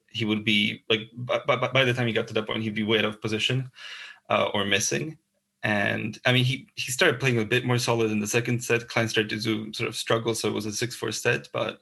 He 0.09 0.25
would 0.25 0.45
be 0.45 0.83
like 0.89 1.09
by, 1.15 1.39
by, 1.39 1.55
by 1.55 1.83
the 1.83 1.93
time 1.93 2.07
he 2.07 2.13
got 2.13 2.27
to 2.27 2.33
that 2.35 2.47
point, 2.47 2.63
he'd 2.63 2.75
be 2.75 2.83
way 2.83 2.99
out 2.99 3.05
of 3.05 3.21
position 3.21 3.71
uh, 4.29 4.49
or 4.53 4.65
missing. 4.65 5.17
And 5.63 6.19
I 6.25 6.31
mean, 6.31 6.45
he 6.45 6.67
he 6.75 6.91
started 6.91 7.19
playing 7.19 7.39
a 7.39 7.45
bit 7.45 7.65
more 7.65 7.79
solid 7.79 8.11
in 8.11 8.19
the 8.19 8.27
second 8.27 8.63
set. 8.63 8.87
Klein 8.87 9.09
started 9.09 9.41
to 9.41 9.73
sort 9.73 9.89
of 9.89 9.95
struggle, 9.95 10.35
so 10.35 10.47
it 10.47 10.53
was 10.53 10.67
a 10.67 10.71
six-four 10.71 11.11
set. 11.11 11.49
But 11.51 11.81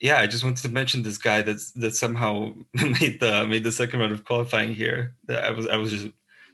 yeah, 0.00 0.18
I 0.18 0.26
just 0.26 0.44
wanted 0.44 0.62
to 0.62 0.68
mention 0.68 1.02
this 1.02 1.18
guy 1.18 1.42
that's 1.42 1.72
that 1.72 1.94
somehow 1.94 2.52
made 2.74 3.20
the 3.20 3.46
made 3.48 3.64
the 3.64 3.72
second 3.72 4.00
round 4.00 4.12
of 4.12 4.24
qualifying 4.24 4.74
here. 4.74 5.14
That 5.26 5.44
I 5.44 5.50
was 5.50 5.66
I 5.66 5.76
was 5.76 5.90
just 5.90 6.08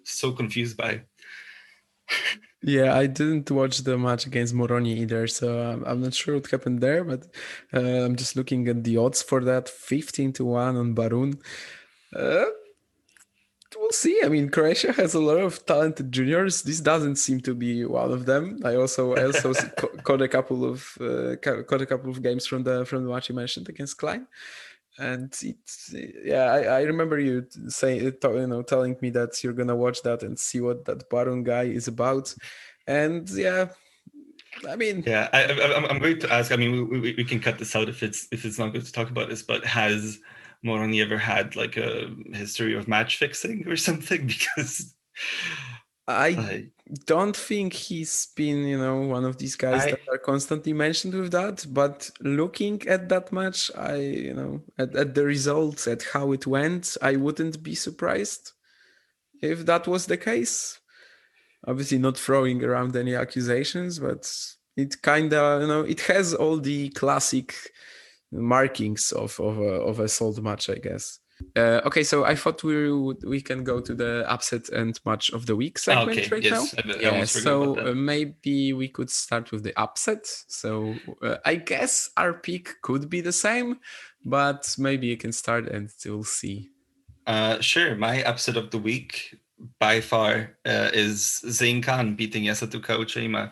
so 0.05 0.32
confused 0.32 0.76
by. 0.76 1.03
Yeah, 2.64 2.97
I 2.97 3.07
didn't 3.07 3.51
watch 3.51 3.78
the 3.78 3.99
match 3.99 4.26
against 4.26 4.55
Moroni 4.55 5.01
either, 5.01 5.26
so 5.26 5.61
I'm, 5.61 5.84
I'm 5.84 6.01
not 6.01 6.14
sure 6.14 6.34
what 6.34 6.49
happened 6.49 6.80
there. 6.80 7.03
But 7.03 7.26
uh, 7.74 8.05
I'm 8.05 8.14
just 8.14 8.36
looking 8.36 8.68
at 8.68 8.84
the 8.84 8.99
odds 8.99 9.22
for 9.22 9.43
that: 9.45 9.68
fifteen 9.68 10.32
to 10.34 10.45
one 10.45 10.76
on 10.76 10.95
Barun. 10.95 11.40
Uh, 12.14 12.47
we'll 13.79 13.91
see. 13.91 14.20
I 14.25 14.29
mean, 14.29 14.49
Croatia 14.49 14.93
has 14.93 15.14
a 15.14 15.20
lot 15.20 15.39
of 15.39 15.64
talented 15.66 16.12
juniors. 16.12 16.62
This 16.62 16.81
doesn't 16.81 17.16
seem 17.16 17.41
to 17.41 17.55
be 17.55 17.85
one 17.85 18.12
of 18.12 18.27
them. 18.27 18.61
I 18.64 18.77
also 18.77 19.14
I 19.14 19.25
also 19.25 19.53
caught 20.05 20.23
a 20.23 20.29
couple 20.29 20.64
of 20.64 20.97
uh, 21.01 21.37
caught 21.37 21.83
a 21.83 21.87
couple 21.87 22.11
of 22.11 22.23
games 22.23 22.47
from 22.47 22.62
the 22.62 22.85
from 22.85 23.05
the 23.05 23.11
match 23.11 23.29
you 23.29 23.35
mentioned 23.35 23.68
against 23.68 23.99
Klein 23.99 24.27
and 24.99 25.35
it's 25.43 25.95
yeah 26.25 26.45
I, 26.45 26.61
I 26.64 26.83
remember 26.83 27.18
you 27.18 27.47
saying 27.68 28.03
you 28.03 28.47
know 28.47 28.62
telling 28.62 28.97
me 29.01 29.11
that 29.11 29.43
you're 29.43 29.55
gonna 29.55 29.77
watch 29.77 30.03
that 30.03 30.23
and 30.23 30.39
see 30.39 30.61
what 30.61 30.85
that 30.85 31.09
Barun 31.09 31.45
guy 31.45 31.64
is 31.64 31.89
about 31.89 32.35
and 32.87 33.29
yeah 33.31 33.68
I 34.68 34.77
mean 34.77 35.03
yeah 35.07 35.29
I, 35.33 35.45
I 35.45 35.91
am 35.91 35.99
going 35.99 36.18
to 36.20 36.33
ask 36.33 36.53
I 36.53 36.57
mean 36.57 36.73
we, 36.73 36.99
we, 36.99 37.14
we, 37.14 37.25
can 37.25 37.41
cut 37.41 37.59
this 37.59 37.75
out 37.75 37.89
if 37.89 38.03
it's 38.03 38.29
if 38.33 38.45
it's 38.45 38.59
not 38.59 38.73
good 38.73 38.85
to 38.85 38.93
talk 38.93 39.09
about 39.09 39.31
this 39.31 39.43
but 39.43 39.64
has 39.64 40.18
Moroni 40.63 41.01
ever 41.01 41.19
had 41.19 41.57
like 41.57 41.77
a 41.77 42.11
history 42.33 42.75
of 42.75 42.89
match 42.89 43.17
fixing 43.17 43.67
or 43.67 43.77
something 43.77 44.27
because 44.27 44.95
I 46.09 46.69
don't 47.07 47.37
think 47.37 47.73
he's 47.73 48.27
been, 48.37 48.65
you 48.67 48.79
know, 48.79 49.01
one 49.01 49.25
of 49.25 49.39
these 49.39 49.57
guys 49.57 49.83
I, 49.83 49.91
that 49.93 50.01
are 50.11 50.19
constantly 50.19 50.73
mentioned 50.73 51.15
with 51.15 51.33
that. 51.33 51.65
But 51.69 52.11
looking 52.21 52.87
at 52.89 53.09
that 53.09 53.33
match, 53.33 53.71
I, 53.77 53.97
you 53.97 54.35
know, 54.35 54.63
at, 54.79 54.95
at 54.97 55.15
the 55.15 55.25
results, 55.25 55.87
at 55.87 56.03
how 56.13 56.33
it 56.33 56.47
went, 56.47 56.97
I 57.01 57.17
wouldn't 57.17 57.63
be 57.63 57.75
surprised 57.75 58.53
if 59.41 59.65
that 59.67 59.87
was 59.87 60.07
the 60.07 60.17
case. 60.17 60.81
Obviously, 61.67 61.99
not 61.99 62.19
throwing 62.19 62.65
around 62.65 62.97
any 62.97 63.15
accusations, 63.15 64.01
but 64.01 64.29
it 64.77 65.01
kind 65.03 65.33
of, 65.33 65.63
you 65.63 65.69
know, 65.69 65.83
it 65.83 66.01
has 66.03 66.35
all 66.35 66.57
the 66.57 66.89
classic 66.91 67.55
markings 68.33 69.12
of 69.12 69.39
of 69.39 69.59
a, 69.59 69.72
of 69.83 70.01
a 70.01 70.09
sold 70.09 70.43
match, 70.43 70.68
I 70.68 70.76
guess. 70.76 71.20
Uh, 71.57 71.80
okay, 71.85 72.03
so 72.03 72.24
I 72.24 72.35
thought 72.35 72.62
we 72.62 72.93
would, 72.93 73.24
we 73.24 73.41
can 73.41 73.64
go 73.64 73.80
to 73.80 73.95
the 73.95 74.24
upset 74.30 74.68
and 74.68 74.99
match 75.05 75.30
of 75.33 75.47
the 75.47 75.57
week 75.57 75.78
segment 75.78 76.18
okay, 76.18 76.28
right 76.28 76.43
yes, 76.43 76.74
now. 76.74 76.83
I, 76.85 76.97
I 76.97 77.01
yeah, 77.01 77.24
so 77.24 77.78
uh, 77.78 77.95
maybe 77.95 78.72
we 78.72 78.89
could 78.89 79.11
start 79.11 79.51
with 79.51 79.62
the 79.64 79.78
upset. 79.80 80.26
So 80.49 80.95
uh, 81.22 81.37
I 81.45 81.57
guess 81.57 82.11
our 82.16 82.33
pick 82.33 82.80
could 82.83 83.11
be 83.11 83.20
the 83.20 83.33
same, 83.33 83.80
but 84.24 84.74
maybe 84.78 85.09
you 85.09 85.16
can 85.16 85.33
start 85.33 85.66
and 85.66 85.91
we'll 86.05 86.24
see. 86.24 86.70
Uh, 87.26 87.61
sure. 87.61 87.97
My 87.97 88.22
upset 88.24 88.57
of 88.57 88.70
the 88.70 88.78
week 88.78 89.37
by 89.78 90.01
far 90.01 90.57
uh, 90.64 90.91
is 90.93 91.41
Zane 91.49 91.83
Khan 91.83 92.14
beating 92.14 92.45
Yasutaka 92.45 92.99
Uchiyama 92.99 93.51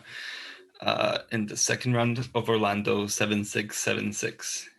uh, 0.81 1.19
in 1.31 1.45
the 1.45 1.57
second 1.57 1.93
round 1.93 2.17
of 2.33 2.49
Orlando 2.49 3.07
7 3.07 3.43
6 3.43 3.77
7 3.77 4.13
6. 4.13 4.69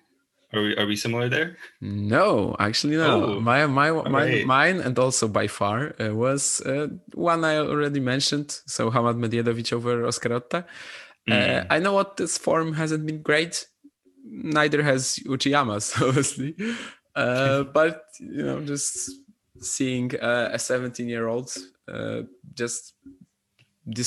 Are 0.54 0.60
we, 0.60 0.76
are 0.76 0.86
we 0.86 0.96
similar 0.96 1.28
there? 1.30 1.56
No, 1.80 2.54
actually 2.58 2.96
no. 2.96 3.24
Oh, 3.24 3.40
my 3.40 3.66
my, 3.66 3.90
my 3.90 4.24
right. 4.24 4.46
mine 4.46 4.80
and 4.80 4.98
also 4.98 5.26
by 5.26 5.46
far 5.46 5.94
uh, 5.98 6.14
was 6.14 6.60
uh, 6.62 6.88
one 7.14 7.44
I 7.44 7.56
already 7.56 8.00
mentioned. 8.00 8.60
So 8.66 8.90
Hamad 8.90 9.16
Medjedovic 9.16 9.72
over 9.72 10.06
Oscar 10.06 10.28
Otte. 10.30 10.64
Mm. 11.28 11.32
Uh, 11.32 11.66
I 11.70 11.78
know 11.78 11.94
what 11.94 12.18
this 12.18 12.36
form 12.36 12.74
hasn't 12.74 13.06
been 13.06 13.22
great. 13.22 13.66
Neither 14.24 14.82
has 14.82 15.18
Uchiyama's, 15.26 15.94
obviously. 16.02 16.54
Uh, 17.14 17.62
but 17.62 18.04
you 18.20 18.42
know, 18.42 18.60
just 18.60 19.10
seeing 19.60 20.14
uh, 20.20 20.50
a 20.52 20.58
17 20.58 21.08
year 21.08 21.28
old 21.28 21.54
uh, 21.88 22.22
just 22.54 22.94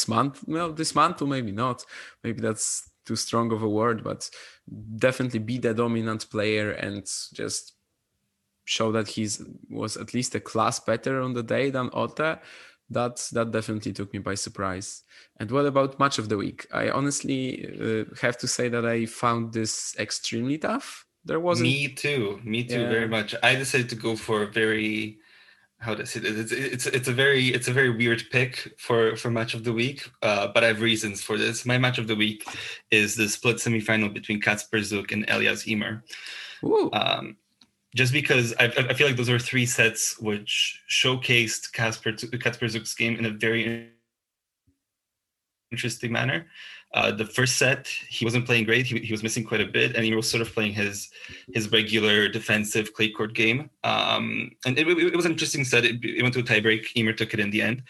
month, 0.07 0.43
well, 0.47 0.71
this 0.71 0.93
month 0.93 1.21
or 1.21 1.27
maybe 1.27 1.51
not. 1.51 1.83
Maybe 2.23 2.41
that's 2.41 2.89
too 3.05 3.15
strong 3.15 3.51
of 3.51 3.63
a 3.63 3.69
word, 3.69 4.03
but 4.03 4.29
definitely 4.97 5.39
be 5.39 5.57
the 5.57 5.73
dominant 5.73 6.29
player 6.29 6.71
and 6.71 7.05
just 7.33 7.73
show 8.65 8.91
that 8.91 9.07
he's 9.07 9.41
was 9.69 9.95
at 9.95 10.13
least 10.13 10.35
a 10.35 10.39
class 10.39 10.79
better 10.79 11.21
on 11.21 11.33
the 11.33 11.43
day 11.43 11.69
than 11.69 11.89
Otte. 11.91 12.39
That 12.89 13.27
that 13.31 13.51
definitely 13.51 13.93
took 13.93 14.13
me 14.13 14.19
by 14.19 14.35
surprise. 14.35 15.03
And 15.39 15.49
what 15.49 15.65
about 15.65 15.99
match 15.99 16.19
of 16.19 16.29
the 16.29 16.37
week? 16.37 16.67
I 16.71 16.89
honestly 16.89 17.65
uh, 17.65 18.05
have 18.21 18.37
to 18.37 18.47
say 18.47 18.69
that 18.69 18.85
I 18.85 19.05
found 19.05 19.53
this 19.53 19.95
extremely 19.97 20.57
tough. 20.57 21.05
There 21.23 21.39
wasn't. 21.39 21.69
Me 21.69 21.87
too. 21.87 22.39
Me 22.43 22.63
too. 22.63 22.81
Yeah. 22.81 22.89
Very 22.89 23.07
much. 23.07 23.33
I 23.41 23.55
decided 23.55 23.89
to 23.89 23.95
go 23.95 24.15
for 24.15 24.43
a 24.43 24.47
very 24.47 25.17
how 25.85 25.95
to 25.95 26.05
say 26.05 26.19
it? 26.19 26.25
It's, 26.25 26.51
it's 26.51 26.85
it's 26.87 27.07
a 27.07 27.13
very 27.13 27.49
it's 27.49 27.67
a 27.67 27.73
very 27.73 27.91
weird 27.91 28.23
pick 28.31 28.73
for 28.77 29.15
for 29.15 29.29
match 29.29 29.53
of 29.53 29.63
the 29.63 29.71
week, 29.71 30.09
uh, 30.21 30.47
but 30.53 30.63
I 30.63 30.67
have 30.67 30.81
reasons 30.81 31.21
for 31.21 31.37
this. 31.37 31.65
My 31.65 31.77
match 31.77 31.97
of 31.97 32.07
the 32.07 32.15
week 32.15 32.43
is 32.91 33.15
the 33.15 33.29
split 33.29 33.57
semifinal 33.57 34.13
between 34.13 34.41
Kacper 34.41 34.79
Zuk 34.79 35.11
and 35.11 35.29
Elias 35.29 35.67
Ymer. 35.67 36.03
Um, 36.93 37.37
just 37.95 38.11
because 38.11 38.53
I, 38.59 38.65
I 38.65 38.93
feel 38.93 39.07
like 39.07 39.15
those 39.15 39.29
are 39.29 39.39
three 39.39 39.65
sets 39.65 40.19
which 40.19 40.81
showcased 40.89 41.71
Casper 41.71 42.11
Kacper 42.11 42.67
Zuk's 42.67 42.95
game 42.95 43.17
in 43.17 43.25
a 43.25 43.31
very 43.31 43.91
interesting 45.71 46.11
manner. 46.11 46.47
Uh, 46.95 47.11
the 47.11 47.25
first 47.25 47.57
set, 47.57 47.87
he 48.09 48.23
wasn't 48.23 48.45
playing 48.45 48.63
great. 48.63 48.85
He, 48.85 48.99
he 48.99 49.11
was 49.11 49.21
missing 49.21 49.43
quite 49.43 49.59
a 49.59 49.65
bit, 49.65 49.97
and 49.97 50.05
he 50.05 50.15
was 50.15 50.29
sort 50.29 50.41
of 50.41 50.53
playing 50.53 50.73
his 50.73 51.09
his 51.53 51.69
regular 51.69 52.29
defensive 52.29 52.93
clay 52.93 53.09
court 53.09 53.33
game. 53.33 53.69
Um, 53.83 54.51
and 54.65 54.79
it, 54.79 54.87
it, 54.87 55.15
was 55.15 55.25
an 55.25 55.33
interesting 55.33 55.65
set. 55.65 55.83
It, 55.83 56.03
it 56.03 56.21
went 56.21 56.33
to 56.35 56.39
a 56.39 56.43
tiebreak. 56.43 56.85
Ymer 56.95 57.11
took 57.11 57.33
it 57.33 57.41
in 57.41 57.51
the 57.51 57.61
end. 57.61 57.83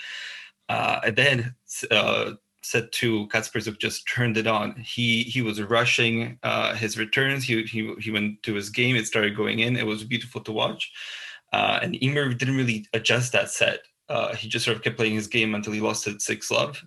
Uh, 0.70 1.02
and 1.06 1.16
then 1.16 1.56
uh, 1.92 2.32
set 2.64 2.92
two, 2.92 3.28
Kacper 3.28 3.62
Zuk 3.62 3.80
just 3.80 4.08
turned 4.08 4.38
it 4.38 4.48
on. 4.48 4.76
He 4.78 5.22
he 5.22 5.44
was 5.44 5.62
rushing 5.62 6.40
uh, 6.42 6.74
his 6.74 6.98
returns. 6.98 7.44
He, 7.44 7.62
he 7.64 7.94
he 8.00 8.10
went 8.10 8.42
to 8.42 8.56
his 8.56 8.72
game. 8.72 8.96
It 8.96 9.06
started 9.06 9.38
going 9.38 9.60
in. 9.60 9.78
It 9.78 9.86
was 9.86 10.04
beautiful 10.04 10.42
to 10.42 10.52
watch. 10.52 10.92
Uh, 11.54 11.80
and 11.84 11.96
Ymer 12.02 12.34
didn't 12.34 12.58
really 12.58 12.88
adjust 12.94 13.34
that 13.34 13.52
set. 13.52 13.82
Uh, 14.10 14.36
he 14.36 14.50
just 14.50 14.66
sort 14.66 14.78
of 14.78 14.84
kept 14.84 14.98
playing 14.98 15.14
his 15.14 15.28
game 15.28 15.54
until 15.54 15.74
he 15.74 15.80
lost 15.80 16.08
it 16.08 16.24
six 16.24 16.50
love. 16.50 16.84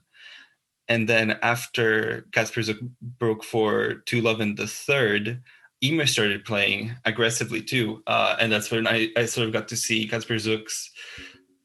And 0.89 1.09
then 1.09 1.39
after 1.43 2.27
Kacper 2.33 2.65
Zuk 2.65 2.79
broke 3.19 3.45
for 3.45 4.03
two 4.07 4.23
love 4.23 4.41
in 4.41 4.55
the 4.55 4.67
third, 4.67 5.43
Ymer 5.83 6.07
started 6.07 6.45
playing 6.45 6.93
aggressively 7.05 7.63
too. 7.63 8.03
Uh, 8.07 8.37
and 8.41 8.51
that's 8.51 8.71
when 8.71 8.87
I, 8.87 9.09
I 9.17 9.27
sort 9.27 9.47
of 9.47 9.53
got 9.53 9.69
to 9.69 9.77
see 9.77 10.09
Kacper 10.09 10.37
Zuk's 10.37 10.91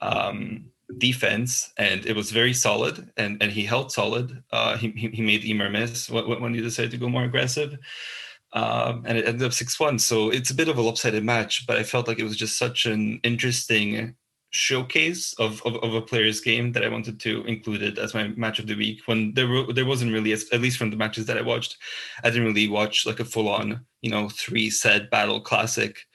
um, 0.01 0.65
defense, 0.97 1.71
and 1.77 2.05
it 2.05 2.15
was 2.15 2.31
very 2.31 2.53
solid, 2.53 3.09
and, 3.17 3.41
and 3.41 3.51
he 3.51 3.63
held 3.63 3.91
solid. 3.91 4.43
Uh, 4.51 4.77
he, 4.77 4.89
he 4.89 5.21
made 5.21 5.45
Ymer 5.45 5.69
miss 5.69 6.09
when, 6.09 6.53
he 6.53 6.61
decided 6.61 6.91
to 6.91 6.97
go 6.97 7.09
more 7.09 7.23
aggressive. 7.23 7.77
Um, 8.51 9.03
and 9.07 9.17
it 9.17 9.27
ended 9.27 9.47
up 9.47 9.53
6 9.53 9.79
1. 9.79 9.97
So 9.97 10.29
it's 10.29 10.51
a 10.51 10.55
bit 10.55 10.67
of 10.67 10.77
a 10.77 10.81
lopsided 10.81 11.23
match, 11.23 11.65
but 11.65 11.77
I 11.77 11.83
felt 11.83 12.07
like 12.07 12.19
it 12.19 12.23
was 12.23 12.37
just 12.37 12.59
such 12.59 12.85
an 12.85 13.19
interesting 13.23 14.15
showcase 14.53 15.33
of, 15.39 15.61
of, 15.65 15.75
of, 15.77 15.95
a 15.95 16.01
player's 16.01 16.39
game 16.39 16.71
that 16.71 16.85
I 16.85 16.87
wanted 16.87 17.19
to 17.21 17.43
include 17.45 17.81
it 17.81 17.97
as 17.97 18.13
my 18.13 18.27
match 18.29 18.59
of 18.59 18.67
the 18.67 18.75
week. 18.75 19.01
When 19.07 19.33
there 19.33 19.47
were, 19.47 19.73
there 19.73 19.85
wasn't 19.85 20.13
really, 20.13 20.31
at 20.31 20.61
least 20.61 20.77
from 20.77 20.91
the 20.91 20.95
matches 20.95 21.25
that 21.25 21.39
I 21.39 21.41
watched, 21.41 21.77
I 22.23 22.29
didn't 22.29 22.45
really 22.45 22.69
watch 22.69 23.05
like 23.07 23.19
a 23.19 23.25
full 23.25 23.49
on, 23.49 23.83
you 24.01 24.11
know, 24.11 24.29
three 24.29 24.69
set 24.69 25.09
battle 25.09 25.41
classic 25.41 26.05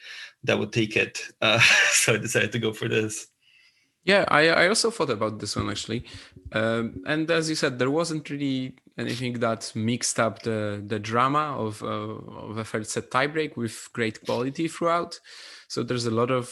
that 0.44 0.56
would 0.56 0.72
take 0.72 0.96
it. 0.96 1.20
Uh, 1.42 1.58
so 1.90 2.14
I 2.14 2.18
decided 2.18 2.52
to 2.52 2.60
go 2.60 2.72
for 2.72 2.86
this. 2.86 3.26
Yeah, 4.04 4.24
I, 4.28 4.48
I 4.48 4.68
also 4.68 4.92
thought 4.92 5.10
about 5.10 5.40
this 5.40 5.56
one 5.56 5.68
actually. 5.68 6.04
Um, 6.52 7.02
and 7.06 7.28
as 7.30 7.48
you 7.48 7.56
said, 7.56 7.78
there 7.78 7.90
wasn't 7.90 8.30
really 8.30 8.76
anything 8.96 9.34
that 9.40 9.72
mixed 9.74 10.20
up 10.20 10.42
the, 10.42 10.82
the 10.86 11.00
drama 11.00 11.56
of, 11.58 11.82
uh, 11.82 11.86
of 11.86 12.56
a 12.56 12.64
third 12.64 12.86
set 12.86 13.10
tiebreak 13.10 13.56
with 13.56 13.88
great 13.92 14.24
quality 14.24 14.68
throughout. 14.68 15.18
So 15.66 15.82
there's 15.82 16.06
a 16.06 16.12
lot 16.12 16.30
of 16.30 16.48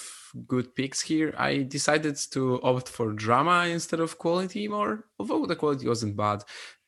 good 0.46 0.74
picks 0.74 1.00
here. 1.00 1.34
I 1.36 1.62
decided 1.62 2.16
to 2.32 2.60
opt 2.62 2.88
for 2.88 3.12
drama 3.12 3.66
instead 3.66 4.00
of 4.00 4.18
quality 4.18 4.68
more, 4.68 5.04
although 5.18 5.46
the 5.46 5.56
quality 5.56 5.88
wasn't 5.88 6.16
bad, 6.16 6.42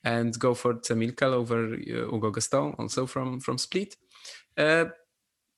and 0.05 0.38
go 0.38 0.55
for 0.55 0.74
Temilkel 0.74 1.32
over 1.32 1.74
uh, 1.74 2.11
Hugo 2.11 2.30
Gaston, 2.30 2.74
also 2.78 3.07
from 3.07 3.40
from 3.40 3.59
Split. 3.59 3.96
Uh, 4.57 4.86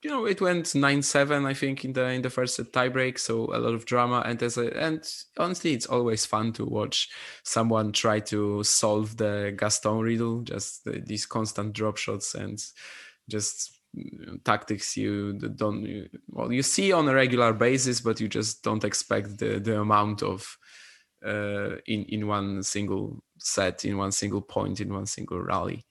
you 0.03 0.09
know, 0.09 0.25
it 0.25 0.41
went 0.41 0.75
nine 0.75 1.03
seven, 1.03 1.45
I 1.45 1.53
think, 1.53 1.85
in 1.85 1.93
the 1.93 2.07
in 2.09 2.23
the 2.23 2.31
first 2.31 2.59
tiebreak. 2.73 3.19
So 3.19 3.55
a 3.55 3.59
lot 3.59 3.75
of 3.75 3.85
drama, 3.85 4.23
and 4.25 4.43
as 4.43 4.57
a, 4.57 4.75
and 4.79 5.07
honestly, 5.37 5.75
it's 5.75 5.87
always 5.87 6.25
fun 6.25 6.53
to 6.55 6.65
watch 6.65 7.11
someone 7.45 7.93
try 7.93 8.21
to 8.21 8.63
solve 8.65 9.17
the 9.19 9.55
Gaston 9.57 10.01
riddle, 10.01 10.41
just 10.43 10.85
the, 10.85 11.03
these 11.05 11.27
constant 11.27 11.75
drop 11.75 11.99
shots 11.99 12.35
and 12.35 12.59
just 13.29 13.80
tactics 14.45 14.97
you 14.97 15.33
don't 15.33 16.09
well 16.29 16.53
you 16.53 16.63
see 16.63 16.93
on 16.93 17.09
a 17.09 17.15
regular 17.15 17.53
basis 17.53 18.01
but 18.01 18.21
you 18.21 18.29
just 18.29 18.63
don't 18.63 18.85
expect 18.85 19.39
the 19.39 19.59
the 19.59 19.81
amount 19.81 20.23
of 20.23 20.57
uh, 21.27 21.77
in 21.87 22.05
in 22.05 22.27
one 22.27 22.63
single 22.63 23.23
set 23.39 23.85
in 23.85 23.99
one 23.99 24.13
single 24.13 24.41
point 24.41 24.81
in 24.81 24.93
one 24.93 25.07
single 25.07 25.41
rally. 25.41 25.85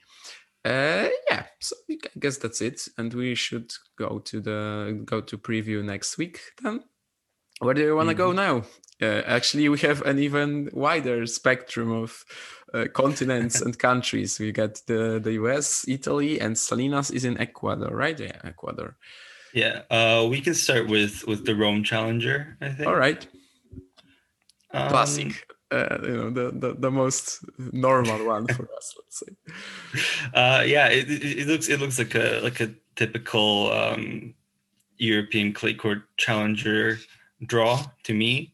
Uh, 0.66 1.08
yeah 1.30 1.46
so 1.62 1.74
i 1.90 1.98
guess 2.20 2.36
that's 2.38 2.62
it 2.62 2.82
and 2.98 3.14
we 3.14 3.34
should 3.34 3.72
go 3.98 4.20
to 4.20 4.42
the 4.42 5.02
go 5.06 5.22
to 5.22 5.38
preview 5.38 5.82
next 5.82 6.18
week 6.18 6.42
then 6.62 6.82
where 7.60 7.74
do 7.74 7.82
you 7.82 7.96
want 7.96 8.10
to 8.10 8.16
mm-hmm. 8.16 8.24
go 8.24 8.32
now 8.32 8.64
uh, 9.02 9.22
actually, 9.26 9.70
we 9.70 9.80
have 9.80 10.02
an 10.02 10.20
even 10.20 10.70
wider 10.74 11.26
spectrum 11.26 11.92
of 11.92 12.26
uh, 12.74 12.86
continents 12.94 13.62
and 13.66 13.78
countries. 13.80 14.40
We 14.40 14.52
got 14.52 14.82
the, 14.88 15.20
the 15.24 15.34
US, 15.34 15.86
Italy, 15.88 16.40
and 16.40 16.58
Salinas 16.58 17.10
is 17.10 17.24
in 17.24 17.40
Ecuador, 17.40 17.96
right? 17.96 18.20
Yeah, 18.20 18.40
Ecuador. 18.44 18.98
Yeah, 19.54 19.82
uh, 19.90 20.28
we 20.30 20.42
can 20.42 20.54
start 20.54 20.88
with 20.88 21.26
with 21.26 21.46
the 21.46 21.56
Rome 21.56 21.84
Challenger. 21.84 22.58
I 22.62 22.70
think. 22.70 22.88
All 22.88 22.96
right. 22.96 23.26
Um, 24.72 24.90
Classic. 24.90 25.48
Uh, 25.72 26.00
you 26.02 26.18
know 26.18 26.30
the, 26.32 26.52
the, 26.52 26.74
the 26.74 26.90
most 26.90 27.46
normal 27.60 28.26
one 28.26 28.48
for 28.48 28.68
us 28.76 28.96
let's 29.04 29.20
say 29.20 29.54
uh, 30.34 30.64
yeah 30.66 30.88
it, 30.88 31.08
it, 31.08 31.48
looks 31.48 31.70
it 31.70 31.80
looks 31.80 32.00
like 32.00 32.16
a 32.16 32.40
like 32.42 32.60
a 32.60 32.74
typical 32.96 33.72
um, 33.72 34.34
european 34.98 35.54
clay 35.54 35.76
court 35.76 36.02
challenger 36.18 36.98
draw 37.46 37.86
to 38.04 38.14
me 38.14 38.54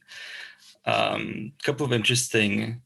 a 0.86 1.15
um, 1.15 1.51
couple 1.63 1.86
of 1.86 1.93
interesting 1.93 2.81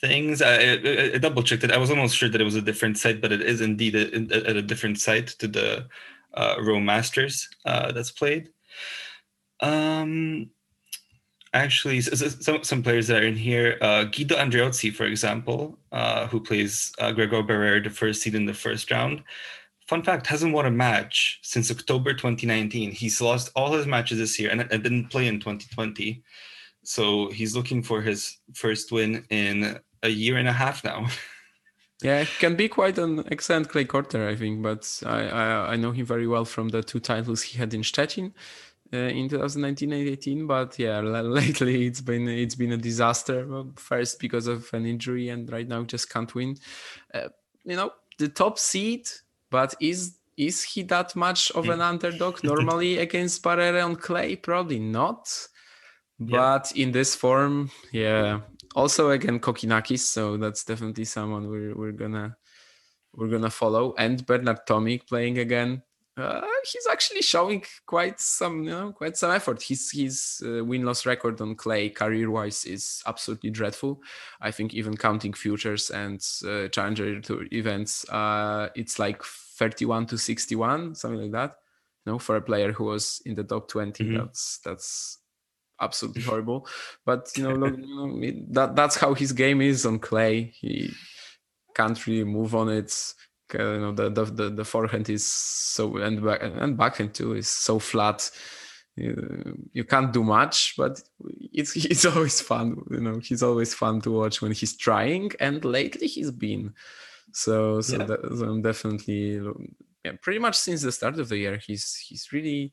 things. 0.00 0.42
I, 0.42 0.54
I, 0.54 1.12
I, 1.14 1.18
double 1.18 1.42
checked 1.42 1.64
it. 1.64 1.70
I 1.70 1.76
was 1.76 1.90
almost 1.90 2.16
sure 2.16 2.28
that 2.28 2.40
it 2.40 2.44
was 2.44 2.56
a 2.56 2.62
different 2.62 2.98
site, 2.98 3.20
but 3.20 3.30
it 3.30 3.42
is 3.42 3.60
indeed 3.60 3.94
at 3.94 4.56
a 4.56 4.62
different 4.62 4.98
site 4.98 5.28
to 5.38 5.46
the 5.46 5.86
uh, 6.34 6.56
Rome 6.60 6.84
Masters 6.84 7.48
uh, 7.66 7.92
that's 7.92 8.10
played. 8.10 8.48
Um, 9.60 10.50
actually, 11.52 12.00
some 12.00 12.64
some 12.64 12.82
players 12.82 13.06
that 13.08 13.22
are 13.22 13.26
in 13.26 13.36
here, 13.36 13.78
uh, 13.80 14.04
Guido 14.04 14.36
Andreozzi, 14.36 14.92
for 14.92 15.04
example, 15.04 15.78
uh, 15.92 16.26
who 16.26 16.40
plays 16.40 16.92
uh, 16.98 17.12
Gregor 17.12 17.42
Barrere, 17.42 17.84
the 17.84 17.90
first 17.90 18.22
seed 18.22 18.34
in 18.34 18.46
the 18.46 18.54
first 18.54 18.90
round. 18.90 19.22
Fun 19.86 20.02
fact: 20.02 20.26
hasn't 20.26 20.54
won 20.54 20.66
a 20.66 20.70
match 20.70 21.40
since 21.42 21.70
October 21.70 22.12
2019. 22.12 22.92
He's 22.92 23.20
lost 23.20 23.50
all 23.56 23.72
his 23.72 23.86
matches 23.86 24.18
this 24.18 24.38
year 24.38 24.50
and, 24.50 24.60
and 24.60 24.82
didn't 24.82 25.08
play 25.08 25.26
in 25.26 25.40
2020. 25.40 26.22
So 26.84 27.30
he's 27.30 27.54
looking 27.54 27.82
for 27.82 28.02
his 28.02 28.38
first 28.54 28.92
win 28.92 29.24
in 29.30 29.78
a 30.02 30.08
year 30.08 30.36
and 30.36 30.48
a 30.48 30.52
half 30.52 30.84
now. 30.84 31.06
yeah, 32.02 32.24
can 32.38 32.56
be 32.56 32.68
quite 32.68 32.98
an 32.98 33.24
excellent 33.30 33.68
clay 33.68 33.84
courter, 33.84 34.28
I 34.28 34.36
think. 34.36 34.62
But 34.62 35.02
I, 35.06 35.28
I, 35.28 35.72
I 35.72 35.76
know 35.76 35.92
him 35.92 36.06
very 36.06 36.26
well 36.26 36.44
from 36.44 36.68
the 36.68 36.82
two 36.82 37.00
titles 37.00 37.42
he 37.42 37.58
had 37.58 37.74
in 37.74 37.82
Szczecin. 37.82 38.32
Uh, 38.94 39.08
in 39.08 39.26
2019 39.26 39.90
and 39.90 40.06
18 40.06 40.46
but 40.46 40.78
yeah 40.78 41.00
lately 41.00 41.86
it's 41.86 42.02
been 42.02 42.28
it's 42.28 42.54
been 42.54 42.72
a 42.72 42.76
disaster 42.76 43.64
first 43.76 44.20
because 44.20 44.46
of 44.46 44.68
an 44.74 44.84
injury 44.84 45.30
and 45.30 45.50
right 45.50 45.66
now 45.66 45.82
just 45.82 46.10
can't 46.10 46.34
win 46.34 46.54
uh, 47.14 47.28
you 47.64 47.74
know 47.74 47.90
the 48.18 48.28
top 48.28 48.58
seed 48.58 49.08
but 49.52 49.74
is 49.80 50.18
is 50.36 50.64
he 50.64 50.82
that 50.82 51.14
much 51.14 51.52
of 51.52 51.68
an 51.68 51.80
underdog 51.80 52.42
normally 52.50 52.98
against 52.98 53.42
Barrere 53.44 53.84
on 53.84 53.94
clay 53.94 54.34
probably 54.34 54.80
not 54.80 55.28
but 56.30 56.72
in 56.76 56.92
this 56.92 57.14
form, 57.14 57.70
yeah. 57.90 58.40
Also 58.74 59.10
again 59.10 59.40
Kokkinakis, 59.40 60.00
so 60.00 60.36
that's 60.36 60.64
definitely 60.64 61.04
someone 61.04 61.48
we're 61.48 61.74
we're 61.74 61.92
gonna 61.92 62.36
we're 63.14 63.28
gonna 63.28 63.50
follow. 63.50 63.94
And 63.98 64.24
Bernard 64.26 64.66
Tomic 64.66 65.06
playing 65.06 65.38
again. 65.38 65.82
Uh, 66.16 66.42
he's 66.70 66.86
actually 66.90 67.22
showing 67.22 67.64
quite 67.86 68.20
some, 68.20 68.64
you 68.64 68.70
know, 68.70 68.92
quite 68.92 69.16
some 69.16 69.30
effort. 69.30 69.62
His 69.62 69.90
his 69.90 70.42
uh, 70.44 70.62
win 70.62 70.84
loss 70.84 71.06
record 71.06 71.40
on 71.40 71.54
clay 71.54 71.88
career 71.88 72.30
wise 72.30 72.66
is 72.66 73.02
absolutely 73.06 73.50
dreadful. 73.50 74.02
I 74.40 74.50
think 74.50 74.74
even 74.74 74.96
counting 74.96 75.32
futures 75.32 75.90
and 75.90 76.22
uh, 76.46 76.68
challenger 76.68 77.20
tour 77.20 77.46
events, 77.50 78.06
uh, 78.10 78.68
it's 78.74 78.98
like 78.98 79.22
31 79.22 80.06
to 80.06 80.18
61, 80.18 80.96
something 80.96 81.20
like 81.20 81.32
that. 81.32 81.56
You 82.04 82.12
know, 82.12 82.18
for 82.18 82.36
a 82.36 82.42
player 82.42 82.72
who 82.72 82.84
was 82.84 83.22
in 83.24 83.34
the 83.34 83.44
top 83.44 83.68
20, 83.68 84.04
mm-hmm. 84.04 84.16
that's 84.18 84.58
that's 84.62 85.18
absolutely 85.80 86.22
horrible. 86.28 86.66
But 87.06 87.30
you 87.36 87.44
know, 87.44 87.54
look, 87.54 87.78
you 87.78 87.86
know, 87.86 88.44
that 88.50 88.76
that's 88.76 88.96
how 88.96 89.14
his 89.14 89.32
game 89.32 89.62
is 89.62 89.86
on 89.86 89.98
clay. 89.98 90.52
He 90.60 90.92
can't 91.74 92.06
really 92.06 92.24
move 92.24 92.54
on 92.54 92.68
it. 92.68 93.14
You 93.54 93.78
know, 93.78 93.92
the 93.92 94.10
the 94.10 94.50
the, 94.50 94.64
forehand 94.64 95.08
is 95.08 95.26
so 95.26 95.96
and 95.96 96.24
back 96.24 96.40
and 96.42 96.76
backhand 96.76 97.14
too 97.14 97.34
is 97.34 97.48
so 97.48 97.78
flat. 97.78 98.30
You, 98.94 99.56
you 99.72 99.84
can't 99.84 100.12
do 100.12 100.22
much, 100.22 100.74
but 100.76 101.02
it's 101.52 101.74
it's 101.92 102.04
always 102.04 102.40
fun. 102.40 102.82
You 102.90 103.00
know, 103.00 103.18
he's 103.20 103.42
always 103.42 103.74
fun 103.74 104.00
to 104.02 104.10
watch 104.10 104.42
when 104.42 104.52
he's 104.52 104.76
trying. 104.76 105.32
And 105.40 105.64
lately, 105.64 106.06
he's 106.06 106.30
been 106.30 106.74
so 107.32 107.80
so, 107.80 107.98
yeah. 107.98 108.04
that, 108.04 108.20
so 108.20 108.44
I'm 108.44 108.62
definitely 108.62 109.40
yeah, 110.04 110.12
pretty 110.20 110.38
much 110.38 110.56
since 110.56 110.82
the 110.82 110.92
start 110.92 111.18
of 111.18 111.28
the 111.28 111.38
year, 111.38 111.60
he's 111.64 111.96
he's 111.96 112.32
really 112.32 112.72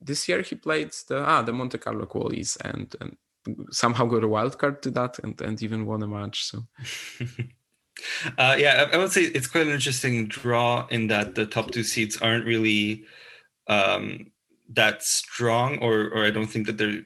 this 0.00 0.28
year 0.28 0.42
he 0.42 0.56
played 0.56 0.92
the 1.08 1.24
ah 1.24 1.42
the 1.42 1.52
Monte 1.52 1.78
Carlo 1.78 2.06
qualies 2.06 2.56
and 2.64 2.94
and 3.00 3.16
somehow 3.70 4.06
got 4.06 4.24
a 4.24 4.28
wild 4.28 4.58
card 4.58 4.82
to 4.82 4.90
that 4.90 5.18
and 5.20 5.40
and 5.40 5.62
even 5.62 5.86
won 5.86 6.02
a 6.02 6.06
match. 6.06 6.44
So. 6.44 6.66
uh, 8.38 8.56
yeah, 8.58 8.88
I 8.92 8.96
would 8.96 9.12
say 9.12 9.22
it's 9.22 9.46
quite 9.46 9.66
an 9.66 9.72
interesting 9.72 10.26
draw 10.26 10.86
in 10.90 11.06
that 11.08 11.34
the 11.34 11.46
top 11.46 11.70
two 11.70 11.84
seeds 11.84 12.20
aren't 12.20 12.46
really 12.46 13.04
um, 13.68 14.30
that 14.72 15.02
strong, 15.02 15.78
or 15.78 16.08
or 16.10 16.24
I 16.24 16.30
don't 16.30 16.46
think 16.46 16.66
that 16.66 16.78
they're 16.78 17.02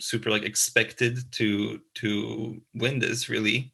super 0.00 0.30
like 0.30 0.42
expected 0.42 1.30
to 1.32 1.80
to 1.94 2.60
win 2.74 2.98
this 2.98 3.28
really. 3.28 3.72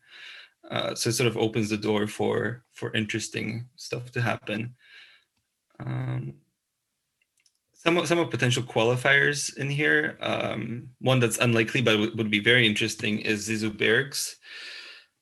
Uh, 0.70 0.94
so 0.94 1.08
it 1.08 1.14
sort 1.14 1.28
of 1.28 1.36
opens 1.38 1.70
the 1.70 1.76
door 1.76 2.06
for 2.06 2.64
for 2.72 2.94
interesting 2.94 3.66
stuff 3.76 4.10
to 4.12 4.20
happen. 4.20 4.74
Um, 5.80 6.34
some 7.74 8.04
some 8.06 8.18
of 8.18 8.30
potential 8.30 8.62
qualifiers 8.62 9.56
in 9.56 9.70
here. 9.70 10.18
Um, 10.20 10.90
one 11.00 11.20
that's 11.20 11.38
unlikely 11.38 11.80
but 11.82 11.98
would, 11.98 12.18
would 12.18 12.30
be 12.30 12.40
very 12.40 12.66
interesting 12.66 13.20
is 13.20 13.48
Zizou 13.48 13.76
Bergs. 13.76 14.36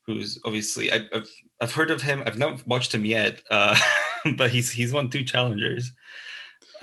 Who's 0.07 0.38
obviously 0.44 0.92
I, 0.92 1.00
have 1.12 1.28
I've 1.61 1.72
heard 1.72 1.90
of 1.90 2.02
him. 2.02 2.22
I've 2.26 2.38
not 2.38 2.66
watched 2.66 2.94
him 2.94 3.04
yet, 3.04 3.42
uh, 3.50 3.76
but 4.36 4.50
he's 4.50 4.70
he's 4.70 4.92
won 4.92 5.11
two 5.11 5.24
challengers. 5.24 5.92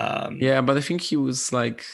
Um, 0.00 0.38
yeah, 0.40 0.60
but 0.60 0.76
I 0.76 0.80
think 0.80 1.00
he 1.00 1.16
was 1.16 1.52
like 1.52 1.84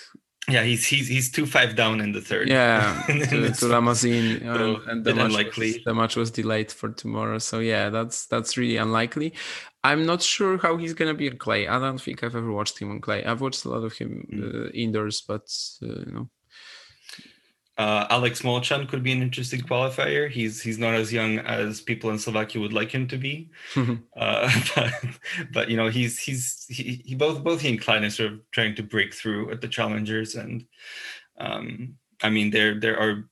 yeah, 0.49 0.63
he's 0.63 0.87
he's 0.87 1.09
he's 1.09 1.31
two 1.31 1.47
five 1.47 1.77
down 1.77 2.01
in 2.01 2.13
the 2.13 2.21
third. 2.21 2.49
Yeah, 2.49 3.03
to, 3.07 3.17
to 3.17 3.67
Lamasine, 3.67 4.41
and, 4.43 4.89
and 4.89 5.05
the, 5.05 5.15
match 5.15 5.57
was, 5.57 5.79
the 5.85 5.95
match 5.95 6.17
was 6.17 6.31
delayed 6.31 6.73
for 6.73 6.91
tomorrow. 6.91 7.39
So 7.39 7.59
yeah, 7.61 7.91
that's 7.91 8.27
that's 8.27 8.57
really 8.57 8.77
unlikely. 8.77 9.35
I'm 9.85 10.07
not 10.07 10.23
sure 10.23 10.59
how 10.59 10.77
he's 10.77 10.95
gonna 10.95 11.15
be 11.15 11.31
on 11.31 11.37
clay. 11.37 11.69
I 11.69 11.79
don't 11.79 12.01
think 12.01 12.25
I've 12.25 12.37
ever 12.37 12.53
watched 12.53 12.79
him 12.79 12.91
on 12.91 13.01
clay. 13.01 13.25
I've 13.25 13.41
watched 13.41 13.65
a 13.65 13.69
lot 13.69 13.85
of 13.85 13.93
him 13.93 14.27
mm. 14.33 14.67
uh, 14.67 14.71
indoors, 14.71 15.21
but 15.21 15.53
uh, 15.83 15.87
you 15.87 16.13
know, 16.13 16.31
uh, 17.81 18.07
Alex 18.11 18.43
Molcan 18.43 18.87
could 18.87 19.03
be 19.03 19.11
an 19.11 19.23
interesting 19.23 19.63
qualifier. 19.63 20.31
He's 20.31 20.61
he's 20.61 20.77
not 20.77 20.93
as 20.93 21.11
young 21.11 21.39
as 21.39 21.81
people 21.81 22.11
in 22.11 22.19
Slovakia 22.19 22.61
would 22.61 22.75
like 22.75 22.91
him 22.91 23.09
to 23.09 23.17
be, 23.17 23.49
uh, 24.19 24.53
but, 24.75 24.93
but 25.51 25.71
you 25.71 25.79
know 25.79 25.89
he's 25.89 26.19
he's 26.19 26.67
he, 26.69 27.01
he 27.07 27.15
both 27.15 27.43
both 27.43 27.63
he 27.63 27.71
and 27.71 27.81
Klein 27.81 28.05
are 28.05 28.11
sort 28.11 28.33
of 28.33 28.51
trying 28.51 28.75
to 28.75 28.83
break 28.83 29.15
through 29.15 29.51
at 29.51 29.63
the 29.63 29.69
challengers, 29.69 30.35
and 30.35 30.67
um, 31.39 31.97
I 32.23 32.29
mean 32.29 32.51
there 32.51 32.79
there 32.79 33.01
are 33.01 33.31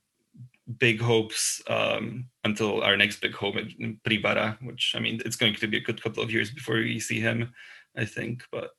big 0.79 0.99
hopes 0.99 1.61
um, 1.67 2.25
until 2.43 2.81
our 2.81 2.97
next 2.97 3.21
big 3.21 3.35
home 3.35 3.55
in 3.77 3.99
Privara, 4.03 4.57
which 4.65 4.93
I 4.95 4.99
mean 4.99 5.21
it's 5.25 5.37
going 5.37 5.53
to 5.53 5.67
be 5.67 5.77
a 5.77 5.85
good 5.87 6.01
couple 6.01 6.23
of 6.23 6.31
years 6.31 6.49
before 6.49 6.77
we 6.77 6.99
see 6.99 7.19
him, 7.19 7.53
I 7.95 8.05
think, 8.05 8.43
but. 8.51 8.71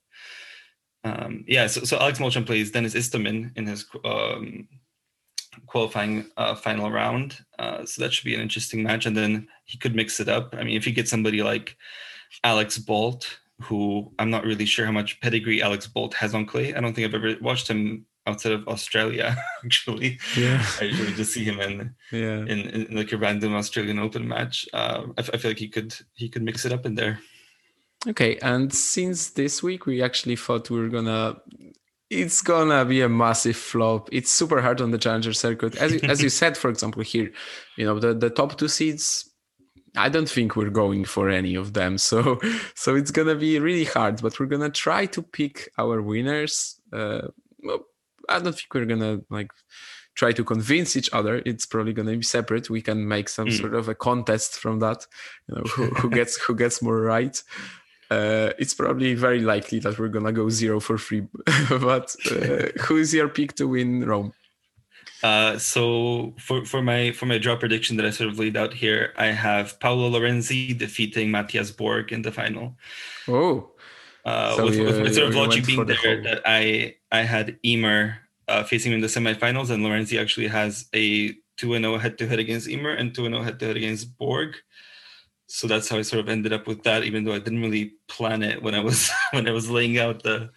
Um, 1.03 1.47
yeah, 1.49 1.67
so, 1.67 1.81
so 1.85 1.97
Alex 1.99 2.19
Molcan 2.19 2.45
plays 2.45 2.73
Denis 2.73 2.95
Istomin 2.95 3.57
in 3.57 3.65
his 3.65 3.87
um, 4.05 4.69
qualifying 5.67 6.31
uh, 6.37 6.55
final 6.55 6.91
round. 6.91 7.39
Uh, 7.59 7.85
so 7.85 8.03
that 8.03 8.13
should 8.13 8.25
be 8.25 8.35
an 8.35 8.41
interesting 8.41 8.83
match. 8.83 9.07
And 9.07 9.17
then 9.17 9.49
he 9.65 9.79
could 9.79 9.95
mix 9.95 10.21
it 10.21 10.29
up. 10.29 10.55
I 10.59 10.65
mean, 10.65 10.77
if 10.77 10.87
you 10.87 10.93
get 10.93 11.09
somebody 11.09 11.43
like 11.43 11.77
Alex 12.45 12.79
Bolt, 12.79 13.41
who 13.63 14.11
I'm 14.19 14.31
not 14.31 14.45
really 14.45 14.65
sure 14.65 14.87
how 14.87 14.93
much 14.93 15.21
pedigree 15.21 15.63
Alex 15.63 15.87
Bolt 15.87 16.15
has 16.15 16.35
on 16.35 16.47
clay. 16.47 16.75
I 16.75 16.81
don't 16.81 16.95
think 16.95 17.07
I've 17.07 17.15
ever 17.15 17.37
watched 17.41 17.69
him 17.69 18.07
outside 18.27 18.53
of 18.53 18.67
Australia. 18.69 19.37
Actually, 19.65 20.19
yeah, 20.37 20.65
I 20.81 20.85
usually 20.85 21.13
just 21.13 21.33
see 21.33 21.45
him 21.45 21.61
in 21.61 21.95
yeah 22.11 22.41
in, 22.41 22.61
in 22.71 22.97
like 22.97 23.13
a 23.13 23.19
random 23.19 23.55
Australian 23.55 23.99
Open 23.99 24.27
match. 24.27 24.69
Uh, 24.73 25.07
I, 25.19 25.21
I 25.21 25.37
feel 25.37 25.51
like 25.51 25.59
he 25.59 25.69
could 25.69 25.95
he 26.15 26.29
could 26.29 26.43
mix 26.43 26.65
it 26.65 26.73
up 26.73 26.87
in 26.87 26.95
there. 26.95 27.21
Okay, 28.09 28.39
and 28.39 28.73
since 28.73 29.31
this 29.31 29.63
week 29.63 29.85
we 29.85 30.03
actually 30.03 30.37
thought 30.37 30.71
we 30.71 30.81
were 30.81 30.89
gonna 30.89 31.37
it's 32.11 32.43
gonna 32.43 32.85
be 32.85 33.01
a 33.01 33.09
massive 33.09 33.57
flop. 33.57 34.09
It's 34.11 34.31
super 34.31 34.61
hard 34.61 34.81
on 34.81 34.91
the 34.91 34.99
challenger 34.99 35.33
circuit. 35.33 35.77
As 35.77 35.93
you, 35.93 36.01
as 36.03 36.21
you 36.21 36.29
said, 36.41 36.57
for 36.57 36.69
example, 36.69 37.03
here, 37.03 37.33
you 37.77 37.87
know, 37.87 37.99
the, 37.99 38.13
the 38.13 38.31
top 38.31 38.59
two 38.59 38.69
seeds, 38.69 39.31
I 39.97 40.09
don't 40.09 40.29
think 40.29 40.57
we're 40.57 40.71
going 40.71 41.05
for 41.05 41.31
any 41.31 41.55
of 41.55 41.73
them. 41.73 41.99
So 42.11 42.41
so 42.75 42.97
it's 42.97 43.13
gonna 43.13 43.37
be 43.37 43.59
really 43.61 43.85
hard, 43.85 44.21
but 44.21 44.39
we're 44.39 44.47
gonna 44.47 44.71
try 44.71 45.07
to 45.07 45.23
pick 45.23 45.71
our 45.79 46.03
winners. 46.03 46.81
Uh, 46.93 47.29
well, 47.63 47.87
I 48.29 48.41
don't 48.41 48.55
think 48.55 48.75
we're 48.75 48.87
gonna 48.87 49.21
like 49.31 49.53
try 50.17 50.33
to 50.33 50.43
convince 50.43 50.97
each 50.97 51.11
other. 51.13 51.41
It's 51.47 51.65
probably 51.65 51.93
gonna 51.93 52.17
be 52.17 52.23
separate. 52.23 52.69
We 52.69 52.83
can 52.83 53.07
make 53.07 53.29
some 53.29 53.47
mm. 53.47 53.61
sort 53.61 53.75
of 53.75 53.89
a 53.89 53.95
contest 53.95 54.59
from 54.59 54.81
that. 54.81 55.07
You 55.49 55.57
know, 55.57 55.63
who, 55.63 55.87
who 55.87 56.11
gets 56.11 56.37
who 56.43 56.57
gets 56.57 56.83
more 56.83 57.01
right 57.01 57.41
uh, 58.11 58.53
it's 58.59 58.75
probably 58.75 59.15
very 59.15 59.41
likely 59.41 59.79
that 59.81 59.99
we're 59.99 60.09
gonna 60.09 60.33
go 60.33 60.51
zero 60.51 60.81
for 60.81 60.99
free. 60.99 61.21
but 61.69 62.15
uh, 62.31 62.67
who 62.83 62.97
is 62.97 63.15
your 63.15 63.29
pick 63.29 63.55
to 63.55 63.69
win 63.69 64.05
Rome? 64.05 64.33
Uh, 65.23 65.59
so 65.59 66.35
for, 66.39 66.65
for 66.65 66.83
my 66.83 67.13
for 67.13 67.27
my 67.27 67.39
draw 67.39 67.57
prediction 67.57 67.97
that 67.99 68.07
I 68.07 68.11
sort 68.11 68.31
of 68.31 68.39
laid 68.39 68.57
out 68.57 68.73
here, 68.73 69.13
I 69.17 69.27
have 69.27 69.79
Paolo 69.79 70.11
Lorenzi 70.11 70.77
defeating 70.77 71.31
Mathias 71.31 71.71
Bourgue 71.71 72.11
in 72.11 72.23
the 72.23 72.33
final. 72.33 72.77
Oh, 73.29 73.71
uh, 74.25 74.57
so 74.57 74.65
with, 74.65 74.77
you, 74.77 74.85
with, 74.85 75.01
my 75.01 75.11
sort 75.11 75.29
of 75.29 75.35
logic 75.35 75.67
being 75.67 75.85
there 75.87 76.17
the 76.17 76.23
that 76.23 76.43
I 76.45 76.97
I 77.13 77.23
had 77.23 77.59
Ymer 77.65 78.17
uh, 78.49 78.65
facing 78.65 78.93
him 78.93 78.97
in 78.97 79.03
the 79.03 79.09
semifinals, 79.09 79.71
and 79.71 79.85
Lorenzi 79.85 80.21
actually 80.21 80.49
has 80.49 80.87
a 80.95 81.35
two 81.57 81.75
and 81.75 81.85
zero 81.85 81.99
head 81.99 82.19
to 82.19 82.27
head 82.27 82.39
against 82.39 82.69
Ymer 82.69 82.95
and 82.95 83.15
two 83.15 83.27
and 83.27 83.35
zero 83.35 83.45
head 83.45 83.61
to 83.61 83.67
head 83.67 83.77
against 83.77 84.19
Bourgue 84.19 84.57
so 85.51 85.67
that's 85.67 85.89
how 85.89 85.99
I 85.99 86.03
sort 86.03 86.21
of 86.21 86.29
ended 86.29 86.53
up 86.53 86.69
with 86.69 86.85
that, 86.85 87.03
even 87.03 87.25
though 87.25 87.35
I 87.35 87.41
didn't 87.41 87.61
really 87.61 87.95
plan 88.07 88.43
it 88.43 88.63
when 88.63 88.75
I 88.75 88.81
was 88.81 89.11
when 89.33 89.49
I 89.49 89.51
was 89.51 89.69
laying 89.69 89.99
out 89.99 90.23
the 90.23 90.51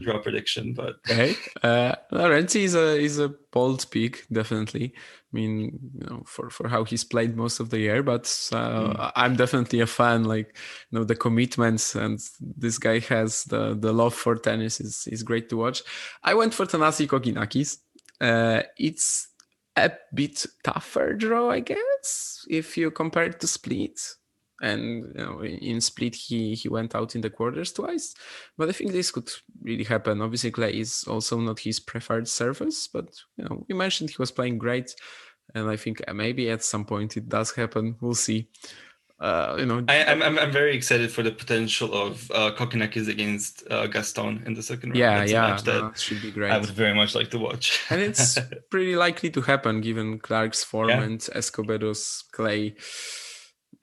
draw 0.00 0.18
prediction. 0.18 0.74
But 0.74 0.96
okay, 1.10 1.34
uh, 1.62 1.96
Lorenzi 2.12 2.62
is 2.62 2.76
a 2.76 2.96
is 2.96 3.18
a 3.18 3.34
bold 3.50 3.90
pick, 3.90 4.26
definitely. 4.30 4.94
I 4.94 5.32
mean, 5.32 5.78
you 5.98 6.06
know, 6.06 6.22
for 6.24 6.50
for 6.50 6.68
how 6.68 6.84
he's 6.84 7.02
played 7.02 7.36
most 7.36 7.58
of 7.58 7.70
the 7.70 7.80
year, 7.80 8.04
but 8.04 8.24
uh, 8.52 8.92
mm. 8.92 9.12
I'm 9.16 9.34
definitely 9.34 9.80
a 9.80 9.86
fan. 9.86 10.22
Like, 10.22 10.56
you 10.90 10.98
know, 10.98 11.04
the 11.04 11.16
commitments 11.16 11.96
and 11.96 12.20
this 12.40 12.78
guy 12.78 13.00
has 13.00 13.42
the 13.44 13.74
the 13.74 13.92
love 13.92 14.14
for 14.14 14.36
tennis 14.36 14.80
is 14.80 15.08
is 15.08 15.24
great 15.24 15.48
to 15.48 15.56
watch. 15.56 15.82
I 16.22 16.34
went 16.34 16.54
for 16.54 16.64
Thanasi 16.64 17.08
Kokkinakis. 17.08 17.78
Uh, 18.20 18.62
it's 18.76 19.29
a 19.84 19.98
bit 20.14 20.46
tougher 20.64 21.14
draw, 21.14 21.50
I 21.50 21.60
guess, 21.60 22.44
if 22.48 22.76
you 22.76 22.90
compare 22.90 23.24
it 23.24 23.40
to 23.40 23.46
Split. 23.46 24.00
And 24.62 25.12
you 25.16 25.24
know, 25.24 25.42
in 25.42 25.80
Split, 25.80 26.14
he 26.14 26.54
he 26.54 26.68
went 26.68 26.94
out 26.94 27.14
in 27.14 27.22
the 27.22 27.30
quarters 27.30 27.72
twice, 27.72 28.14
but 28.58 28.68
I 28.68 28.72
think 28.72 28.92
this 28.92 29.10
could 29.10 29.30
really 29.62 29.84
happen. 29.84 30.20
Obviously, 30.20 30.50
clay 30.50 30.78
is 30.78 31.04
also 31.08 31.38
not 31.40 31.60
his 31.60 31.80
preferred 31.80 32.28
surface, 32.28 32.86
but 32.86 33.06
you 33.38 33.44
know, 33.44 33.64
we 33.68 33.74
mentioned 33.74 34.10
he 34.10 34.16
was 34.18 34.30
playing 34.30 34.58
great, 34.58 34.94
and 35.54 35.70
I 35.70 35.76
think 35.76 36.02
maybe 36.12 36.50
at 36.50 36.62
some 36.62 36.84
point 36.84 37.16
it 37.16 37.28
does 37.28 37.52
happen. 37.52 37.96
We'll 38.02 38.14
see 38.14 38.48
uh, 39.20 39.56
you 39.58 39.66
know, 39.66 39.84
I, 39.86 39.96
am 39.96 40.22
I'm, 40.22 40.38
I'm 40.38 40.50
very 40.50 40.74
excited 40.74 41.12
for 41.12 41.22
the 41.22 41.30
potential 41.30 41.92
of 41.92 42.30
uh, 42.30 42.52
Kokkinakis 42.52 43.06
against 43.06 43.62
uh, 43.70 43.86
Gaston 43.86 44.42
in 44.46 44.54
the 44.54 44.62
second 44.62 44.90
round. 44.90 44.98
Yeah, 44.98 45.18
That's 45.18 45.32
yeah, 45.66 45.80
that 45.80 45.98
should 45.98 46.22
be 46.22 46.30
great. 46.30 46.50
I 46.50 46.56
would 46.56 46.70
very 46.70 46.94
much 46.94 47.14
like 47.14 47.30
to 47.32 47.38
watch, 47.38 47.80
and 47.90 48.00
it's 48.00 48.38
pretty 48.70 48.96
likely 48.96 49.28
to 49.30 49.42
happen 49.42 49.82
given 49.82 50.18
Clark's 50.20 50.64
form 50.64 50.88
yeah. 50.88 51.02
and 51.02 51.20
Escobedo's 51.34 52.24
clay 52.32 52.76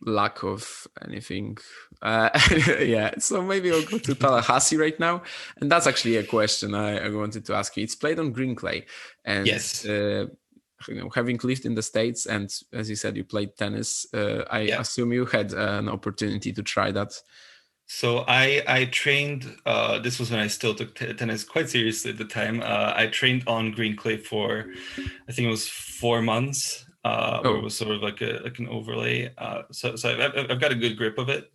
lack 0.02 0.44
of 0.44 0.88
anything. 1.08 1.58
Uh, 2.02 2.30
yeah, 2.80 3.12
so 3.20 3.44
maybe 3.44 3.72
I'll 3.72 3.86
go 3.86 4.00
to 4.00 4.16
Tallahassee 4.16 4.78
right 4.78 5.00
now, 5.00 5.22
and 5.62 5.72
that's 5.72 5.86
actually 5.86 6.18
a 6.18 6.24
question 6.24 6.74
I, 6.74 7.06
I 7.06 7.10
wanted 7.10 7.46
to 7.46 7.54
ask 7.54 7.78
you. 7.78 7.84
It's 7.84 7.96
played 7.96 8.18
on 8.18 8.32
green 8.32 8.56
clay, 8.56 8.86
and 9.24 9.46
yes. 9.46 9.86
Uh, 9.86 10.28
you 10.88 10.96
know, 10.96 11.10
having 11.10 11.40
lived 11.44 11.66
in 11.66 11.76
the 11.76 11.82
states 11.82 12.26
and 12.26 12.54
as 12.74 12.90
you 12.90 12.96
said 12.96 13.18
you 13.18 13.24
played 13.24 13.56
tennis 13.58 14.06
uh, 14.14 14.44
i 14.50 14.62
yeah. 14.62 14.80
assume 14.80 15.12
you 15.12 15.26
had 15.26 15.54
an 15.54 15.90
opportunity 15.90 16.52
to 16.54 16.64
try 16.64 16.92
that. 16.92 17.14
So 17.88 18.26
i 18.28 18.64
i 18.68 18.86
trained 18.86 19.44
uh, 19.66 20.00
this 20.00 20.20
was 20.20 20.30
when 20.32 20.40
i 20.40 20.48
still 20.48 20.76
took 20.76 20.96
t- 20.96 21.14
tennis 21.14 21.44
quite 21.44 21.70
seriously 21.70 22.12
at 22.12 22.18
the 22.18 22.26
time. 22.26 22.62
Uh, 22.62 22.94
i 22.96 23.08
trained 23.08 23.44
on 23.48 23.72
green 23.72 23.96
clay 23.96 24.18
for 24.18 24.66
i 25.28 25.32
think 25.32 25.48
it 25.48 25.52
was 25.52 25.68
four 25.68 26.22
months 26.22 26.86
uh, 27.04 27.42
oh. 27.46 27.56
it 27.56 27.64
was 27.64 27.78
sort 27.78 27.92
of 27.92 28.02
like 28.02 28.22
a 28.22 28.42
like 28.44 28.60
an 28.60 28.68
overlay. 28.68 29.32
Uh, 29.38 29.62
so 29.72 29.96
so 29.96 30.10
I've, 30.10 30.52
I've 30.52 30.60
got 30.60 30.74
a 30.74 30.76
good 30.76 30.98
grip 30.98 31.18
of 31.18 31.30
it. 31.30 31.50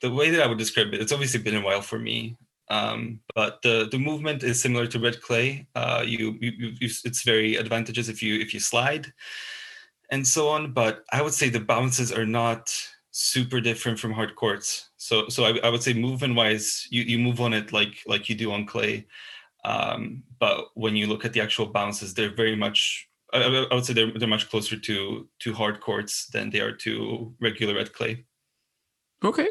The 0.00 0.10
way 0.10 0.30
that 0.30 0.40
i 0.40 0.46
would 0.46 0.58
describe 0.58 0.94
it 0.94 1.00
it's 1.00 1.12
obviously 1.12 1.40
been 1.40 1.56
a 1.56 1.60
while 1.60 1.82
for 1.82 1.98
me 1.98 2.38
um, 2.70 3.20
but 3.34 3.62
the 3.62 3.88
the 3.90 3.98
movement 3.98 4.42
is 4.42 4.60
similar 4.60 4.86
to 4.86 4.98
red 4.98 5.20
clay. 5.22 5.66
Uh, 5.74 6.02
you, 6.06 6.36
you, 6.40 6.52
you, 6.80 6.90
it's 7.04 7.22
very 7.22 7.58
advantageous 7.58 8.08
if 8.08 8.22
you 8.22 8.38
if 8.40 8.52
you 8.52 8.60
slide, 8.60 9.12
and 10.10 10.26
so 10.26 10.48
on. 10.48 10.72
But 10.72 11.04
I 11.12 11.22
would 11.22 11.34
say 11.34 11.48
the 11.48 11.60
bounces 11.60 12.12
are 12.12 12.26
not 12.26 12.74
super 13.10 13.60
different 13.60 13.98
from 13.98 14.12
hard 14.12 14.36
courts. 14.36 14.90
So 14.96 15.28
so 15.28 15.44
I, 15.44 15.58
I 15.64 15.70
would 15.70 15.82
say 15.82 15.94
movement 15.94 16.34
wise, 16.34 16.86
you 16.90 17.02
you 17.02 17.18
move 17.18 17.40
on 17.40 17.54
it 17.54 17.72
like 17.72 18.02
like 18.06 18.28
you 18.28 18.34
do 18.34 18.52
on 18.52 18.66
clay. 18.66 19.06
Um, 19.64 20.22
but 20.38 20.66
when 20.74 20.94
you 20.94 21.06
look 21.06 21.24
at 21.24 21.32
the 21.32 21.40
actual 21.40 21.66
bounces, 21.66 22.14
they're 22.14 22.34
very 22.34 22.54
much 22.56 23.08
I, 23.32 23.66
I 23.70 23.74
would 23.74 23.84
say 23.84 23.92
they're 23.92 24.12
they're 24.12 24.28
much 24.28 24.50
closer 24.50 24.78
to 24.78 25.28
to 25.38 25.54
hard 25.54 25.80
courts 25.80 26.26
than 26.26 26.50
they 26.50 26.60
are 26.60 26.72
to 26.72 27.34
regular 27.40 27.74
red 27.74 27.92
clay. 27.92 28.24
Okay, 29.24 29.48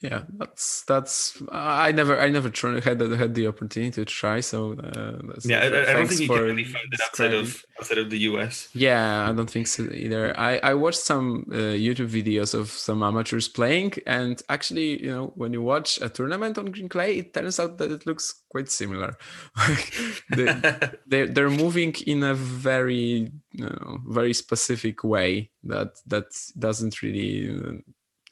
yeah 0.00 0.22
that's 0.38 0.82
that's 0.84 1.42
i 1.52 1.92
never 1.92 2.18
i 2.18 2.28
never 2.28 2.48
tried, 2.48 2.82
had 2.84 3.00
had 3.00 3.34
the 3.34 3.46
opportunity 3.46 3.90
to 3.90 4.04
try 4.04 4.40
so 4.40 4.72
uh, 4.72 5.18
yeah 5.44 5.60
I, 5.60 5.66
I, 5.66 5.92
don't 5.92 6.08
think 6.08 6.20
you 6.20 6.28
can 6.28 6.42
really 6.42 6.64
find 6.64 6.86
it 6.92 7.00
outside 7.00 7.34
of 7.34 7.64
outside 7.78 7.98
of 7.98 8.08
the 8.08 8.18
us 8.18 8.68
yeah 8.72 9.28
i 9.28 9.32
don't 9.32 9.50
think 9.50 9.66
so 9.66 9.82
either. 9.92 10.38
I 10.38 10.58
i 10.62 10.74
watched 10.74 11.00
some 11.00 11.44
uh, 11.52 11.76
youtube 11.76 12.08
videos 12.08 12.54
of 12.54 12.70
some 12.70 13.02
amateurs 13.02 13.48
playing 13.48 13.92
and 14.06 14.42
actually 14.48 15.02
you 15.02 15.10
know 15.10 15.32
when 15.34 15.52
you 15.52 15.62
watch 15.62 16.00
a 16.00 16.08
tournament 16.08 16.56
on 16.56 16.66
green 16.66 16.88
clay 16.88 17.18
it 17.18 17.34
turns 17.34 17.60
out 17.60 17.76
that 17.78 17.90
it 17.90 18.06
looks 18.06 18.40
quite 18.50 18.70
similar. 18.70 19.16
They, 20.36 20.44
they're, 21.06 21.26
they're 21.26 21.50
moving 21.50 21.94
in 22.06 22.22
a 22.22 22.34
very 22.34 23.32
you 23.52 23.64
know, 23.64 23.98
very 24.06 24.32
specific 24.32 25.02
way 25.02 25.50
that 25.64 25.94
that 26.06 26.26
doesn't 26.58 27.02
really 27.02 27.50
uh, 27.50 27.72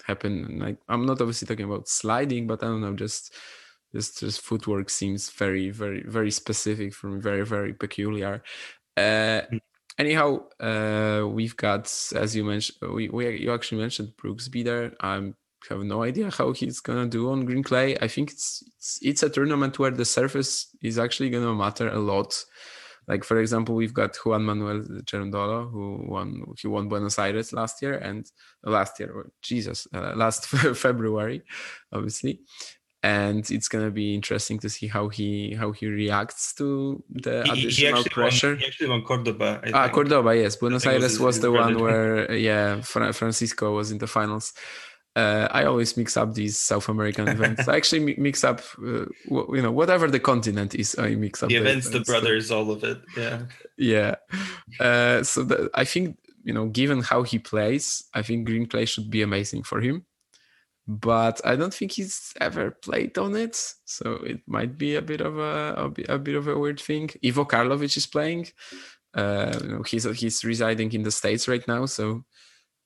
happen. 0.09 0.59
Like 0.59 0.79
I'm 0.89 1.07
not 1.07 1.21
obviously 1.21 1.47
talking 1.47 1.67
about 1.67 1.89
sliding, 1.89 2.47
but 2.47 2.63
I 2.63 2.67
don't 2.67 2.81
know, 2.81 2.95
just 2.95 3.35
just 3.95 4.21
just 4.21 4.41
footwork 4.41 4.91
seems 4.91 5.31
very 5.31 5.71
very 5.71 6.03
very 6.07 6.31
specific 6.31 6.95
for 6.95 7.09
me, 7.09 7.21
very 7.21 7.45
very 7.45 7.75
peculiar. 7.75 8.43
Uh, 8.97 9.43
mm. 9.53 9.61
anyhow, 9.99 10.41
uh, 10.61 11.27
we've 11.29 11.57
got 11.57 11.85
as 12.15 12.35
you 12.35 12.45
mentioned, 12.45 12.79
we, 12.93 13.09
we 13.09 13.39
you 13.39 13.53
actually 13.53 13.81
mentioned 13.81 14.13
Brooksby 14.21 14.65
there. 14.65 14.93
I 15.01 15.33
have 15.69 15.81
no 15.81 16.03
idea 16.03 16.31
how 16.31 16.53
he's 16.53 16.81
gonna 16.81 17.07
do 17.07 17.31
on 17.31 17.45
green 17.45 17.63
clay. 17.63 17.97
I 18.01 18.09
think 18.09 18.31
it's 18.31 18.63
it's, 18.77 18.99
it's 19.03 19.23
a 19.23 19.31
tournament 19.31 19.79
where 19.79 19.91
the 19.91 20.05
surface 20.05 20.75
is 20.83 20.99
actually 20.99 21.31
gonna 21.31 21.55
matter 21.55 21.89
a 21.89 21.99
lot. 21.99 22.45
Like 23.09 23.25
for 23.25 23.41
example, 23.41 23.75
we've 23.75 23.95
got 23.95 24.15
Juan 24.17 24.45
Manuel 24.45 24.81
Cerundolo, 25.09 25.71
who 25.73 26.05
won 26.07 26.45
he 26.61 26.69
won 26.69 26.89
Buenos 26.89 27.19
Aires 27.19 27.53
last 27.53 27.81
year 27.83 27.95
and 27.95 28.31
last 28.63 29.01
year, 29.01 29.31
Jesus, 29.43 29.89
uh, 29.95 30.13
last 30.15 30.47
February, 30.85 31.43
obviously, 31.91 32.41
and 33.03 33.51
it's 33.51 33.69
gonna 33.69 33.91
be 33.91 34.15
interesting 34.15 34.59
to 34.59 34.69
see 34.69 34.89
how 34.89 35.09
he 35.09 35.55
how 35.55 35.73
he 35.73 35.87
reacts 35.87 36.53
to 36.57 37.03
the 37.09 37.45
He, 37.45 37.51
he 37.53 37.67
additional 37.67 37.95
actually 38.01 38.11
pressure. 38.11 38.49
Won, 38.51 38.59
he 38.59 38.67
actually 38.67 38.89
won 38.91 39.03
Cordoba. 39.03 39.61
I 39.65 39.71
Ah, 39.73 39.83
think. 39.85 39.95
Cordoba, 39.95 40.37
yes. 40.37 40.57
Buenos 40.57 40.85
it 40.85 40.93
was 40.93 41.03
Aires 41.03 41.19
was 41.21 41.41
the 41.41 41.51
one 41.51 41.79
where, 41.81 42.31
yeah, 42.35 42.83
Fra- 42.83 43.13
Francisco 43.15 43.75
was 43.75 43.91
in 43.91 43.99
the 43.99 44.07
finals. 44.07 44.53
Uh, 45.17 45.49
I 45.51 45.65
always 45.65 45.97
mix 45.97 46.17
up 46.17 46.35
these 46.35 46.57
South 46.59 46.89
American 46.89 47.27
events. 47.37 47.67
I 47.67 47.77
actually 47.77 48.15
mix 48.19 48.45
up, 48.45 48.61
uh, 48.81 49.07
you 49.29 49.63
know, 49.63 49.73
whatever 49.73 50.09
the 50.09 50.21
continent 50.21 50.75
is, 50.77 50.97
I 50.99 51.17
mix 51.17 51.43
up 51.43 51.49
The 51.49 51.57
events, 51.57 51.89
the 51.89 52.05
so- 52.05 52.13
brothers, 52.13 52.51
all 52.51 52.71
of 52.71 52.85
it. 52.85 52.99
Yeah. 53.17 53.43
yeah. 53.77 54.15
Uh, 54.79 55.23
so 55.25 55.43
the, 55.43 55.71
I 55.75 55.85
think, 55.85 56.19
you 56.45 56.53
know, 56.53 56.67
given 56.67 57.03
how 57.03 57.25
he 57.25 57.39
plays, 57.41 58.05
I 58.15 58.23
think 58.23 58.47
green 58.47 58.67
clay 58.67 58.85
should 58.85 59.11
be 59.11 59.23
amazing 59.23 59.65
for 59.65 59.81
him. 59.81 60.05
But 60.87 61.41
I 61.45 61.57
don't 61.57 61.75
think 61.75 61.93
he's 61.93 62.33
ever 62.41 62.71
played 62.71 63.19
on 63.19 63.37
it, 63.37 63.57
so 63.85 64.13
it 64.25 64.41
might 64.47 64.79
be 64.79 64.95
a 64.97 65.03
bit 65.03 65.21
of 65.21 65.37
a 65.39 65.75
a, 65.77 65.89
bit- 65.91 66.09
a 66.09 66.19
bit 66.19 66.35
of 66.35 66.49
a 66.49 66.59
weird 66.59 66.81
thing. 66.81 67.11
Ivo 67.23 67.45
Karlovic 67.45 67.95
is 67.99 68.07
playing. 68.07 68.47
Uh, 69.13 69.53
you 69.63 69.69
know, 69.69 69.83
he's 69.83 70.05
he's 70.19 70.43
residing 70.45 70.91
in 70.95 71.03
the 71.03 71.11
states 71.11 71.47
right 71.47 71.67
now, 71.69 71.85
so 71.85 72.25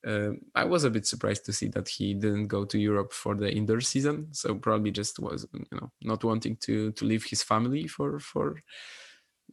uh, 0.07 0.30
I 0.55 0.64
was 0.64 0.84
a 0.84 0.90
bit 0.90 1.07
surprised 1.07 1.44
to 1.46 1.53
see 1.53 1.68
that 1.68 1.88
he 1.88 2.14
didn't 2.14 2.48
go 2.48 2.64
to 2.64 2.78
Europe 2.78 3.12
for 3.12 3.34
the 3.34 3.50
indoor 3.53 3.80
season. 3.80 4.28
So 4.32 4.55
probably 4.55 4.90
just 4.90 5.18
was 5.18 5.46
you 5.53 5.78
know 5.78 5.90
not 6.03 6.24
wanting 6.24 6.57
to 6.62 6.92
to 6.92 7.05
leave 7.05 7.24
his 7.24 7.42
family 7.42 7.86
for 7.86 8.18
for 8.18 8.62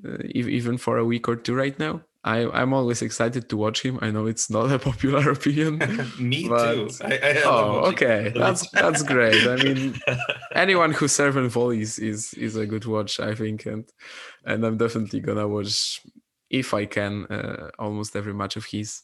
uh, 0.06 0.18
ev- 0.36 0.50
even 0.50 0.78
for 0.78 0.98
a 0.98 1.06
week 1.06 1.28
or 1.28 1.36
two 1.36 1.56
right 1.56 1.78
now. 1.80 2.02
I 2.24 2.46
I'm 2.50 2.74
always 2.74 3.02
excited 3.02 3.48
to 3.50 3.58
watch 3.58 3.82
him. 3.86 3.98
I 4.02 4.12
know 4.12 4.26
it's 4.28 4.50
not 4.50 4.72
a 4.72 4.80
popular 4.92 5.32
opinion. 5.32 5.78
Me 6.20 6.48
But- 6.50 6.74
too. 6.74 6.90
I, 7.06 7.14
I 7.18 7.42
oh, 7.46 7.92
okay, 7.92 8.32
that's 8.36 8.70
that's 8.72 9.04
great. 9.04 9.48
I 9.48 9.56
mean, 9.56 9.96
anyone 10.54 10.92
who 10.92 11.08
serves 11.08 11.38
and 11.38 11.50
volleys 11.50 11.98
is 12.00 12.34
is 12.34 12.56
a 12.58 12.66
good 12.66 12.86
watch, 12.86 13.20
I 13.20 13.36
think, 13.36 13.66
and 13.66 13.86
and 14.46 14.66
I'm 14.66 14.78
definitely 14.78 15.22
gonna 15.22 15.48
watch 15.48 16.02
if 16.50 16.74
I 16.74 16.86
can 16.86 17.26
uh, 17.28 17.70
almost 17.80 18.16
every 18.16 18.34
match 18.34 18.58
of 18.58 18.66
his. 18.66 19.04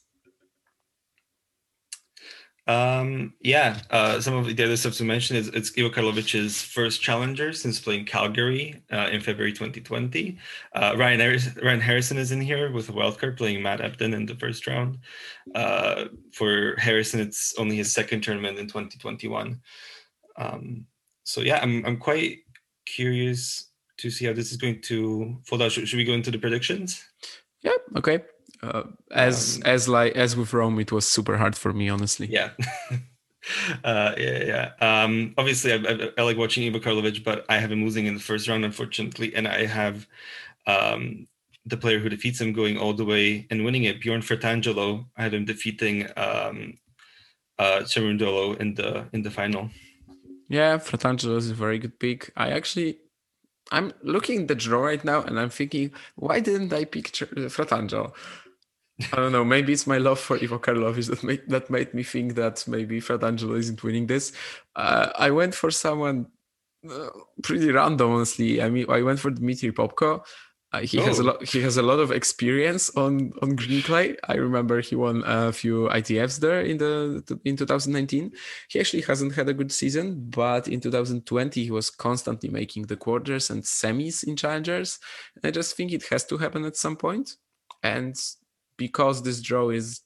Um, 2.67 3.33
yeah, 3.41 3.79
uh, 3.91 4.19
some 4.19 4.33
of 4.33 4.55
the 4.55 4.63
other 4.63 4.77
stuff 4.77 4.95
to 4.95 5.03
mention 5.03 5.35
is 5.35 5.49
it's 5.49 5.71
Ivo 5.77 5.89
Karlovic's 5.89 6.61
first 6.61 7.01
challenger 7.01 7.53
since 7.53 7.79
playing 7.79 8.05
Calgary 8.05 8.81
uh, 8.91 9.09
in 9.11 9.21
February 9.21 9.53
2020. 9.53 10.37
Uh, 10.73 10.95
Ryan, 10.97 11.19
Harris, 11.19 11.49
Ryan 11.61 11.79
Harrison 11.79 12.17
is 12.17 12.31
in 12.31 12.41
here 12.41 12.71
with 12.71 12.89
a 12.89 12.91
wildcard 12.91 13.37
playing 13.37 13.61
Matt 13.61 13.81
Epton 13.81 14.15
in 14.15 14.25
the 14.25 14.35
first 14.35 14.65
round. 14.65 14.97
Uh, 15.53 16.05
for 16.31 16.75
Harrison, 16.77 17.19
it's 17.19 17.53
only 17.59 17.75
his 17.75 17.93
second 17.93 18.21
tournament 18.21 18.57
in 18.57 18.65
2021. 18.65 19.61
Um, 20.37 20.85
so 21.23 21.41
yeah, 21.41 21.59
I'm 21.61 21.85
I'm 21.85 21.97
quite 21.97 22.39
curious 22.85 23.69
to 23.97 24.09
see 24.09 24.25
how 24.25 24.33
this 24.33 24.51
is 24.51 24.57
going 24.57 24.81
to 24.81 25.37
fold 25.45 25.61
out. 25.61 25.71
Should, 25.71 25.87
should 25.87 25.97
we 25.97 26.03
go 26.03 26.13
into 26.13 26.31
the 26.31 26.39
predictions? 26.39 27.03
Yeah. 27.61 27.71
Okay. 27.95 28.21
Uh, 28.61 28.83
as 29.11 29.57
Um, 29.57 29.63
as 29.65 29.87
like 29.87 30.15
as 30.15 30.35
with 30.35 30.53
Rome, 30.53 30.79
it 30.79 30.91
was 30.91 31.07
super 31.07 31.37
hard 31.37 31.55
for 31.55 31.73
me, 31.73 31.89
honestly. 31.89 32.27
Yeah. 32.27 32.51
uh, 33.83 34.13
yeah, 34.17 34.43
yeah. 34.43 34.71
Um, 34.81 35.33
obviously, 35.37 35.73
I, 35.73 35.77
I, 35.77 36.09
I 36.17 36.21
like 36.23 36.37
watching 36.37 36.65
Ivo 36.65 36.79
Karlovic, 36.79 37.23
but 37.23 37.45
I 37.49 37.57
have 37.57 37.71
him 37.71 37.83
losing 37.83 38.05
in 38.05 38.13
the 38.15 38.19
first 38.19 38.47
round, 38.47 38.65
unfortunately, 38.65 39.35
and 39.35 39.47
I 39.47 39.65
have 39.65 40.07
um, 40.67 41.27
the 41.65 41.77
player 41.77 41.99
who 41.99 42.09
defeats 42.09 42.41
him 42.41 42.53
going 42.53 42.77
all 42.77 42.93
the 42.93 43.05
way 43.05 43.47
and 43.49 43.65
winning 43.65 43.83
it, 43.83 44.01
Bjorn 44.01 44.21
Fratangelo. 44.21 45.05
I 45.17 45.23
have 45.23 45.33
him 45.33 45.45
defeating 45.45 46.07
um, 46.17 46.77
uh, 47.59 47.81
Cerundolo 47.81 48.57
in 48.59 48.73
the 48.75 49.07
in 49.13 49.21
the 49.21 49.31
final. 49.31 49.69
Yeah, 50.47 50.77
Fratangelo 50.77 51.37
is 51.37 51.49
a 51.49 51.55
very 51.55 51.79
good 51.79 51.99
pick. 51.99 52.31
I 52.35 52.51
actually, 52.51 52.99
I'm 53.71 53.93
looking 54.03 54.41
at 54.41 54.47
the 54.47 54.55
draw 54.55 54.81
right 54.81 55.03
now, 55.03 55.21
and 55.23 55.39
I'm 55.39 55.49
thinking, 55.49 55.91
why 56.15 56.39
didn't 56.39 56.71
I 56.71 56.85
pick 56.85 57.11
Fratangelo? 57.11 58.13
I 59.11 59.15
don't 59.17 59.31
know. 59.33 59.43
Maybe 59.43 59.73
it's 59.73 59.87
my 59.87 59.97
love 59.97 60.19
for 60.19 60.37
Ivo 60.37 60.57
Karlovic 60.57 61.07
that 61.09 61.23
made 61.23 61.41
that 61.49 61.69
made 61.69 61.93
me 61.93 62.03
think 62.03 62.35
that 62.35 62.65
maybe 62.67 63.01
Fratangelo 63.01 63.57
isn't 63.57 63.83
winning 63.83 64.07
this. 64.07 64.31
Uh, 64.75 65.09
I 65.17 65.31
went 65.31 65.53
for 65.53 65.69
someone 65.69 66.27
uh, 66.89 67.09
pretty 67.43 67.71
random, 67.71 68.11
honestly. 68.11 68.61
I 68.61 68.69
mean, 68.69 68.85
I 68.89 69.01
went 69.01 69.19
for 69.19 69.31
Dmitry 69.31 69.71
Popko. 69.73 70.23
Uh, 70.71 70.79
he 70.81 70.97
has 70.97 71.19
a 71.19 71.23
Oh. 71.23 71.25
lot. 71.25 71.43
He 71.43 71.61
has 71.61 71.75
a 71.77 71.81
lot 71.81 71.99
of 71.99 72.11
experience 72.11 72.89
on 72.95 73.33
on 73.41 73.55
green 73.57 73.81
clay. 73.81 74.15
I 74.29 74.35
remember 74.35 74.79
he 74.81 74.95
won 74.95 75.23
a 75.25 75.51
few 75.51 75.89
ITFs 75.89 76.39
there 76.39 76.61
in 76.61 76.77
the 76.77 77.23
in 77.43 77.57
2019. 77.57 78.31
He 78.69 78.79
actually 78.79 79.01
hasn't 79.03 79.35
had 79.35 79.49
a 79.49 79.53
good 79.53 79.71
season, 79.73 80.29
but 80.29 80.67
in 80.69 80.79
2020 80.79 81.63
he 81.65 81.71
was 81.71 81.89
constantly 81.89 82.49
making 82.49 82.83
the 82.87 82.95
quarters 82.97 83.49
and 83.49 83.61
semis 83.63 84.23
in 84.23 84.35
challengers. 84.37 84.99
I 85.43 85.51
just 85.51 85.75
think 85.75 85.91
it 85.91 86.03
has 86.11 86.23
to 86.27 86.37
happen 86.37 86.63
at 86.65 86.77
some 86.77 86.95
point. 86.95 87.35
And 87.83 88.15
because 88.77 89.23
this 89.23 89.41
draw 89.41 89.69
is 89.69 90.01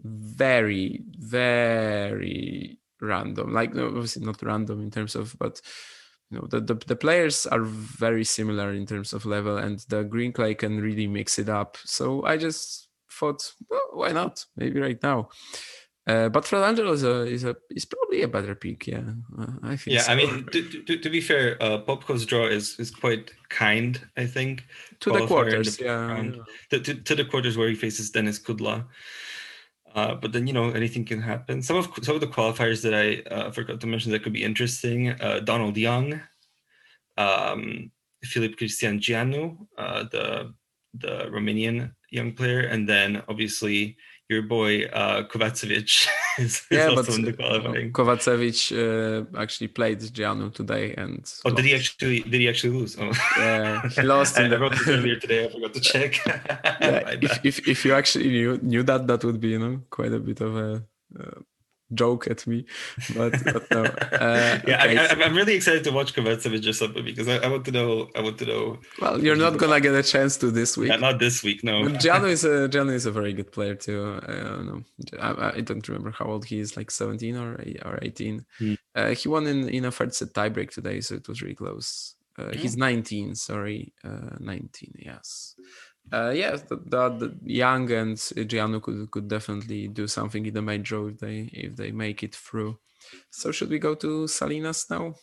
very, 0.00 1.02
very 1.18 2.78
random, 3.00 3.52
like 3.52 3.76
obviously 3.76 4.24
not 4.24 4.42
random 4.42 4.82
in 4.82 4.90
terms 4.90 5.14
of, 5.14 5.36
but 5.38 5.60
you 6.30 6.38
know 6.38 6.46
the, 6.48 6.60
the 6.60 6.74
the 6.74 6.96
players 6.96 7.46
are 7.46 7.62
very 7.62 8.24
similar 8.24 8.72
in 8.72 8.86
terms 8.86 9.12
of 9.12 9.26
level, 9.26 9.58
and 9.58 9.80
the 9.88 10.02
green 10.02 10.32
clay 10.32 10.54
can 10.54 10.80
really 10.80 11.06
mix 11.06 11.38
it 11.38 11.48
up. 11.48 11.76
So 11.84 12.24
I 12.24 12.36
just 12.36 12.88
thought, 13.10 13.52
well, 13.70 13.88
why 13.92 14.12
not? 14.12 14.44
Maybe 14.56 14.80
right 14.80 15.02
now. 15.02 15.28
Uh, 16.06 16.28
but 16.28 16.44
Fratangelo 16.44 16.92
is 16.92 17.02
a 17.02 17.22
is 17.22 17.42
a 17.42 17.56
is 17.70 17.84
probably 17.84 18.22
a 18.22 18.28
better 18.28 18.54
pick. 18.54 18.86
Yeah, 18.86 19.02
uh, 19.38 19.46
I 19.62 19.76
think. 19.76 19.96
Yeah, 19.96 20.02
so. 20.02 20.12
I 20.12 20.14
mean, 20.14 20.46
to, 20.52 20.82
to, 20.84 20.98
to 20.98 21.10
be 21.10 21.20
fair, 21.20 21.60
uh, 21.60 21.78
Popko's 21.82 22.24
draw 22.24 22.46
is 22.46 22.78
is 22.78 22.92
quite 22.92 23.32
kind. 23.48 24.00
I 24.16 24.26
think 24.26 24.66
to 25.00 25.10
the 25.10 25.26
quarters. 25.26 25.78
the 25.78 25.84
Yeah, 25.84 26.30
to, 26.70 26.80
to, 26.80 26.94
to 26.94 27.14
the 27.16 27.24
quarters 27.24 27.56
where 27.56 27.68
he 27.68 27.74
faces 27.74 28.10
Denis 28.10 28.38
Kudla. 28.38 28.84
Uh, 29.96 30.14
but 30.14 30.30
then 30.30 30.46
you 30.46 30.52
know 30.52 30.70
anything 30.70 31.04
can 31.04 31.20
happen. 31.20 31.60
Some 31.60 31.76
of 31.76 31.88
some 32.02 32.14
of 32.14 32.20
the 32.20 32.28
qualifiers 32.28 32.82
that 32.82 32.94
I 32.94 33.34
uh, 33.34 33.50
forgot 33.50 33.80
to 33.80 33.86
mention 33.88 34.12
that 34.12 34.22
could 34.22 34.34
be 34.34 34.44
interesting: 34.44 35.10
uh, 35.20 35.40
Donald 35.40 35.76
Young, 35.76 36.20
um, 37.18 37.90
Filip 38.22 38.56
Cristian 38.56 39.00
Jianu, 39.00 39.56
uh, 39.76 40.04
the 40.12 40.54
the 40.94 41.26
Romanian 41.32 41.92
young 42.10 42.32
player, 42.32 42.60
and 42.60 42.88
then 42.88 43.22
obviously 43.28 43.96
your 44.28 44.42
boy 44.42 44.84
uh, 44.86 45.22
Kovacevic 45.28 46.08
is, 46.38 46.62
yeah, 46.70 46.88
also 46.88 47.02
but 47.02 47.14
in 47.16 47.24
the 47.24 47.30
uh, 47.32 47.36
qualifying. 47.36 47.92
Kovacevic 47.92 48.58
uh, 48.72 49.38
actually 49.38 49.68
played 49.68 50.00
Jianu 50.00 50.52
today, 50.52 50.94
and 50.96 51.24
Oh, 51.44 51.50
did 51.50 51.64
he 51.64 51.74
actually? 51.74 52.20
Did 52.20 52.40
he 52.40 52.48
actually 52.48 52.78
lose? 52.78 52.96
Oh. 52.98 53.12
Yeah, 53.38 53.88
he 53.88 54.02
lost 54.14 54.38
I, 54.38 54.44
in 54.44 54.46
I 54.46 54.48
the- 54.56 54.58
wrote 54.60 54.72
this 54.72 54.88
earlier 54.96 55.16
today. 55.16 55.46
I 55.46 55.48
forgot 55.50 55.74
to 55.74 55.80
check. 55.80 56.20
yeah, 56.26 57.14
if, 57.22 57.44
if 57.44 57.68
if 57.68 57.84
you 57.84 57.94
actually 57.94 58.28
knew 58.30 58.58
knew 58.62 58.82
that, 58.82 59.06
that 59.06 59.22
would 59.24 59.40
be 59.40 59.48
you 59.48 59.58
know 59.58 59.80
quite 59.90 60.12
a 60.12 60.18
bit 60.18 60.40
of 60.40 60.56
a 60.56 60.82
uh, 61.20 61.40
joke 61.94 62.26
at 62.28 62.46
me, 62.46 62.64
but 63.14 63.32
but 63.44 63.70
no. 63.70 63.84
Uh, 64.16 64.58
yeah, 64.66 64.82
okay, 64.84 64.98
I, 64.98 65.04
I, 65.04 65.08
so- 65.08 65.22
I'm 65.22 65.34
really 65.36 65.54
excited 65.54 65.84
to 65.84 65.90
watch 65.92 66.14
Kovacevic 66.14 66.66
or 66.68 66.72
something 66.72 67.04
because 67.04 67.28
I, 67.28 67.36
I 67.36 67.48
want 67.48 67.64
to 67.66 67.72
know. 67.72 68.08
I 68.16 68.20
want 68.22 68.38
to 68.38 68.46
know. 68.46 68.78
well, 69.00 69.22
you're 69.22 69.36
not 69.36 69.56
gonna 69.58 69.80
get 69.80 69.94
a 69.94 70.02
chance 70.02 70.36
to 70.38 70.50
this 70.50 70.76
week. 70.76 70.88
Yeah, 70.90 70.96
not 70.96 71.18
this 71.18 71.42
week, 71.42 71.62
no. 71.62 71.84
But 71.84 72.00
Jianu 72.00 72.28
is 72.28 72.44
a 72.52 72.68
Jianu 72.68 72.92
is 72.92 73.06
a 73.06 73.12
very 73.12 73.32
good 73.32 73.52
player 73.52 73.74
too. 73.74 74.18
I 74.26 74.32
don't 74.32 74.66
know. 74.66 74.82
I, 75.20 75.52
I 75.56 75.60
don't 75.60 75.86
remember 75.88 76.10
how 76.10 76.26
old 76.26 76.44
he 76.44 76.58
is, 76.58 76.76
like 76.76 76.90
17 76.90 77.36
or 77.36 77.54
or 77.84 77.98
18. 78.02 78.44
Hmm. 78.58 78.74
Uh, 78.94 79.10
he 79.10 79.28
won 79.28 79.46
in 79.46 79.68
in 79.68 79.84
a 79.84 79.92
third 79.92 80.14
set 80.14 80.32
tiebreak 80.32 80.70
today, 80.70 81.00
so 81.00 81.14
it 81.14 81.28
was 81.28 81.42
really 81.42 81.54
close. 81.54 82.14
Uh, 82.38 82.52
He's 82.52 82.76
19, 82.76 83.34
sorry, 83.34 83.94
uh, 84.04 84.36
19. 84.40 84.92
Yes. 84.98 85.54
Uh, 86.12 86.30
yes, 86.30 86.62
the, 86.62 86.76
the, 86.76 87.08
the 87.18 87.36
Young 87.44 87.90
and 87.90 88.16
Jianu 88.16 88.80
could 88.82 89.10
could 89.10 89.28
definitely 89.28 89.88
do 89.88 90.06
something 90.06 90.46
in 90.46 90.54
the 90.54 90.62
main 90.62 90.82
draw 90.82 91.08
if 91.08 91.18
they 91.18 91.50
if 91.52 91.76
they 91.76 91.90
make 91.90 92.22
it 92.22 92.34
through. 92.34 92.78
So 93.30 93.52
should 93.52 93.70
we 93.70 93.78
go 93.78 93.94
to 93.96 94.26
Salinas 94.28 94.86
now? 94.90 95.14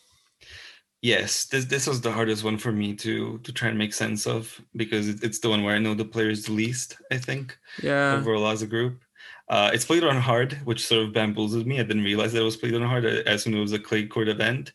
Yes, 1.02 1.46
this 1.46 1.66
this 1.66 1.86
was 1.86 2.00
the 2.00 2.12
hardest 2.12 2.44
one 2.44 2.58
for 2.58 2.72
me 2.72 2.94
to 2.96 3.38
to 3.38 3.52
try 3.52 3.68
and 3.68 3.78
make 3.78 3.92
sense 3.92 4.26
of 4.26 4.60
because 4.74 5.08
it's 5.08 5.38
the 5.38 5.50
one 5.50 5.62
where 5.62 5.74
I 5.76 5.78
know 5.78 5.94
the 5.94 6.04
players 6.04 6.44
the 6.44 6.52
least. 6.52 6.96
I 7.10 7.18
think 7.18 7.58
Yeah. 7.82 8.16
overall 8.18 8.48
as 8.48 8.62
a 8.62 8.66
group. 8.66 9.02
Uh, 9.50 9.70
it's 9.74 9.84
played 9.84 10.04
on 10.04 10.16
hard, 10.16 10.54
which 10.64 10.86
sort 10.86 11.04
of 11.04 11.12
bamboozled 11.12 11.66
me. 11.66 11.78
I 11.78 11.82
didn't 11.82 12.04
realize 12.04 12.32
that 12.32 12.40
it 12.40 12.44
was 12.44 12.56
played 12.56 12.74
on 12.74 12.82
hard 12.82 13.04
uh, 13.04 13.22
as 13.26 13.42
soon 13.42 13.52
as 13.54 13.58
it 13.58 13.60
was 13.60 13.72
a 13.72 13.78
clay 13.78 14.06
court 14.06 14.28
event. 14.28 14.72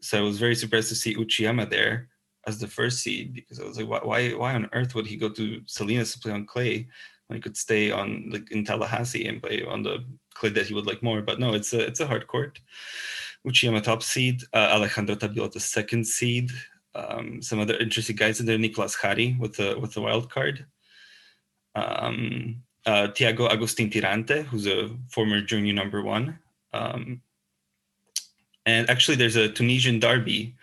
So 0.00 0.18
I 0.18 0.22
was 0.22 0.38
very 0.38 0.56
surprised 0.56 0.88
to 0.90 0.96
see 0.96 1.14
Uchiyama 1.14 1.70
there. 1.70 2.09
As 2.46 2.58
the 2.58 2.66
first 2.66 3.02
seed 3.02 3.34
because 3.34 3.60
I 3.60 3.64
was 3.64 3.76
like, 3.76 3.88
why, 3.88 4.00
why, 4.02 4.30
why 4.30 4.54
on 4.54 4.70
earth 4.72 4.94
would 4.94 5.06
he 5.06 5.16
go 5.16 5.28
to 5.28 5.60
Salinas 5.66 6.12
to 6.12 6.20
play 6.20 6.32
on 6.32 6.46
clay 6.46 6.88
when 7.26 7.36
he 7.36 7.42
could 7.42 7.56
stay 7.56 7.90
on 7.90 8.30
like 8.32 8.50
in 8.50 8.64
Tallahassee 8.64 9.26
and 9.26 9.42
play 9.42 9.62
on 9.62 9.82
the 9.82 10.04
clay 10.34 10.48
that 10.50 10.66
he 10.66 10.74
would 10.74 10.86
like 10.86 11.02
more? 11.02 11.20
But 11.20 11.38
no, 11.38 11.52
it's 11.52 11.74
a 11.74 11.80
it's 11.80 12.00
a 12.00 12.06
hard 12.06 12.26
court. 12.26 12.58
Uchiyama 13.46 13.82
top 13.82 14.02
seed, 14.02 14.42
uh, 14.52 14.70
Alejandro 14.72 15.16
Tabilo 15.16 15.52
the 15.52 15.60
second 15.60 16.06
seed. 16.06 16.50
Um, 16.94 17.40
some 17.40 17.60
other 17.60 17.76
interesting 17.76 18.16
guys 18.16 18.40
in 18.40 18.46
there, 18.46 18.58
Nicolas 18.58 18.96
Jarry 19.00 19.36
with 19.38 19.56
the 19.56 19.78
with 19.78 19.92
the 19.92 20.00
wild 20.00 20.30
card. 20.30 20.66
Um, 21.74 22.62
uh, 22.86 23.08
Thiago 23.08 23.50
Agustin 23.50 23.90
Tirante, 23.90 24.44
who's 24.44 24.66
a 24.66 24.90
former 25.08 25.40
junior 25.40 25.72
number 25.72 26.02
one. 26.02 26.38
Um, 26.72 27.20
and 28.66 28.88
actually, 28.90 29.16
there's 29.16 29.36
a 29.36 29.48
Tunisian 29.48 30.00
derby 30.00 30.54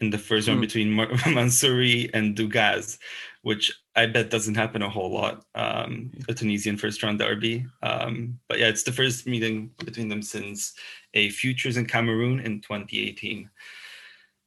in 0.00 0.10
the 0.10 0.18
first 0.18 0.48
round 0.48 0.58
mm. 0.58 0.62
between 0.62 0.92
Mansouri 1.34 2.10
and 2.12 2.36
Dougaz, 2.36 2.98
which 3.42 3.72
I 3.96 4.06
bet 4.06 4.30
doesn't 4.30 4.56
happen 4.56 4.82
a 4.82 4.88
whole 4.88 5.10
lot. 5.10 5.44
Um, 5.54 6.10
a 6.28 6.34
Tunisian 6.34 6.76
first 6.76 7.02
round 7.02 7.18
derby. 7.18 7.66
Um, 7.82 8.38
but 8.48 8.58
yeah, 8.58 8.68
it's 8.68 8.82
the 8.82 8.92
first 8.92 9.26
meeting 9.26 9.70
between 9.84 10.08
them 10.08 10.22
since 10.22 10.74
a 11.14 11.30
Futures 11.30 11.76
in 11.76 11.86
Cameroon 11.86 12.40
in 12.40 12.60
2018. 12.60 13.48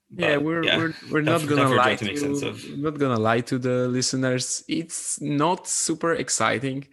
But, 0.10 0.24
yeah, 0.24 0.38
we're 0.38 0.64
yeah, 0.64 0.78
we're, 0.78 0.94
we're 1.12 1.22
not 1.22 1.46
gonna 1.46 1.70
lie 1.70 1.96
to, 1.96 2.06
to 2.06 2.78
not 2.78 2.98
gonna 2.98 3.20
lie 3.20 3.42
to 3.42 3.58
the 3.60 3.90
listeners. 3.90 4.64
It's 4.70 5.20
not 5.20 5.68
super 5.68 6.14
exciting. 6.14 6.88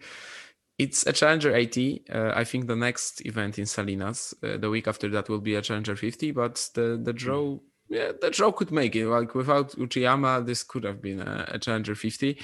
It's 0.77 1.05
a 1.05 1.13
Challenger 1.13 1.55
80. 1.55 2.03
Uh, 2.13 2.31
I 2.35 2.43
think 2.43 2.67
the 2.67 2.75
next 2.75 3.25
event 3.25 3.57
in 3.57 3.65
Salinas, 3.65 4.33
uh, 4.43 4.57
the 4.57 4.69
week 4.69 4.89
after 4.89 5.07
that, 5.11 5.29
will 5.29 5.39
be 5.39 5.55
a 5.55 5.61
Challenger 5.61 5.95
50. 5.95 6.31
But 6.31 6.69
the 6.73 6.99
the 7.01 7.13
draw, 7.13 7.57
yeah, 7.89 8.11
the 8.19 8.29
draw 8.29 8.51
could 8.51 8.71
make 8.71 8.95
it. 8.95 9.07
Like 9.07 9.35
without 9.35 9.71
Uchiyama, 9.71 10.45
this 10.45 10.63
could 10.63 10.83
have 10.83 11.01
been 11.01 11.21
a, 11.21 11.45
a 11.53 11.59
Challenger 11.59 11.95
50. 11.95 12.39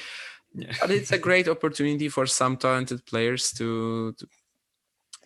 Yeah. 0.53 0.73
but 0.81 0.91
it's 0.91 1.13
a 1.13 1.17
great 1.17 1.47
opportunity 1.47 2.09
for 2.09 2.25
some 2.25 2.57
talented 2.57 3.05
players 3.05 3.51
to, 3.53 4.13
to 4.19 4.27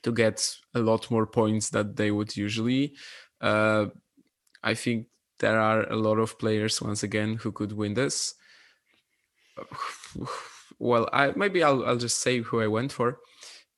to 0.04 0.12
get 0.12 0.56
a 0.76 0.80
lot 0.80 1.10
more 1.10 1.26
points 1.26 1.72
that 1.72 1.96
they 1.96 2.12
would 2.12 2.38
usually. 2.38 2.94
Uh, 3.42 3.88
I 4.64 4.76
think 4.76 5.08
there 5.40 5.60
are 5.60 5.90
a 5.92 5.96
lot 5.96 6.20
of 6.20 6.38
players 6.38 6.80
once 6.80 7.02
again 7.02 7.38
who 7.38 7.52
could 7.52 7.72
win 7.72 7.94
this. 7.94 8.36
Well, 10.78 11.08
I 11.14 11.32
maybe 11.38 11.64
I'll 11.64 11.86
I'll 11.86 11.96
just 11.96 12.20
say 12.20 12.42
who 12.42 12.60
I 12.60 12.68
went 12.68 12.92
for. 12.92 13.20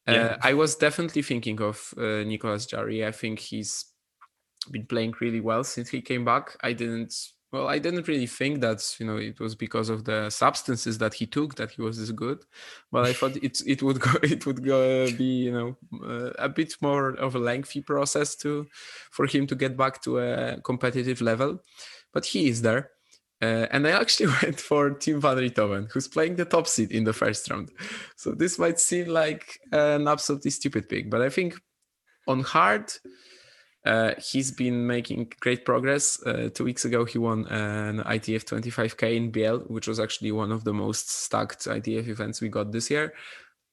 Uh, 0.08 0.12
yeah. 0.12 0.24
Uh, 0.24 0.38
I 0.42 0.54
was 0.56 0.76
definitely 0.76 1.22
thinking 1.22 1.62
of 1.62 1.94
uh, 1.96 2.24
Nicolas 2.26 2.66
Jarry. 2.66 3.06
I 3.06 3.12
think 3.12 3.38
he's 3.38 3.86
been 4.72 4.86
playing 4.86 5.14
really 5.20 5.42
well 5.42 5.64
since 5.64 5.90
he 5.90 6.02
came 6.02 6.26
back. 6.26 6.58
I 6.62 6.74
didn't 6.74 7.14
well, 7.52 7.70
I 7.70 7.80
didn't 7.80 8.10
really 8.10 8.28
think 8.28 8.60
that 8.62 8.84
you 9.00 9.06
know 9.06 9.16
it 9.18 9.40
was 9.40 9.56
because 9.56 9.90
of 9.90 10.04
the 10.04 10.30
substances 10.30 10.98
that 10.98 11.14
he 11.14 11.26
took 11.26 11.56
that 11.56 11.72
he 11.72 11.82
was 11.82 11.98
this 11.98 12.12
good, 12.12 12.44
but 12.92 13.06
I 13.06 13.14
thought 13.14 13.38
it 13.38 13.62
it 13.66 13.82
would 13.82 14.00
go 14.00 14.12
it 14.24 14.46
would 14.46 14.66
go 14.66 15.10
be 15.12 15.46
you 15.46 15.52
know 15.52 15.78
uh, 16.04 16.32
a 16.38 16.50
bit 16.50 16.76
more 16.82 17.12
of 17.12 17.36
a 17.36 17.40
lengthy 17.40 17.82
process 17.82 18.36
to 18.38 18.68
for 19.12 19.26
him 19.26 19.48
to 19.48 19.56
get 19.56 19.78
back 19.78 20.02
to 20.04 20.20
a 20.20 20.60
competitive 20.62 21.22
level, 21.22 21.60
but 22.14 22.26
he 22.26 22.50
is 22.50 22.62
there. 22.62 22.92
Uh, 23.42 23.68
and 23.72 23.88
I 23.88 23.92
actually 23.92 24.34
went 24.44 24.60
for 24.60 24.90
Tim 24.92 25.22
van 25.22 25.38
Rijthoven, 25.38 25.90
who's 25.92 26.08
playing 26.08 26.36
the 26.36 26.46
top 26.46 26.68
seed 26.68 26.92
in 26.92 27.06
the 27.06 27.14
first 27.14 27.50
round. 27.50 27.70
So 28.16 28.32
this 28.32 28.60
might 28.60 28.80
seem 28.80 29.08
like 29.08 29.60
an 29.72 30.08
absolutely 30.08 30.52
stupid 30.52 30.90
pick, 30.90 31.10
but 31.10 31.22
I 31.22 31.30
think 31.30 31.56
on 32.28 32.42
hard, 32.42 32.92
uh, 33.88 34.14
he's 34.20 34.52
been 34.52 34.86
making 34.86 35.32
great 35.40 35.64
progress. 35.64 36.22
Uh, 36.26 36.50
two 36.54 36.66
weeks 36.66 36.84
ago, 36.84 37.06
he 37.06 37.18
won 37.18 37.46
an 37.48 38.00
ITF 38.00 38.44
25K 38.44 39.16
in 39.16 39.32
Biel, 39.32 39.60
which 39.68 39.88
was 39.88 39.98
actually 40.00 40.34
one 40.34 40.52
of 40.52 40.66
the 40.66 40.74
most 40.74 41.10
stacked 41.10 41.66
ITF 41.66 42.10
events 42.10 42.42
we 42.42 42.50
got 42.50 42.72
this 42.72 42.92
year. 42.92 43.14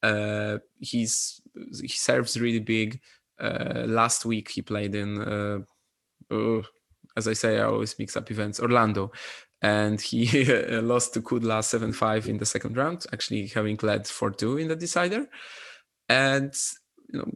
Uh, 0.05 0.59
he's 0.79 1.41
he 1.81 1.89
serves 1.89 2.41
really 2.41 2.61
big. 2.61 3.01
Uh, 3.41 3.85
last 3.87 4.25
week, 4.25 4.51
he 4.51 4.63
played 4.63 4.95
in. 4.95 5.21
Uh, 5.21 5.59
oh, 6.31 6.63
as 7.17 7.27
I 7.27 7.33
say, 7.33 7.59
I 7.59 7.65
always 7.65 7.99
mix 7.99 8.17
up 8.17 8.31
events. 8.31 8.61
Orlando, 8.61 9.11
and 9.63 10.01
he 10.01 10.45
lost 10.81 11.15
to 11.15 11.23
Kudla 11.23 11.61
7-5 11.63 12.29
in 12.29 12.39
the 12.39 12.47
second 12.47 12.77
round, 12.77 13.05
actually 13.13 13.49
having 13.49 13.79
led 13.83 14.05
4-2 14.05 14.61
in 14.61 14.69
the 14.69 14.77
decider. 14.77 15.27
And 16.09 16.55
you 17.13 17.19
know, 17.19 17.33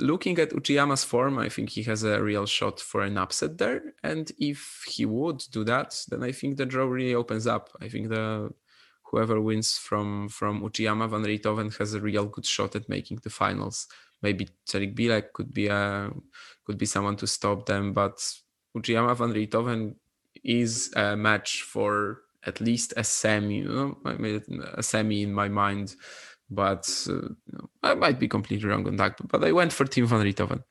looking 0.00 0.38
at 0.38 0.50
Uchiyama's 0.50 1.04
form, 1.04 1.38
I 1.38 1.48
think 1.48 1.70
he 1.70 1.82
has 1.84 2.02
a 2.02 2.22
real 2.22 2.46
shot 2.46 2.80
for 2.80 3.02
an 3.02 3.18
upset 3.18 3.58
there. 3.58 3.94
And 4.02 4.30
if 4.38 4.84
he 4.88 5.04
would 5.04 5.42
do 5.50 5.64
that, 5.64 6.04
then 6.08 6.22
I 6.22 6.32
think 6.32 6.56
the 6.56 6.66
draw 6.66 6.86
really 6.86 7.14
opens 7.14 7.46
up. 7.46 7.70
I 7.80 7.88
think 7.88 8.08
the 8.08 8.50
whoever 9.04 9.40
wins 9.40 9.78
from 9.78 10.28
from 10.28 10.62
Uchiyama 10.62 11.08
Van 11.08 11.22
Rijthoven 11.22 11.76
has 11.78 11.94
a 11.94 12.00
real 12.00 12.26
good 12.26 12.46
shot 12.46 12.76
at 12.76 12.88
making 12.88 13.20
the 13.22 13.30
finals. 13.30 13.86
Maybe 14.22 14.48
Celikbilek 14.66 15.32
could 15.32 15.52
be 15.52 15.68
a 15.68 16.10
could 16.64 16.78
be 16.78 16.86
someone 16.86 17.16
to 17.16 17.26
stop 17.26 17.66
them, 17.66 17.92
but 17.92 18.18
Uchiyama 18.76 19.16
Van 19.16 19.32
Rijthoven 19.32 19.94
is 20.44 20.92
a 20.96 21.16
match 21.16 21.62
for 21.62 22.22
at 22.44 22.60
least 22.60 22.94
a 22.96 23.04
semi. 23.04 23.58
You 23.58 23.96
know, 24.04 24.70
a 24.74 24.82
semi 24.82 25.22
in 25.22 25.32
my 25.32 25.48
mind, 25.48 25.96
but 26.50 26.88
uh, 27.10 27.28
I 27.82 27.94
might 27.94 28.18
be 28.18 28.28
completely 28.28 28.68
wrong 28.68 28.86
on 28.86 28.96
that. 28.96 29.16
But 29.28 29.44
I 29.44 29.52
went 29.52 29.72
for 29.72 29.84
Tim 29.84 30.06
van 30.06 30.24
Rijthoven. 30.24 30.62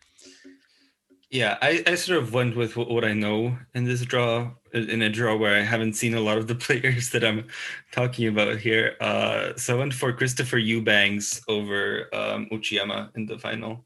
Yeah, 1.31 1.57
I, 1.61 1.83
I 1.87 1.95
sort 1.95 2.19
of 2.19 2.33
went 2.33 2.55
with 2.55 2.77
what, 2.77 2.89
what 2.89 3.03
I 3.03 3.13
know 3.13 3.57
in 3.73 3.83
this 3.83 4.01
draw, 4.05 4.51
in 4.73 5.01
a 5.01 5.09
draw 5.09 5.35
where 5.35 5.55
I 5.59 5.63
haven't 5.63 5.93
seen 5.93 6.13
a 6.13 6.21
lot 6.21 6.37
of 6.37 6.47
the 6.47 6.55
players 6.65 7.09
that 7.09 7.23
I'm 7.23 7.47
talking 7.91 8.27
about 8.27 8.59
here. 8.59 8.95
Uh, 9.01 9.55
so 9.57 9.75
I 9.75 9.79
went 9.79 9.93
for 9.93 10.13
Christopher 10.13 10.57
Eubanks 10.57 11.41
over 11.47 12.07
um, 12.13 12.47
Uchiyama 12.51 13.09
in 13.15 13.25
the 13.25 13.39
final. 13.39 13.85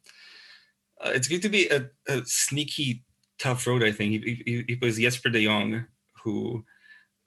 Uh, 1.03 1.11
it's 1.15 1.27
going 1.27 1.41
to 1.41 1.49
be 1.49 1.69
a, 1.69 1.89
a 2.07 2.23
sneaky 2.25 3.03
tough 3.39 3.65
road. 3.65 3.83
I 3.83 3.93
think 3.93 4.23
he, 4.23 4.43
he, 4.45 4.65
he 4.67 4.75
plays 4.75 4.99
Jesper 4.99 5.29
de 5.29 5.45
Jong, 5.45 5.85
who 6.23 6.63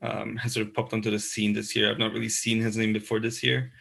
um, 0.03 0.37
has 0.37 0.53
sort 0.53 0.67
of 0.67 0.75
popped 0.75 0.93
onto 0.93 1.11
the 1.11 1.19
scene 1.19 1.53
this 1.53 1.75
year. 1.75 1.91
I've 1.91 1.99
not 1.99 2.13
really 2.13 2.29
seen 2.29 2.61
his 2.61 2.77
name 2.77 2.93
before 2.93 3.19
this 3.19 3.43
year, 3.43 3.73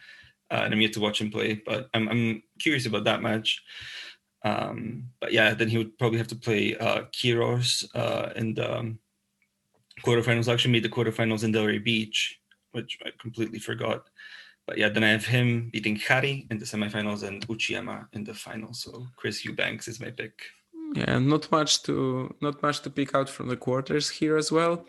uh, 0.52 0.62
and 0.64 0.74
I'm 0.74 0.80
yet 0.80 0.92
to 0.94 1.00
watch 1.00 1.20
him 1.20 1.30
play. 1.30 1.62
But 1.64 1.88
I'm, 1.94 2.08
I'm 2.08 2.42
curious 2.60 2.86
about 2.86 3.04
that 3.04 3.22
match. 3.22 3.62
Um, 4.44 5.08
but 5.20 5.32
yeah, 5.32 5.54
then 5.54 5.68
he 5.68 5.78
would 5.78 5.98
probably 5.98 6.18
have 6.18 6.28
to 6.28 6.36
play 6.36 6.76
uh, 6.76 7.02
Quiroz 7.12 7.84
uh, 7.94 8.32
in 8.36 8.54
the 8.54 8.78
um, 8.78 8.98
quarterfinals. 10.04 10.52
Actually, 10.52 10.72
made 10.72 10.84
the 10.84 10.88
quarterfinals 10.88 11.44
in 11.44 11.52
Delray 11.52 11.82
Beach, 11.82 12.38
which 12.72 12.98
I 13.04 13.10
completely 13.20 13.58
forgot. 13.58 14.08
But 14.66 14.78
yeah, 14.78 14.90
then 14.90 15.04
I 15.04 15.08
have 15.08 15.24
him 15.24 15.70
beating 15.72 15.96
Jarry 15.96 16.46
in 16.50 16.58
the 16.58 16.64
semifinals 16.64 17.22
and 17.22 17.46
Uchiyama 17.48 18.08
in 18.12 18.24
the 18.24 18.34
final. 18.34 18.72
So 18.74 19.06
Chris 19.16 19.44
Eubanks 19.44 19.88
is 19.88 20.00
my 20.00 20.10
pick. 20.10 20.34
Yeah, 20.94 21.18
not 21.18 21.50
much 21.50 21.82
to 21.84 22.34
not 22.42 22.62
much 22.62 22.80
to 22.82 22.90
pick 22.90 23.14
out 23.14 23.28
from 23.28 23.48
the 23.48 23.56
quarters 23.56 24.10
here 24.10 24.36
as 24.36 24.52
well. 24.52 24.84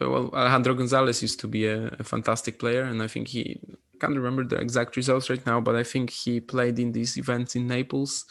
Uh, 0.00 0.10
well, 0.10 0.30
Alejandro 0.32 0.74
Gonzalez 0.74 1.20
used 1.20 1.40
to 1.40 1.48
be 1.48 1.66
a, 1.66 1.88
a, 1.98 2.04
fantastic 2.04 2.58
player, 2.58 2.84
and 2.84 3.02
I 3.02 3.06
think 3.06 3.28
he 3.28 3.60
can't 4.02 4.16
remember 4.16 4.44
the 4.44 4.56
exact 4.56 4.96
results 4.96 5.30
right 5.30 5.44
now, 5.46 5.60
but 5.60 5.76
I 5.76 5.84
think 5.84 6.10
he 6.10 6.40
played 6.40 6.78
in 6.78 6.92
these 6.92 7.16
events 7.16 7.54
in 7.54 7.68
Naples, 7.68 8.24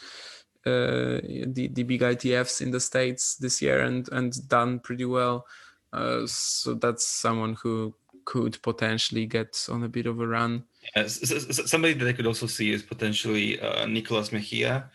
uh, 0.66 1.18
the 1.56 1.70
the 1.72 1.82
big 1.82 2.02
ITFs 2.02 2.60
in 2.60 2.70
the 2.70 2.80
states 2.80 3.36
this 3.36 3.62
year, 3.62 3.80
and 3.80 4.08
and 4.12 4.48
done 4.48 4.80
pretty 4.80 5.06
well. 5.06 5.46
Uh, 5.92 6.26
so 6.26 6.74
that's 6.74 7.06
someone 7.06 7.54
who 7.62 7.94
could 8.24 8.60
potentially 8.62 9.26
get 9.26 9.66
on 9.70 9.82
a 9.82 9.88
bit 9.88 10.06
of 10.06 10.20
a 10.20 10.26
run. 10.26 10.64
Somebody 11.06 11.94
that 11.94 12.08
I 12.08 12.12
could 12.12 12.26
also 12.26 12.46
see 12.46 12.70
is 12.72 12.82
potentially 12.82 13.60
uh, 13.60 13.86
Nicolas 13.86 14.30
Mejia 14.30 14.90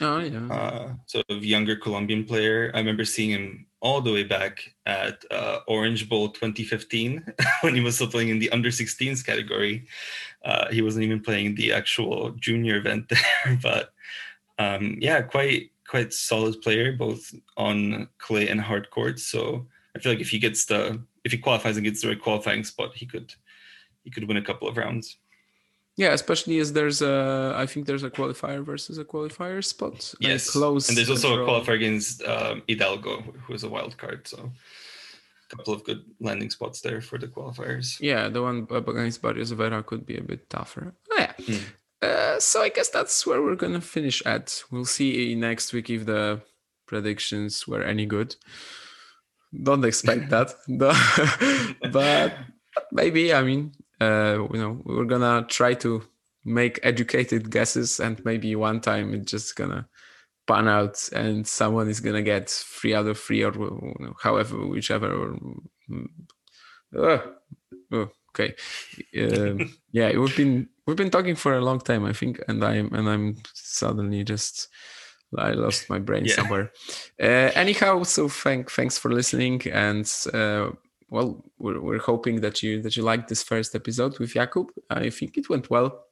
Oh 0.00 0.18
yeah. 0.18 0.46
Uh, 0.48 0.94
sort 1.06 1.26
of 1.28 1.44
younger 1.44 1.76
Colombian 1.76 2.24
player. 2.24 2.70
I 2.74 2.78
remember 2.78 3.04
seeing 3.04 3.30
him 3.30 3.66
all 3.80 4.00
the 4.00 4.12
way 4.12 4.24
back 4.24 4.74
at 4.86 5.24
uh, 5.30 5.60
Orange 5.66 6.08
Bowl 6.08 6.28
2015 6.28 7.32
when 7.62 7.74
he 7.74 7.80
was 7.80 7.94
still 7.94 8.08
playing 8.08 8.28
in 8.28 8.38
the 8.38 8.50
under 8.50 8.68
16s 8.68 9.24
category. 9.24 9.86
Uh, 10.44 10.70
he 10.70 10.82
wasn't 10.82 11.04
even 11.04 11.20
playing 11.20 11.54
the 11.54 11.72
actual 11.72 12.30
junior 12.32 12.76
event 12.76 13.08
there, 13.08 13.58
but 13.62 13.92
um, 14.58 14.96
yeah, 15.00 15.22
quite 15.22 15.70
quite 15.88 16.12
solid 16.12 16.62
player 16.62 16.92
both 16.92 17.34
on 17.56 18.08
clay 18.18 18.48
and 18.48 18.60
hard 18.60 18.90
courts. 18.90 19.24
So 19.24 19.66
I 19.96 19.98
feel 19.98 20.12
like 20.12 20.20
if 20.20 20.30
he 20.30 20.38
gets 20.38 20.66
the 20.66 21.02
if 21.24 21.32
he 21.32 21.38
qualifies 21.38 21.76
and 21.76 21.84
gets 21.84 22.02
the 22.02 22.08
right 22.08 22.22
qualifying 22.22 22.64
spot, 22.64 22.94
he 22.94 23.06
could 23.06 23.34
he 24.04 24.10
could 24.10 24.28
win 24.28 24.36
a 24.36 24.42
couple 24.42 24.68
of 24.68 24.76
rounds. 24.76 25.16
Yeah, 26.00 26.14
especially 26.14 26.58
as 26.60 26.72
there's 26.72 27.02
a, 27.02 27.52
I 27.54 27.66
think 27.66 27.84
there's 27.84 28.04
a 28.04 28.10
qualifier 28.10 28.64
versus 28.64 28.96
a 28.96 29.04
qualifier 29.04 29.62
spot. 29.62 30.14
Yes, 30.18 30.48
close. 30.48 30.88
And 30.88 30.96
there's 30.96 31.10
also 31.10 31.34
a 31.34 31.46
qualifier 31.46 31.74
against 31.74 32.24
um, 32.24 32.62
Hidalgo, 32.66 33.20
who 33.20 33.52
is 33.52 33.64
a 33.64 33.68
wild 33.68 33.98
card. 33.98 34.26
So 34.26 34.38
a 35.44 35.56
couple 35.56 35.74
of 35.74 35.84
good 35.84 36.02
landing 36.18 36.48
spots 36.48 36.80
there 36.80 37.02
for 37.02 37.18
the 37.18 37.28
qualifiers. 37.28 38.00
Yeah, 38.00 38.30
the 38.30 38.40
one 38.40 38.66
against 38.70 39.20
Barrios 39.20 39.50
Vera 39.50 39.82
could 39.82 40.06
be 40.06 40.16
a 40.16 40.22
bit 40.22 40.48
tougher. 40.48 40.94
Oh, 41.12 41.16
yeah. 41.18 41.32
Hmm. 41.36 41.64
Uh, 42.00 42.40
so 42.40 42.62
I 42.62 42.70
guess 42.70 42.88
that's 42.88 43.26
where 43.26 43.42
we're 43.42 43.56
gonna 43.56 43.82
finish 43.82 44.22
at. 44.24 44.62
We'll 44.70 44.86
see 44.86 45.34
next 45.34 45.74
week 45.74 45.90
if 45.90 46.06
the 46.06 46.40
predictions 46.86 47.68
were 47.68 47.82
any 47.82 48.06
good. 48.06 48.36
don't 49.62 49.84
expect 49.84 50.30
that. 50.30 50.54
but 51.92 52.38
maybe 52.90 53.34
I 53.34 53.42
mean, 53.42 53.72
uh, 54.00 54.46
you 54.52 54.58
know, 54.60 54.80
we're 54.84 55.04
gonna 55.04 55.46
try 55.48 55.74
to 55.74 56.02
make 56.44 56.80
educated 56.82 57.50
guesses, 57.50 58.00
and 58.00 58.24
maybe 58.24 58.54
one 58.56 58.80
time 58.80 59.14
it's 59.14 59.30
just 59.30 59.56
gonna 59.56 59.88
pan 60.46 60.68
out, 60.68 61.08
and 61.12 61.46
someone 61.46 61.88
is 61.88 62.00
gonna 62.00 62.22
get 62.22 62.48
three 62.48 62.94
out 62.94 63.06
of 63.06 63.18
three, 63.18 63.42
or 63.44 63.52
you 63.52 63.94
know, 64.00 64.14
however, 64.22 64.66
whichever. 64.66 65.12
Or, 65.12 65.36
uh, 66.98 67.18
oh, 67.92 68.10
okay, 68.30 68.54
um, 69.18 69.74
yeah, 69.92 70.16
we've 70.16 70.36
been 70.36 70.68
we've 70.86 70.96
been 70.96 71.10
talking 71.10 71.36
for 71.36 71.54
a 71.54 71.64
long 71.64 71.80
time, 71.80 72.04
I 72.04 72.12
think, 72.12 72.40
and 72.48 72.64
I'm 72.64 72.92
and 72.94 73.08
I'm 73.08 73.36
suddenly 73.54 74.24
just 74.24 74.68
I 75.36 75.52
lost 75.52 75.88
my 75.88 75.98
brain 75.98 76.24
yeah. 76.24 76.34
somewhere. 76.34 76.72
Uh, 77.20 77.52
anyhow, 77.54 78.02
so 78.02 78.28
thank 78.28 78.70
thanks 78.70 78.98
for 78.98 79.12
listening, 79.12 79.62
and 79.70 80.10
uh, 80.32 80.70
well, 81.10 81.44
we're, 81.58 81.80
we're 81.80 81.98
hoping 81.98 82.40
that 82.40 82.62
you 82.62 82.80
that 82.82 82.96
you 82.96 83.02
liked 83.02 83.28
this 83.28 83.42
first 83.42 83.74
episode 83.74 84.18
with 84.18 84.34
Jakub. 84.34 84.68
I 84.88 85.10
think 85.10 85.36
it 85.36 85.50
went 85.50 85.68
well, 85.68 86.06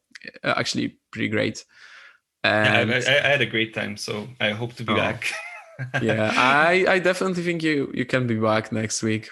uh, 0.44 0.54
actually, 0.56 0.98
pretty 1.10 1.28
great. 1.28 1.64
And 2.44 2.90
yeah, 2.90 3.00
I, 3.06 3.26
I, 3.26 3.30
had 3.30 3.40
a 3.40 3.46
great 3.46 3.74
time, 3.74 3.96
so 3.96 4.28
I 4.40 4.50
hope 4.50 4.74
to 4.74 4.84
be 4.84 4.92
oh. 4.92 4.96
back. 4.96 5.32
yeah, 6.02 6.32
I 6.36 6.84
I 6.88 6.98
definitely 6.98 7.42
think 7.42 7.62
you 7.62 7.90
you 7.94 8.04
can 8.04 8.26
be 8.26 8.36
back 8.36 8.72
next 8.72 9.02
week. 9.02 9.30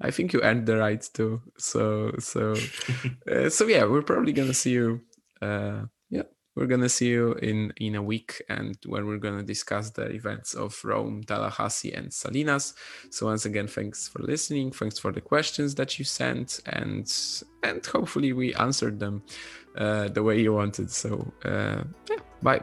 I 0.00 0.10
think 0.10 0.32
you 0.32 0.42
earned 0.42 0.66
the 0.66 0.76
right 0.76 1.02
to. 1.14 1.40
So 1.58 2.14
so 2.18 2.54
uh, 3.30 3.48
so 3.48 3.66
yeah, 3.66 3.84
we're 3.84 4.02
probably 4.02 4.32
gonna 4.32 4.54
see 4.54 4.72
you. 4.72 5.00
Uh, 5.40 5.84
we're 6.56 6.66
gonna 6.66 6.88
see 6.88 7.08
you 7.08 7.34
in 7.34 7.72
in 7.76 7.94
a 7.94 8.02
week, 8.02 8.42
and 8.48 8.76
where 8.86 9.04
we're 9.04 9.18
gonna 9.18 9.42
discuss 9.42 9.90
the 9.90 10.06
events 10.10 10.54
of 10.54 10.82
Rome, 10.84 11.22
Tallahassee, 11.22 11.92
and 11.92 12.12
Salinas. 12.12 12.74
So 13.10 13.26
once 13.26 13.44
again, 13.44 13.68
thanks 13.68 14.08
for 14.08 14.22
listening. 14.22 14.72
Thanks 14.72 14.98
for 14.98 15.12
the 15.12 15.20
questions 15.20 15.74
that 15.76 15.98
you 15.98 16.04
sent, 16.04 16.60
and 16.66 17.06
and 17.62 17.84
hopefully 17.86 18.32
we 18.32 18.54
answered 18.54 18.98
them 18.98 19.22
uh, 19.76 20.08
the 20.08 20.22
way 20.22 20.40
you 20.40 20.54
wanted. 20.54 20.90
So 20.90 21.32
uh, 21.44 21.84
yeah, 22.10 22.20
bye. 22.42 22.62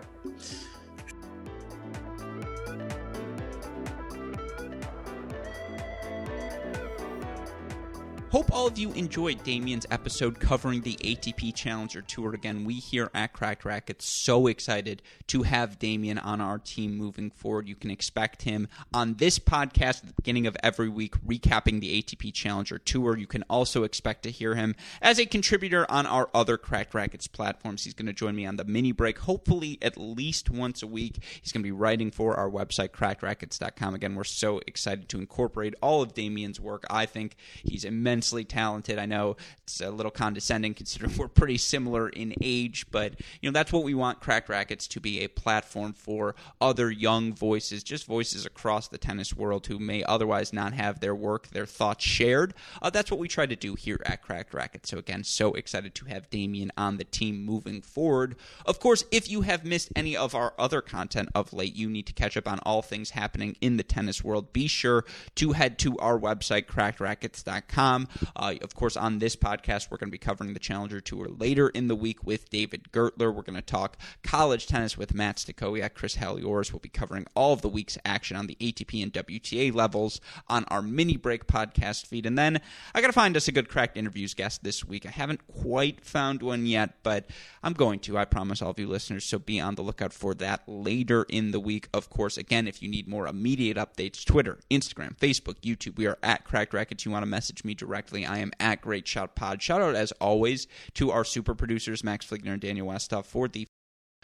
Hope 8.33 8.51
all 8.51 8.65
of 8.65 8.79
you 8.79 8.91
enjoyed 8.93 9.43
Damian's 9.43 9.85
episode 9.91 10.39
covering 10.39 10.81
the 10.81 10.95
ATP 10.95 11.53
Challenger 11.53 12.01
Tour. 12.01 12.33
Again, 12.33 12.65
we 12.65 12.73
here 12.73 13.11
at 13.13 13.31
Cracked 13.31 13.63
Racquets 13.63 14.07
so 14.07 14.47
excited 14.47 15.03
to 15.27 15.43
have 15.43 15.77
Damian 15.77 16.17
on 16.17 16.41
our 16.41 16.57
team 16.57 16.97
moving 16.97 17.29
forward. 17.29 17.67
You 17.67 17.75
can 17.75 17.91
expect 17.91 18.41
him 18.41 18.69
on 18.91 19.17
this 19.17 19.37
podcast 19.37 19.99
at 19.99 20.07
the 20.07 20.13
beginning 20.13 20.47
of 20.47 20.57
every 20.63 20.89
week, 20.89 21.13
recapping 21.23 21.79
the 21.79 22.01
ATP 22.01 22.33
Challenger 22.33 22.79
Tour. 22.79 23.15
You 23.19 23.27
can 23.27 23.43
also 23.51 23.83
expect 23.83 24.23
to 24.23 24.31
hear 24.31 24.55
him 24.55 24.75
as 24.99 25.19
a 25.19 25.27
contributor 25.27 25.85
on 25.87 26.07
our 26.07 26.27
other 26.33 26.57
Cracked 26.57 26.95
Racquets 26.95 27.27
platforms. 27.31 27.83
He's 27.83 27.93
going 27.93 28.07
to 28.07 28.13
join 28.13 28.35
me 28.35 28.47
on 28.47 28.55
the 28.55 28.65
mini 28.65 28.93
break, 28.93 29.19
hopefully 29.19 29.77
at 29.79 29.95
least 29.95 30.49
once 30.49 30.81
a 30.81 30.87
week. 30.87 31.23
He's 31.39 31.51
going 31.51 31.61
to 31.61 31.67
be 31.67 31.71
writing 31.71 32.09
for 32.09 32.35
our 32.35 32.49
website, 32.49 32.93
crackedracquets.com. 32.93 33.93
Again, 33.93 34.15
we're 34.15 34.23
so 34.23 34.59
excited 34.65 35.07
to 35.09 35.19
incorporate 35.19 35.75
all 35.83 36.01
of 36.01 36.15
Damian's 36.15 36.59
work. 36.59 36.83
I 36.89 37.05
think 37.05 37.35
he's 37.63 37.85
immensely 37.85 38.22
immensely 38.23 38.45
talented. 38.45 38.97
I 38.97 39.05
know 39.05 39.35
it's 39.63 39.81
a 39.81 39.89
little 39.89 40.11
condescending 40.11 40.73
considering 40.73 41.11
we're 41.17 41.27
pretty 41.27 41.57
similar 41.57 42.07
in 42.07 42.33
age, 42.39 42.85
but 42.89 43.19
you 43.41 43.49
know 43.49 43.53
that's 43.53 43.73
what 43.73 43.83
we 43.83 43.93
want 43.93 44.21
Cracked 44.21 44.47
Racquets 44.47 44.87
to 44.87 45.01
be 45.01 45.19
a 45.19 45.27
platform 45.27 45.91
for 45.91 46.33
other 46.61 46.89
young 46.89 47.33
voices, 47.33 47.83
just 47.83 48.05
voices 48.05 48.45
across 48.45 48.87
the 48.87 48.97
tennis 48.97 49.33
world 49.33 49.67
who 49.67 49.77
may 49.77 50.05
otherwise 50.05 50.53
not 50.53 50.71
have 50.71 51.01
their 51.01 51.13
work, 51.13 51.49
their 51.49 51.65
thoughts 51.65 52.05
shared. 52.05 52.53
Uh, 52.81 52.89
that's 52.89 53.11
what 53.11 53.19
we 53.19 53.27
try 53.27 53.45
to 53.45 53.57
do 53.57 53.75
here 53.75 53.99
at 54.05 54.21
Cracked 54.21 54.53
Racquets. 54.53 54.89
So 54.89 54.97
again, 54.97 55.25
so 55.25 55.53
excited 55.53 55.93
to 55.95 56.05
have 56.05 56.29
Damian 56.29 56.71
on 56.77 56.95
the 56.95 57.03
team 57.03 57.43
moving 57.43 57.81
forward. 57.81 58.37
Of 58.65 58.79
course, 58.79 59.03
if 59.11 59.29
you 59.29 59.41
have 59.41 59.65
missed 59.65 59.91
any 59.97 60.15
of 60.15 60.33
our 60.33 60.53
other 60.57 60.79
content 60.79 61.27
of 61.35 61.51
late, 61.51 61.75
you 61.75 61.89
need 61.89 62.07
to 62.07 62.13
catch 62.13 62.37
up 62.37 62.47
on 62.47 62.59
all 62.59 62.81
things 62.81 63.09
happening 63.09 63.57
in 63.59 63.75
the 63.75 63.83
tennis 63.83 64.23
world. 64.23 64.53
Be 64.53 64.67
sure 64.67 65.03
to 65.35 65.51
head 65.51 65.77
to 65.79 65.97
our 65.97 66.17
website, 66.17 66.67
crackedracquets.com. 66.67 68.07
Uh, 68.35 68.55
of 68.61 68.75
course, 68.75 68.97
on 68.97 69.19
this 69.19 69.35
podcast, 69.35 69.89
we're 69.89 69.97
going 69.97 70.09
to 70.09 70.11
be 70.11 70.17
covering 70.17 70.53
the 70.53 70.59
Challenger 70.59 71.01
Tour 71.01 71.27
later 71.27 71.69
in 71.69 71.87
the 71.87 71.95
week 71.95 72.23
with 72.23 72.49
David 72.49 72.91
Gertler. 72.91 73.33
We're 73.33 73.41
going 73.41 73.55
to 73.55 73.61
talk 73.61 73.97
college 74.23 74.67
tennis 74.67 74.97
with 74.97 75.13
Matt 75.13 75.37
Stakowiak. 75.37 75.93
Chris 75.93 76.15
Halliors 76.15 76.71
will 76.71 76.79
be 76.79 76.89
covering 76.89 77.25
all 77.35 77.53
of 77.53 77.61
the 77.61 77.69
week's 77.69 77.97
action 78.05 78.37
on 78.37 78.47
the 78.47 78.57
ATP 78.59 79.01
and 79.01 79.13
WTA 79.13 79.73
levels 79.73 80.19
on 80.47 80.65
our 80.65 80.81
mini 80.81 81.17
break 81.17 81.47
podcast 81.47 82.05
feed. 82.05 82.25
And 82.25 82.37
then 82.37 82.61
I 82.93 83.01
got 83.01 83.07
to 83.07 83.13
find 83.13 83.35
us 83.37 83.47
a 83.47 83.51
good 83.51 83.69
cracked 83.69 83.97
interviews 83.97 84.33
guest 84.33 84.63
this 84.63 84.85
week. 84.85 85.05
I 85.05 85.11
haven't 85.11 85.47
quite 85.47 86.05
found 86.05 86.41
one 86.41 86.65
yet, 86.65 86.95
but 87.03 87.29
I'm 87.63 87.73
going 87.73 87.99
to. 88.01 88.17
I 88.17 88.25
promise 88.25 88.61
all 88.61 88.71
of 88.71 88.79
you 88.79 88.87
listeners. 88.87 89.25
So 89.25 89.39
be 89.39 89.59
on 89.59 89.75
the 89.75 89.81
lookout 89.81 90.13
for 90.13 90.33
that 90.35 90.63
later 90.67 91.25
in 91.29 91.51
the 91.51 91.59
week. 91.59 91.87
Of 91.93 92.09
course, 92.09 92.37
again, 92.37 92.67
if 92.67 92.81
you 92.81 92.89
need 92.89 93.07
more 93.07 93.27
immediate 93.27 93.77
updates, 93.77 94.25
Twitter, 94.25 94.59
Instagram, 94.69 95.17
Facebook, 95.17 95.59
YouTube, 95.61 95.97
we 95.97 96.07
are 96.07 96.17
at 96.21 96.43
Cracked 96.43 96.73
Racquets. 96.73 97.05
You 97.05 97.11
want 97.11 97.23
to 97.23 97.27
message 97.27 97.63
me 97.63 97.73
directly 97.73 98.02
directly. 98.03 98.25
I 98.25 98.39
am 98.39 98.51
at 98.59 98.81
Great 98.81 99.07
Shot 99.07 99.35
Pod. 99.35 99.61
Shout 99.61 99.81
out 99.81 99.95
as 99.95 100.11
always 100.13 100.67
to 100.95 101.11
our 101.11 101.23
super 101.23 101.55
producers, 101.55 102.03
Max 102.03 102.25
Fligner 102.25 102.53
and 102.53 102.61
Daniel 102.61 102.87
Westoff, 102.87 103.25
for 103.25 103.47
the 103.47 103.67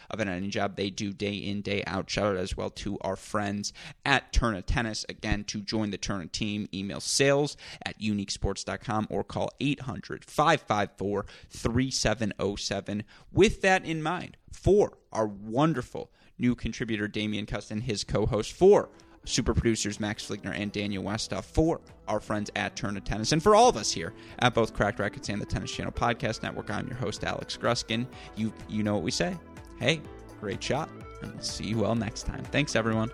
of 0.08 0.18
an 0.18 0.28
any 0.28 0.48
job 0.48 0.76
they 0.76 0.88
do 0.90 1.12
day 1.12 1.34
in, 1.34 1.60
day 1.60 1.84
out. 1.86 2.08
Shout 2.08 2.26
out 2.34 2.36
as 2.36 2.56
well 2.56 2.70
to 2.70 2.98
our 3.02 3.16
friends 3.16 3.72
at 4.04 4.32
Tourna 4.32 4.64
Tennis. 4.64 5.04
Again, 5.08 5.44
to 5.44 5.60
join 5.60 5.90
the 5.90 5.98
Tourna 5.98 6.32
team, 6.32 6.68
email 6.72 7.00
sales 7.00 7.56
at 7.84 8.00
uniquesports.com 8.00 9.08
or 9.10 9.22
call 9.22 9.50
800 9.60 10.24
554 10.24 11.26
3707. 11.50 13.04
With 13.30 13.60
that 13.60 13.84
in 13.84 14.02
mind, 14.02 14.36
for 14.50 14.96
our 15.12 15.26
wonderful 15.26 16.10
new 16.38 16.54
contributor, 16.54 17.06
Damian 17.06 17.46
Kust 17.46 17.70
and, 17.70 17.82
his 17.82 18.02
co 18.02 18.26
host, 18.26 18.52
for 18.52 18.88
super 19.24 19.54
producers 19.54 20.00
Max 20.00 20.26
Fligner 20.26 20.52
and 20.54 20.72
Daniel 20.72 21.04
Westoff, 21.04 21.44
for 21.44 21.80
our 22.08 22.20
friends 22.20 22.50
at 22.56 22.76
Tourna 22.76 23.02
Tennis, 23.04 23.32
and 23.32 23.42
for 23.42 23.54
all 23.54 23.68
of 23.68 23.76
us 23.76 23.92
here 23.92 24.12
at 24.40 24.54
both 24.54 24.74
Cracked 24.74 24.98
Racquets 24.98 25.28
and 25.28 25.40
the 25.40 25.46
Tennis 25.46 25.72
Channel 25.72 25.92
Podcast 25.92 26.42
Network. 26.42 26.70
I'm 26.70 26.86
your 26.86 26.96
host, 26.96 27.24
Alex 27.24 27.56
Gruskin. 27.56 28.06
You, 28.36 28.52
you 28.68 28.82
know 28.82 28.94
what 28.94 29.02
we 29.02 29.10
say. 29.10 29.36
Hey, 29.78 30.00
great 30.40 30.62
shot, 30.62 30.88
and 31.22 31.32
we'll 31.32 31.42
see 31.42 31.64
you 31.64 31.84
all 31.84 31.94
next 31.94 32.24
time. 32.24 32.44
Thanks, 32.44 32.74
everyone. 32.74 33.10